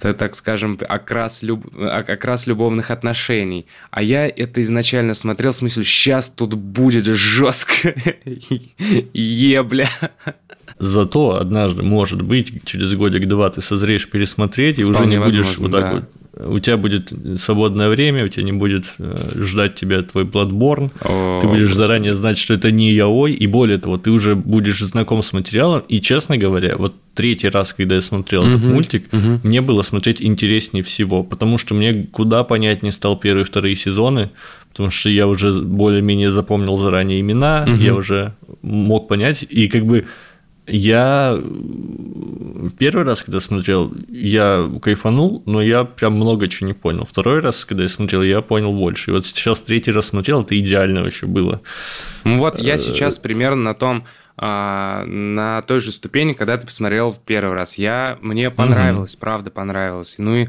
[0.00, 1.66] так скажем, окрас, люб...
[1.76, 3.66] окрас любовных отношений.
[3.90, 7.94] А я это изначально смотрел с мыслью, сейчас тут будет жестко
[9.12, 9.88] ебля.
[10.78, 15.58] Зато однажды, может быть, через годик-два ты созреешь пересмотреть, и Вполне уже не возможно, будешь
[15.58, 15.92] вот так да.
[15.92, 20.90] вот у тебя будет свободное время, у тебя не будет э, ждать тебя твой Bloodborne,
[21.02, 24.80] О, ты будешь заранее знать, что это не яой, и более того, ты уже будешь
[24.80, 29.08] знаком с материалом, и, честно говоря, вот третий раз, когда я смотрел uh-huh, этот мультик,
[29.10, 29.40] uh-huh.
[29.42, 34.30] мне было смотреть интереснее всего, потому что мне куда понятнее стал первые и вторые сезоны,
[34.70, 37.82] потому что я уже более-менее запомнил заранее имена, uh-huh.
[37.82, 40.06] я уже мог понять, и как бы
[40.70, 41.40] я
[42.78, 47.04] первый раз, когда смотрел, я кайфанул, но я прям много чего не понял.
[47.04, 49.10] Второй раз, когда я смотрел, я понял больше.
[49.10, 51.60] И вот сейчас третий раз смотрел, это идеально вообще было.
[52.24, 54.04] Ну вот я э, сейчас примерно на том,
[54.36, 57.74] а, на той же ступени, когда ты посмотрел в первый раз.
[57.74, 59.20] Я, мне понравилось, угу.
[59.20, 60.16] правда понравилось.
[60.18, 60.48] Ну и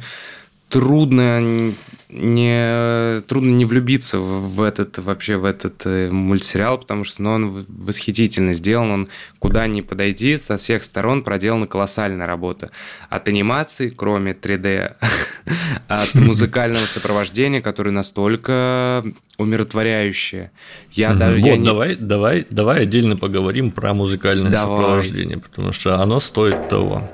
[0.72, 1.74] трудно
[2.10, 7.66] не трудно не влюбиться в, этот вообще в этот э, мультсериал, потому что ну, он
[7.70, 9.08] восхитительно сделан, он
[9.40, 12.72] куда ни подойди, со всех сторон проделана колоссальная работа.
[13.10, 14.96] От анимации, кроме 3D,
[15.88, 19.04] от музыкального сопровождения, которое настолько
[19.38, 20.52] умиротворяющее.
[20.92, 21.66] Я даже, вот, я не...
[21.66, 24.78] давай, давай, давай отдельно поговорим про музыкальное давай.
[24.78, 27.10] сопровождение, потому что оно стоит того.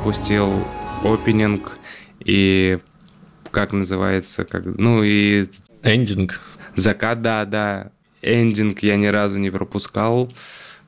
[0.00, 0.64] Пропустил
[1.04, 1.72] опенинг
[2.24, 2.78] и
[3.50, 5.44] как называется, как, ну и...
[5.82, 6.40] Эндинг.
[6.74, 7.90] Закат, да, да.
[8.22, 10.30] Эндинг я ни разу не пропускал,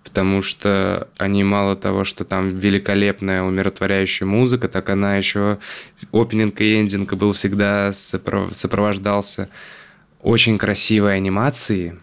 [0.02, 5.58] потому что они мало того, что там великолепная умиротворяющая музыка, так она еще
[6.10, 9.50] опенинг и эндинг был всегда сопровождался
[10.22, 11.96] очень красивой анимацией,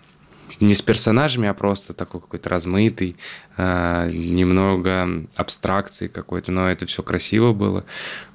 [0.60, 3.16] не с персонажами, а просто такой какой-то размытый,
[3.58, 7.86] э, немного абстракции какой-то, но это все красиво было.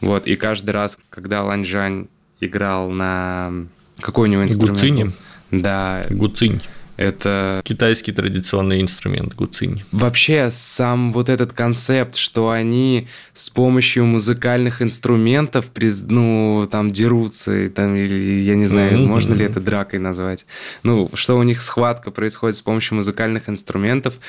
[0.01, 2.07] Вот, и каждый раз, когда Ланжань
[2.41, 3.53] играл на
[4.01, 4.81] какой у него инструмент?
[4.81, 5.13] Гуцине.
[5.51, 6.05] Да.
[6.11, 6.61] Гуцинь.
[6.97, 9.83] Это китайский традиционный инструмент гуцинь.
[9.91, 15.71] Вообще сам вот этот концепт, что они с помощью музыкальных инструментов,
[16.09, 19.07] ну там дерутся, там или я не знаю, mm-hmm.
[19.07, 20.47] можно ли это дракой назвать.
[20.83, 24.21] Ну что у них схватка происходит с помощью музыкальных инструментов,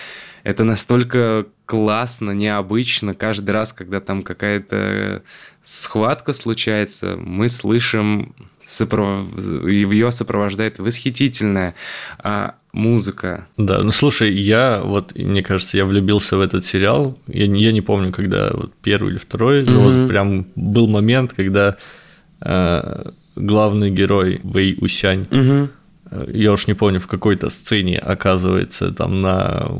[0.43, 3.15] это настолько классно, необычно.
[3.15, 5.23] Каждый раз, когда там какая-то
[5.63, 8.35] схватка случается, мы слышим
[8.65, 9.27] сопров...
[9.67, 11.75] ее сопровождает восхитительная
[12.19, 13.47] а, музыка.
[13.57, 17.17] Да, ну слушай, я вот, мне кажется, я влюбился в этот сериал.
[17.27, 19.69] Я, я не помню, когда вот первый или второй, mm-hmm.
[19.69, 21.77] но вот прям был момент, когда
[22.41, 25.69] э, главный герой Вэй Усянь mm-hmm
[26.31, 29.71] я уж не помню, в какой-то сцене оказывается там на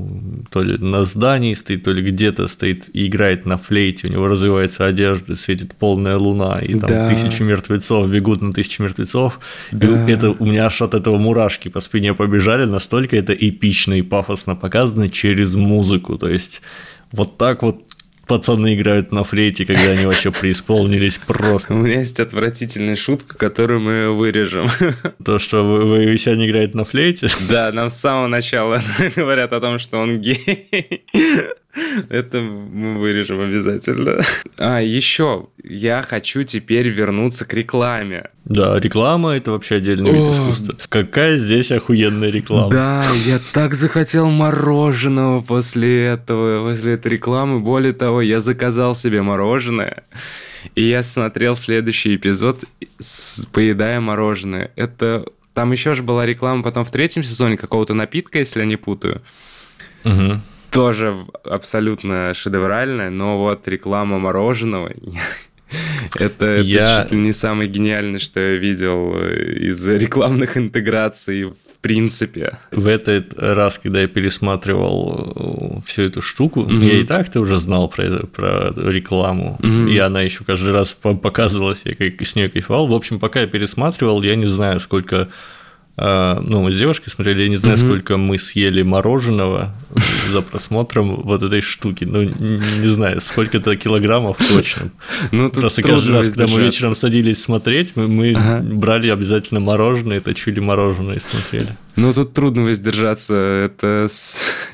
[0.52, 4.28] то ли на здании стоит, то ли где-то стоит и играет на флейте, у него
[4.28, 7.10] развивается одежда, светит полная луна, и там да.
[7.10, 9.40] тысячи мертвецов бегут на тысячи мертвецов.
[9.72, 9.88] Да.
[9.88, 14.02] И это у меня аж от этого мурашки по спине побежали, настолько это эпично и
[14.02, 16.18] пафосно показано через музыку.
[16.18, 16.62] То есть
[17.12, 17.82] вот так вот
[18.28, 21.74] пацаны играют на флейте, когда они вообще преисполнились просто.
[21.74, 24.68] У меня есть отвратительная шутка, которую мы вырежем.
[25.26, 27.28] То, что вы, вы Висян играет на флейте?
[27.50, 28.82] Да, нам с самого начала
[29.16, 31.06] говорят о том, что он гей.
[32.10, 34.24] Это мы вырежем обязательно.
[34.58, 38.30] А, еще я хочу теперь вернуться к рекламе.
[38.46, 40.78] Да, реклама это вообще отдельный вид искусства.
[40.88, 42.70] Какая здесь охуенная реклама.
[42.70, 47.60] Да, я так захотел мороженого после этого, после этой рекламы.
[47.60, 50.04] Более того, я заказал себе мороженое.
[50.76, 52.64] И я смотрел следующий эпизод,
[53.52, 54.72] поедая мороженое.
[54.76, 58.78] Это там еще же была реклама потом в третьем сезоне какого-то напитка, если я не
[58.78, 59.22] путаю.
[60.04, 60.42] Угу
[60.76, 64.92] тоже абсолютно шедевральная, но вот реклама мороженого
[66.20, 67.04] это, это я...
[67.04, 72.58] чуть ли не самый гениальный, что я видел э, из рекламных интеграций в принципе.
[72.72, 76.86] В этот раз, когда я пересматривал э, всю эту штуку, mm-hmm.
[76.86, 79.90] я и так-то уже знал про, это, про рекламу, mm-hmm.
[79.92, 82.88] и она еще каждый раз показывалась, я как с нее кайфовал.
[82.88, 85.30] В общем, пока я пересматривал, я не знаю, сколько
[85.98, 87.88] ну, мы с девушкой смотрели, я не знаю, mm-hmm.
[87.88, 89.74] сколько мы съели мороженого
[90.30, 92.04] за просмотром вот этой штуки.
[92.04, 94.92] Ну, не знаю, сколько-то килограммов точно.
[95.32, 98.62] Ну, тут Просто каждый раз, когда мы вечером садились смотреть, мы, мы ага.
[98.62, 101.78] брали обязательно мороженое, точили мороженое и смотрели.
[101.96, 103.34] Ну, тут трудно воздержаться.
[103.34, 104.08] Это...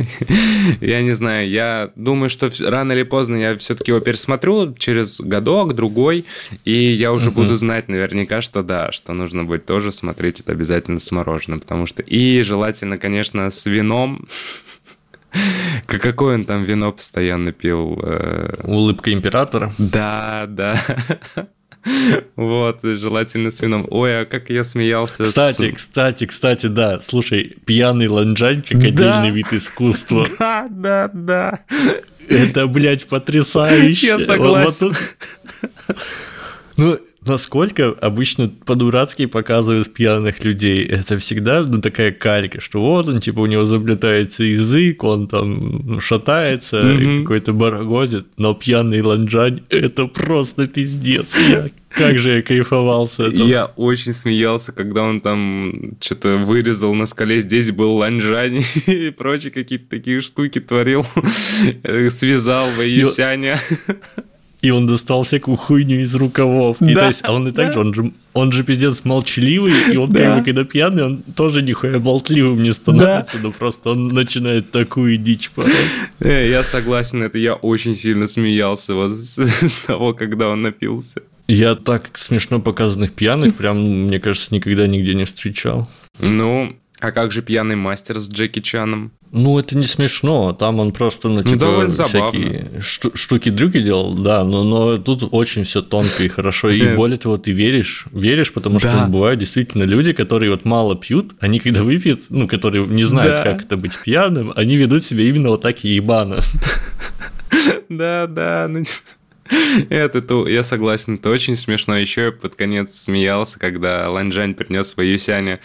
[0.82, 5.74] я не знаю, я думаю, что рано или поздно я все-таки его пересмотрю через годок,
[5.74, 6.26] другой,
[6.66, 11.00] и я уже буду знать наверняка, что да, что нужно будет тоже смотреть это обязательно
[11.00, 12.02] с мороженым, потому что...
[12.02, 14.28] И желательно, конечно, с вином.
[15.86, 18.00] Какое он там вино постоянно пил?
[18.02, 18.54] Э?
[18.64, 19.72] Улыбка императора.
[19.78, 20.76] Да, да.
[22.36, 23.88] Вот, желательно с вином.
[23.90, 25.24] Ой, а как я смеялся.
[25.24, 25.76] Кстати, с...
[25.76, 27.02] кстати, кстати, да.
[27.02, 28.88] Слушай, пьяный ланжань как да.
[28.88, 30.26] отдельный вид искусства.
[30.40, 31.60] Да, да, да.
[32.28, 34.08] Это, блядь, потрясающе.
[34.08, 34.88] Я согласен.
[34.88, 34.98] Вот,
[35.88, 35.98] вот
[36.82, 40.84] ну, насколько обычно по-дурацки показывают пьяных людей.
[40.84, 46.00] Это всегда ну, такая калька, что вот он, типа, у него заплетается язык, он там
[46.00, 47.22] шатается, mm-hmm.
[47.22, 51.38] какой-то барагозит, но пьяный ланжань– это просто пиздец.
[51.48, 53.48] Я как же я кайфовал с этого.
[53.48, 59.52] Я очень смеялся, когда он там что-то вырезал на скале, здесь был ланжань и прочие
[59.52, 61.06] какие-то такие штуки творил,
[62.10, 63.60] связал в Юсяня
[64.62, 66.78] и он достал всякую хуйню из рукавов.
[66.80, 67.74] Да, и то есть, а он и так да.
[67.74, 70.20] же, он же, он же пиздец молчаливый, и он да.
[70.20, 73.44] как бы когда пьяный, он тоже нихуя болтливым не становится, да.
[73.44, 75.72] но просто он начинает такую дичь порой.
[76.20, 81.22] Э, я согласен, это я очень сильно смеялся вот с, с того, когда он напился.
[81.48, 85.90] Я так смешно показанных пьяных, прям, мне кажется, никогда нигде не встречал.
[86.20, 89.12] Ну, а как же пьяный мастер с Джеки Чаном?
[89.32, 90.54] Ну, это не смешно.
[90.54, 95.64] Там он просто, ну, типа, ну, всякие шту- штуки-дрюки делал, да, но, но тут очень
[95.64, 96.70] все тонко и хорошо.
[96.70, 99.06] И более того, ты веришь, веришь, потому что да.
[99.08, 103.44] бывают действительно люди, которые вот мало пьют, они когда выпьют, ну, которые не знают, да.
[103.44, 106.42] как это быть пьяным, они ведут себя именно вот так и ебано.
[107.90, 108.84] Да, да, ну...
[109.90, 111.98] Это, то, я согласен, это очень смешно.
[111.98, 115.60] Еще я под конец смеялся, когда Ланжань принес в Юсяне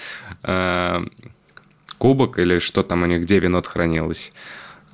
[1.98, 4.32] кубок или что там у них, где вино хранилось.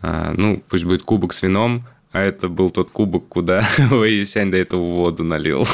[0.02, 4.50] Э, ну, пусть будет кубок с вином, а это был тот кубок, куда Вэй Юсянь
[4.50, 5.66] до этого воду налил.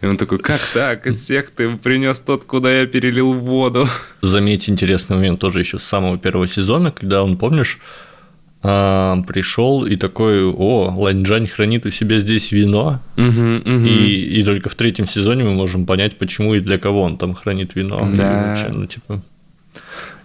[0.00, 1.06] И он такой, как так?
[1.06, 3.86] Из всех ты принес тот, куда я перелил воду.
[4.20, 7.78] Заметь интересный момент тоже еще с самого первого сезона, когда он, помнишь,
[8.62, 13.86] а, пришел и такой, о, Ланьджань хранит у себя здесь вино, Угу, угу.
[13.86, 17.34] и, и только в третьем сезоне мы можем понять, почему и для кого он там
[17.34, 18.08] хранит вино.
[18.16, 18.54] Да.
[18.56, 19.22] вообще, ну, типа...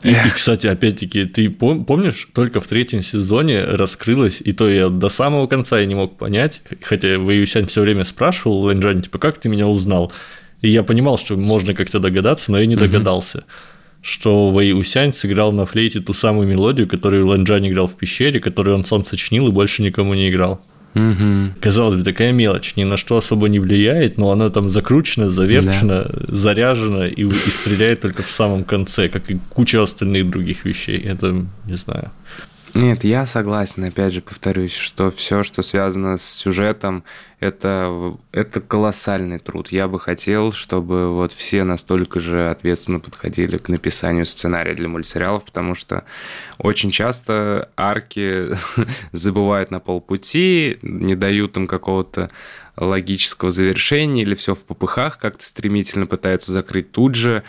[0.04, 4.90] И, и, кстати, опять-таки, ты пом- помнишь, только в третьем сезоне раскрылось, и то я
[4.90, 9.40] до самого конца я не мог понять, хотя Вэйюсянь все время спрашивал Лэнджань, типа, как
[9.40, 10.12] ты меня узнал?
[10.62, 13.44] И я понимал, что можно как-то догадаться, но я не догадался,
[14.08, 18.78] что Вэй Усянь сыграл на флейте ту самую мелодию, которую Лэнджань играл в пещере, которую
[18.78, 20.62] он сам сочинил и больше никому не играл.
[20.96, 21.60] Угу.
[21.60, 26.10] Казалось бы, такая мелочь, ни на что особо не влияет, но она там закручена, заверчена,
[26.30, 31.00] заряжена и, и стреляет только в самом конце, как и куча остальных других вещей.
[31.00, 32.12] Это, не знаю.
[32.74, 37.04] Нет, я согласен, опять же повторюсь, что все, что связано с сюжетом,
[37.40, 39.70] это, это колоссальный труд.
[39.70, 45.46] Я бы хотел, чтобы вот все настолько же ответственно подходили к написанию сценария для мультсериалов,
[45.46, 46.04] потому что
[46.58, 48.50] очень часто арки
[49.12, 52.30] забывают на полпути, не дают им какого-то
[52.76, 57.44] логического завершения или все в попыхах как-то стремительно пытаются закрыть тут же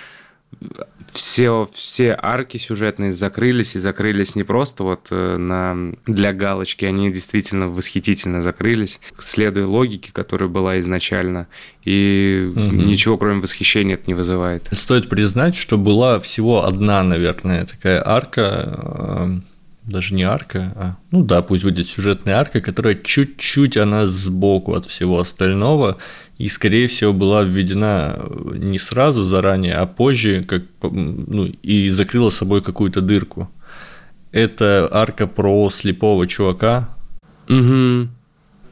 [1.13, 7.11] все, все арки сюжетные закрылись, и закрылись не просто вот э, на, для галочки, они
[7.11, 11.49] действительно восхитительно закрылись, следуя логике, которая была изначально,
[11.85, 12.87] и Мгм.
[12.87, 14.69] ничего кроме восхищения это не вызывает.
[14.73, 19.39] Стоит признать, что была всего одна, наверное, такая арка, э,
[19.85, 24.85] даже не арка, а, ну да, пусть будет сюжетная арка, которая чуть-чуть она сбоку от
[24.85, 25.97] всего остального,
[26.39, 32.31] и, скорее всего, была введена э, не сразу заранее, а позже, как, ну, и закрыла
[32.31, 33.51] собой какую-то дырку.
[34.31, 36.89] Это арка про слепого чувака,
[37.49, 38.09] Угу.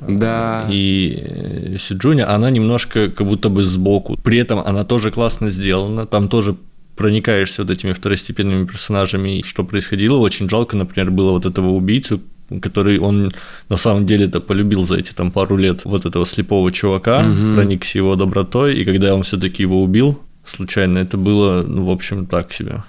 [0.08, 0.66] Да.
[0.70, 4.16] и э, Сиджуня, она немножко как будто бы сбоку.
[4.22, 6.56] При этом она тоже классно сделана, там тоже
[6.96, 10.18] проникаешься вот этими второстепенными персонажами, что происходило.
[10.18, 12.20] Очень жалко, например, было вот этого убийцу,
[12.62, 13.32] который он
[13.68, 17.54] на самом деле-то полюбил за эти там пару лет вот этого слепого чувака, Мгм.
[17.56, 22.26] проникся его добротой, и когда он все-таки его убил случайно, это было, ну, в общем,
[22.26, 22.82] так себе.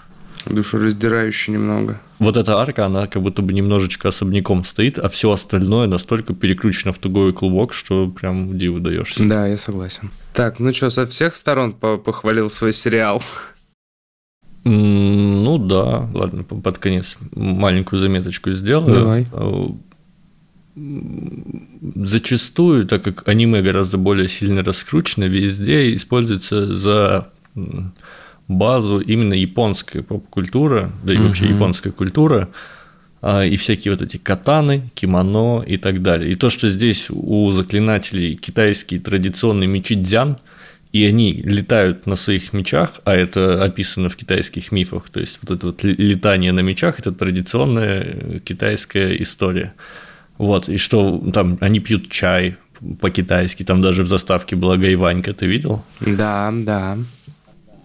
[0.45, 1.99] Душераздирающе немного.
[2.19, 6.91] Вот эта арка, она как будто бы немножечко особняком стоит, а все остальное настолько перекручено
[6.91, 9.23] в тугой клубок, что прям диву даешься.
[9.23, 10.09] Да, я согласен.
[10.33, 13.21] Так, ну что, со всех сторон по- похвалил свой сериал?
[14.69, 18.93] Ну да, ладно, под конец маленькую заметочку сделаю.
[18.93, 19.27] Давай.
[19.31, 19.67] Э,
[21.95, 27.29] Зачастую, так как аниме гораздо более сильно раскручено, везде используется за
[28.47, 31.53] базу именно японская поп-культура, да и вообще Мгм.
[31.55, 32.49] японская культура,
[33.21, 36.31] а, и всякие вот эти катаны, кимоно и так далее.
[36.31, 40.37] И то, что здесь у заклинателей китайские традиционные мечи дзян,
[40.91, 45.57] и они летают на своих мечах, а это описано в китайских мифах, то есть вот
[45.57, 49.73] это вот летание на мечах– это традиционная китайская история.
[50.37, 52.57] Вот, и что там они пьют чай
[53.01, 55.83] по-китайски, там даже в заставке была гайванька, ты видел?
[55.99, 56.97] Да, да.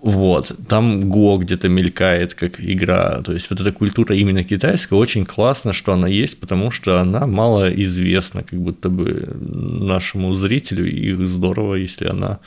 [0.03, 5.25] Вот, там Го где-то мелькает как игра, то есть вот эта культура именно китайская, очень
[5.25, 11.15] классно, что она есть, потому что она мало известна как будто бы нашему зрителю, и
[11.25, 12.41] здорово, если она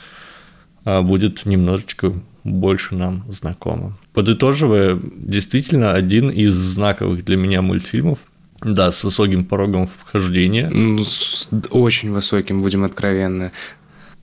[0.86, 2.14] будет немножечко
[2.44, 3.98] больше нам знакома.
[4.14, 8.26] Подытоживая, действительно один из знаковых для меня мультфильмов,
[8.62, 13.50] да, с высоким порогом вхождения, с очень высоким, будем откровенны.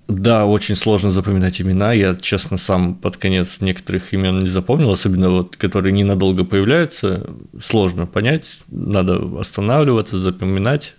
[0.07, 1.93] Да, очень сложно запоминать имена.
[1.93, 7.29] Я, честно, сам под конец некоторых имен не запомнил, особенно вот, которые ненадолго появляются.
[7.61, 10.95] Сложно понять, надо останавливаться, запоминать.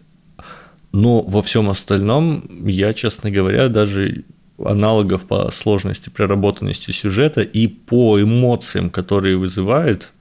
[0.92, 4.24] Но во всем остальном я, честно говоря, даже
[4.58, 10.12] аналогов по сложности проработанности сюжета и по эмоциям, которые вызывают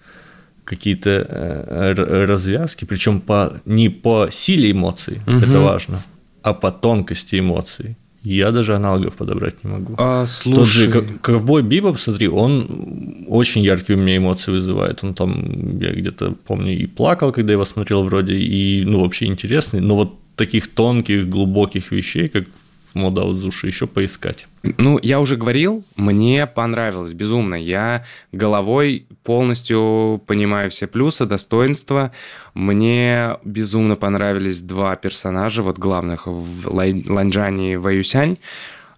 [0.66, 1.94] какие-то э,
[2.26, 5.44] развязки, причем по, не по силе эмоций, Мгм.
[5.44, 6.02] это важно,
[6.42, 7.96] а по тонкости эмоций.
[8.24, 9.96] Я даже аналогов подобрать не могу.
[9.98, 15.04] А, Тот слушай, же Ко- Ковбой Бибоп, смотри, он очень яркие у меня эмоции вызывает.
[15.04, 19.82] Он там, я где-то помню, и плакал, когда его смотрел вроде, и, ну, вообще интересный.
[19.82, 22.46] Но вот таких тонких, глубоких вещей, как
[22.94, 24.48] в Мо Дао Цзу Ши, еще поискать.
[24.78, 27.56] Ну, я уже говорил, мне понравилось безумно.
[27.56, 32.12] Я головой полностью понимаю все плюсы, достоинства.
[32.54, 38.38] Мне безумно понравились два персонажа, вот главных, в Ланджани и Ваюсянь.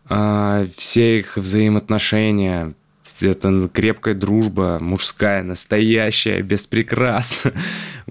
[0.08, 2.76] А, Все их взаимоотношения,
[3.22, 7.44] это крепкая дружба, мужская, настоящая, без прикрас.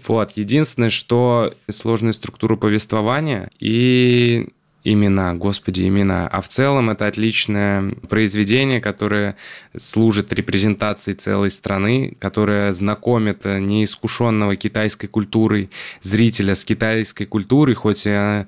[0.09, 0.33] Вот.
[0.33, 4.49] Единственное, что сложная структура повествования и
[4.85, 6.29] имена, господи, имена.
[6.29, 9.37] А в целом это отличное произведение, которое
[9.77, 15.71] служит репрезентацией целой страны, которое знакомит неискушенного китайской культурой
[16.03, 18.47] зрителя с китайской культурой, хоть и она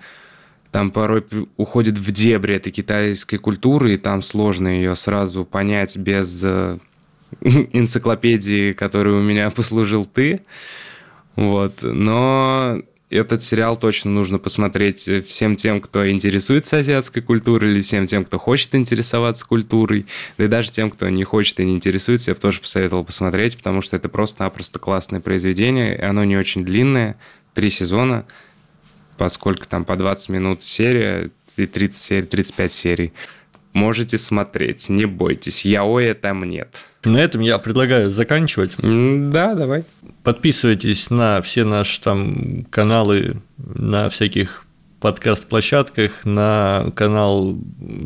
[0.70, 1.24] там порой
[1.56, 6.78] уходит в дебри этой китайской культуры, и там сложно ее сразу понять без э,
[7.40, 10.42] энциклопедии, которую у меня послужил ты.
[11.34, 11.82] Вот.
[11.82, 18.24] Но этот сериал точно нужно посмотреть всем тем, кто интересуется азиатской культурой, или всем тем,
[18.24, 20.06] кто хочет интересоваться культурой,
[20.38, 23.56] да и даже тем, кто не хочет и не интересуется, я бы тоже посоветовал посмотреть,
[23.56, 27.16] потому что это просто-напросто классное произведение, и оно не очень длинное,
[27.54, 28.26] три сезона,
[29.16, 33.12] поскольку там по 20 минут серия, и 30 серий, 35 серий.
[33.72, 36.84] Можете смотреть, не бойтесь, яоя там нет.
[37.04, 38.72] На этом я предлагаю заканчивать.
[38.78, 39.84] Да, давай.
[40.26, 44.64] Подписывайтесь на все наши там каналы, на всяких
[44.98, 47.56] подкаст-площадках, на канал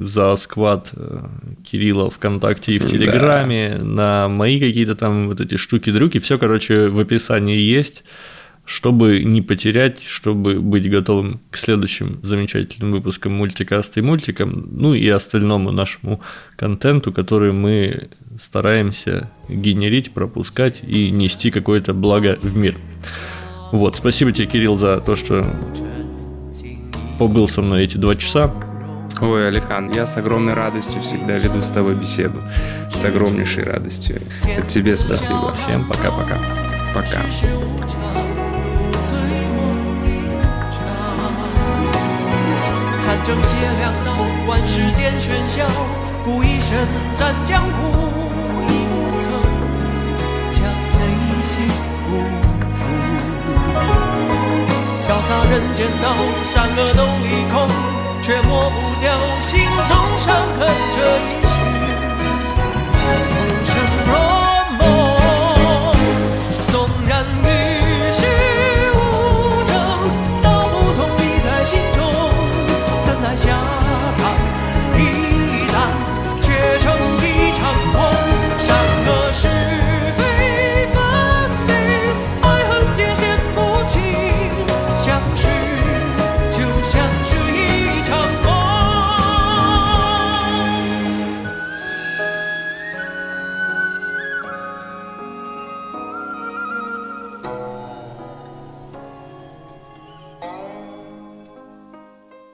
[0.00, 1.20] за сквад э,
[1.64, 3.84] Кирилла ВКонтакте и в Телеграме, да.
[3.84, 6.18] на мои какие-то там вот эти штуки-дрюки.
[6.18, 8.04] Все, короче, в описании есть
[8.66, 15.08] чтобы не потерять, чтобы быть готовым к следующим замечательным выпускам мультикаста и мультикам, ну и
[15.08, 16.20] остальному нашему
[16.56, 22.77] контенту, который мы стараемся генерить, пропускать и нести какое-то благо в мир.
[23.71, 25.45] Вот, спасибо тебе, Кирилл, за то, что
[27.19, 28.53] побыл со мной эти два часа.
[29.21, 32.39] Ой, Алихан, я с огромной радостью всегда веду с тобой беседу.
[32.93, 34.21] С огромнейшей радостью.
[34.43, 35.53] Это тебе спасибо.
[35.63, 36.37] Всем пока-пока.
[36.93, 37.21] Пока.
[37.21, 37.23] -пока.
[37.79, 37.95] пока.
[43.25, 44.15] 正邪两道，
[44.45, 45.65] 观世间喧嚣，
[46.24, 46.86] 孤一身
[47.16, 47.68] 战江湖，
[48.68, 49.22] 亦不曾
[50.52, 51.00] 将内
[51.42, 51.52] 心
[52.06, 52.08] 辜
[52.74, 52.80] 负。
[54.96, 56.04] 潇洒人间道，
[56.44, 57.54] 善恶都离空，
[58.22, 59.04] 却抹不掉
[59.40, 61.79] 心中伤痕这一世。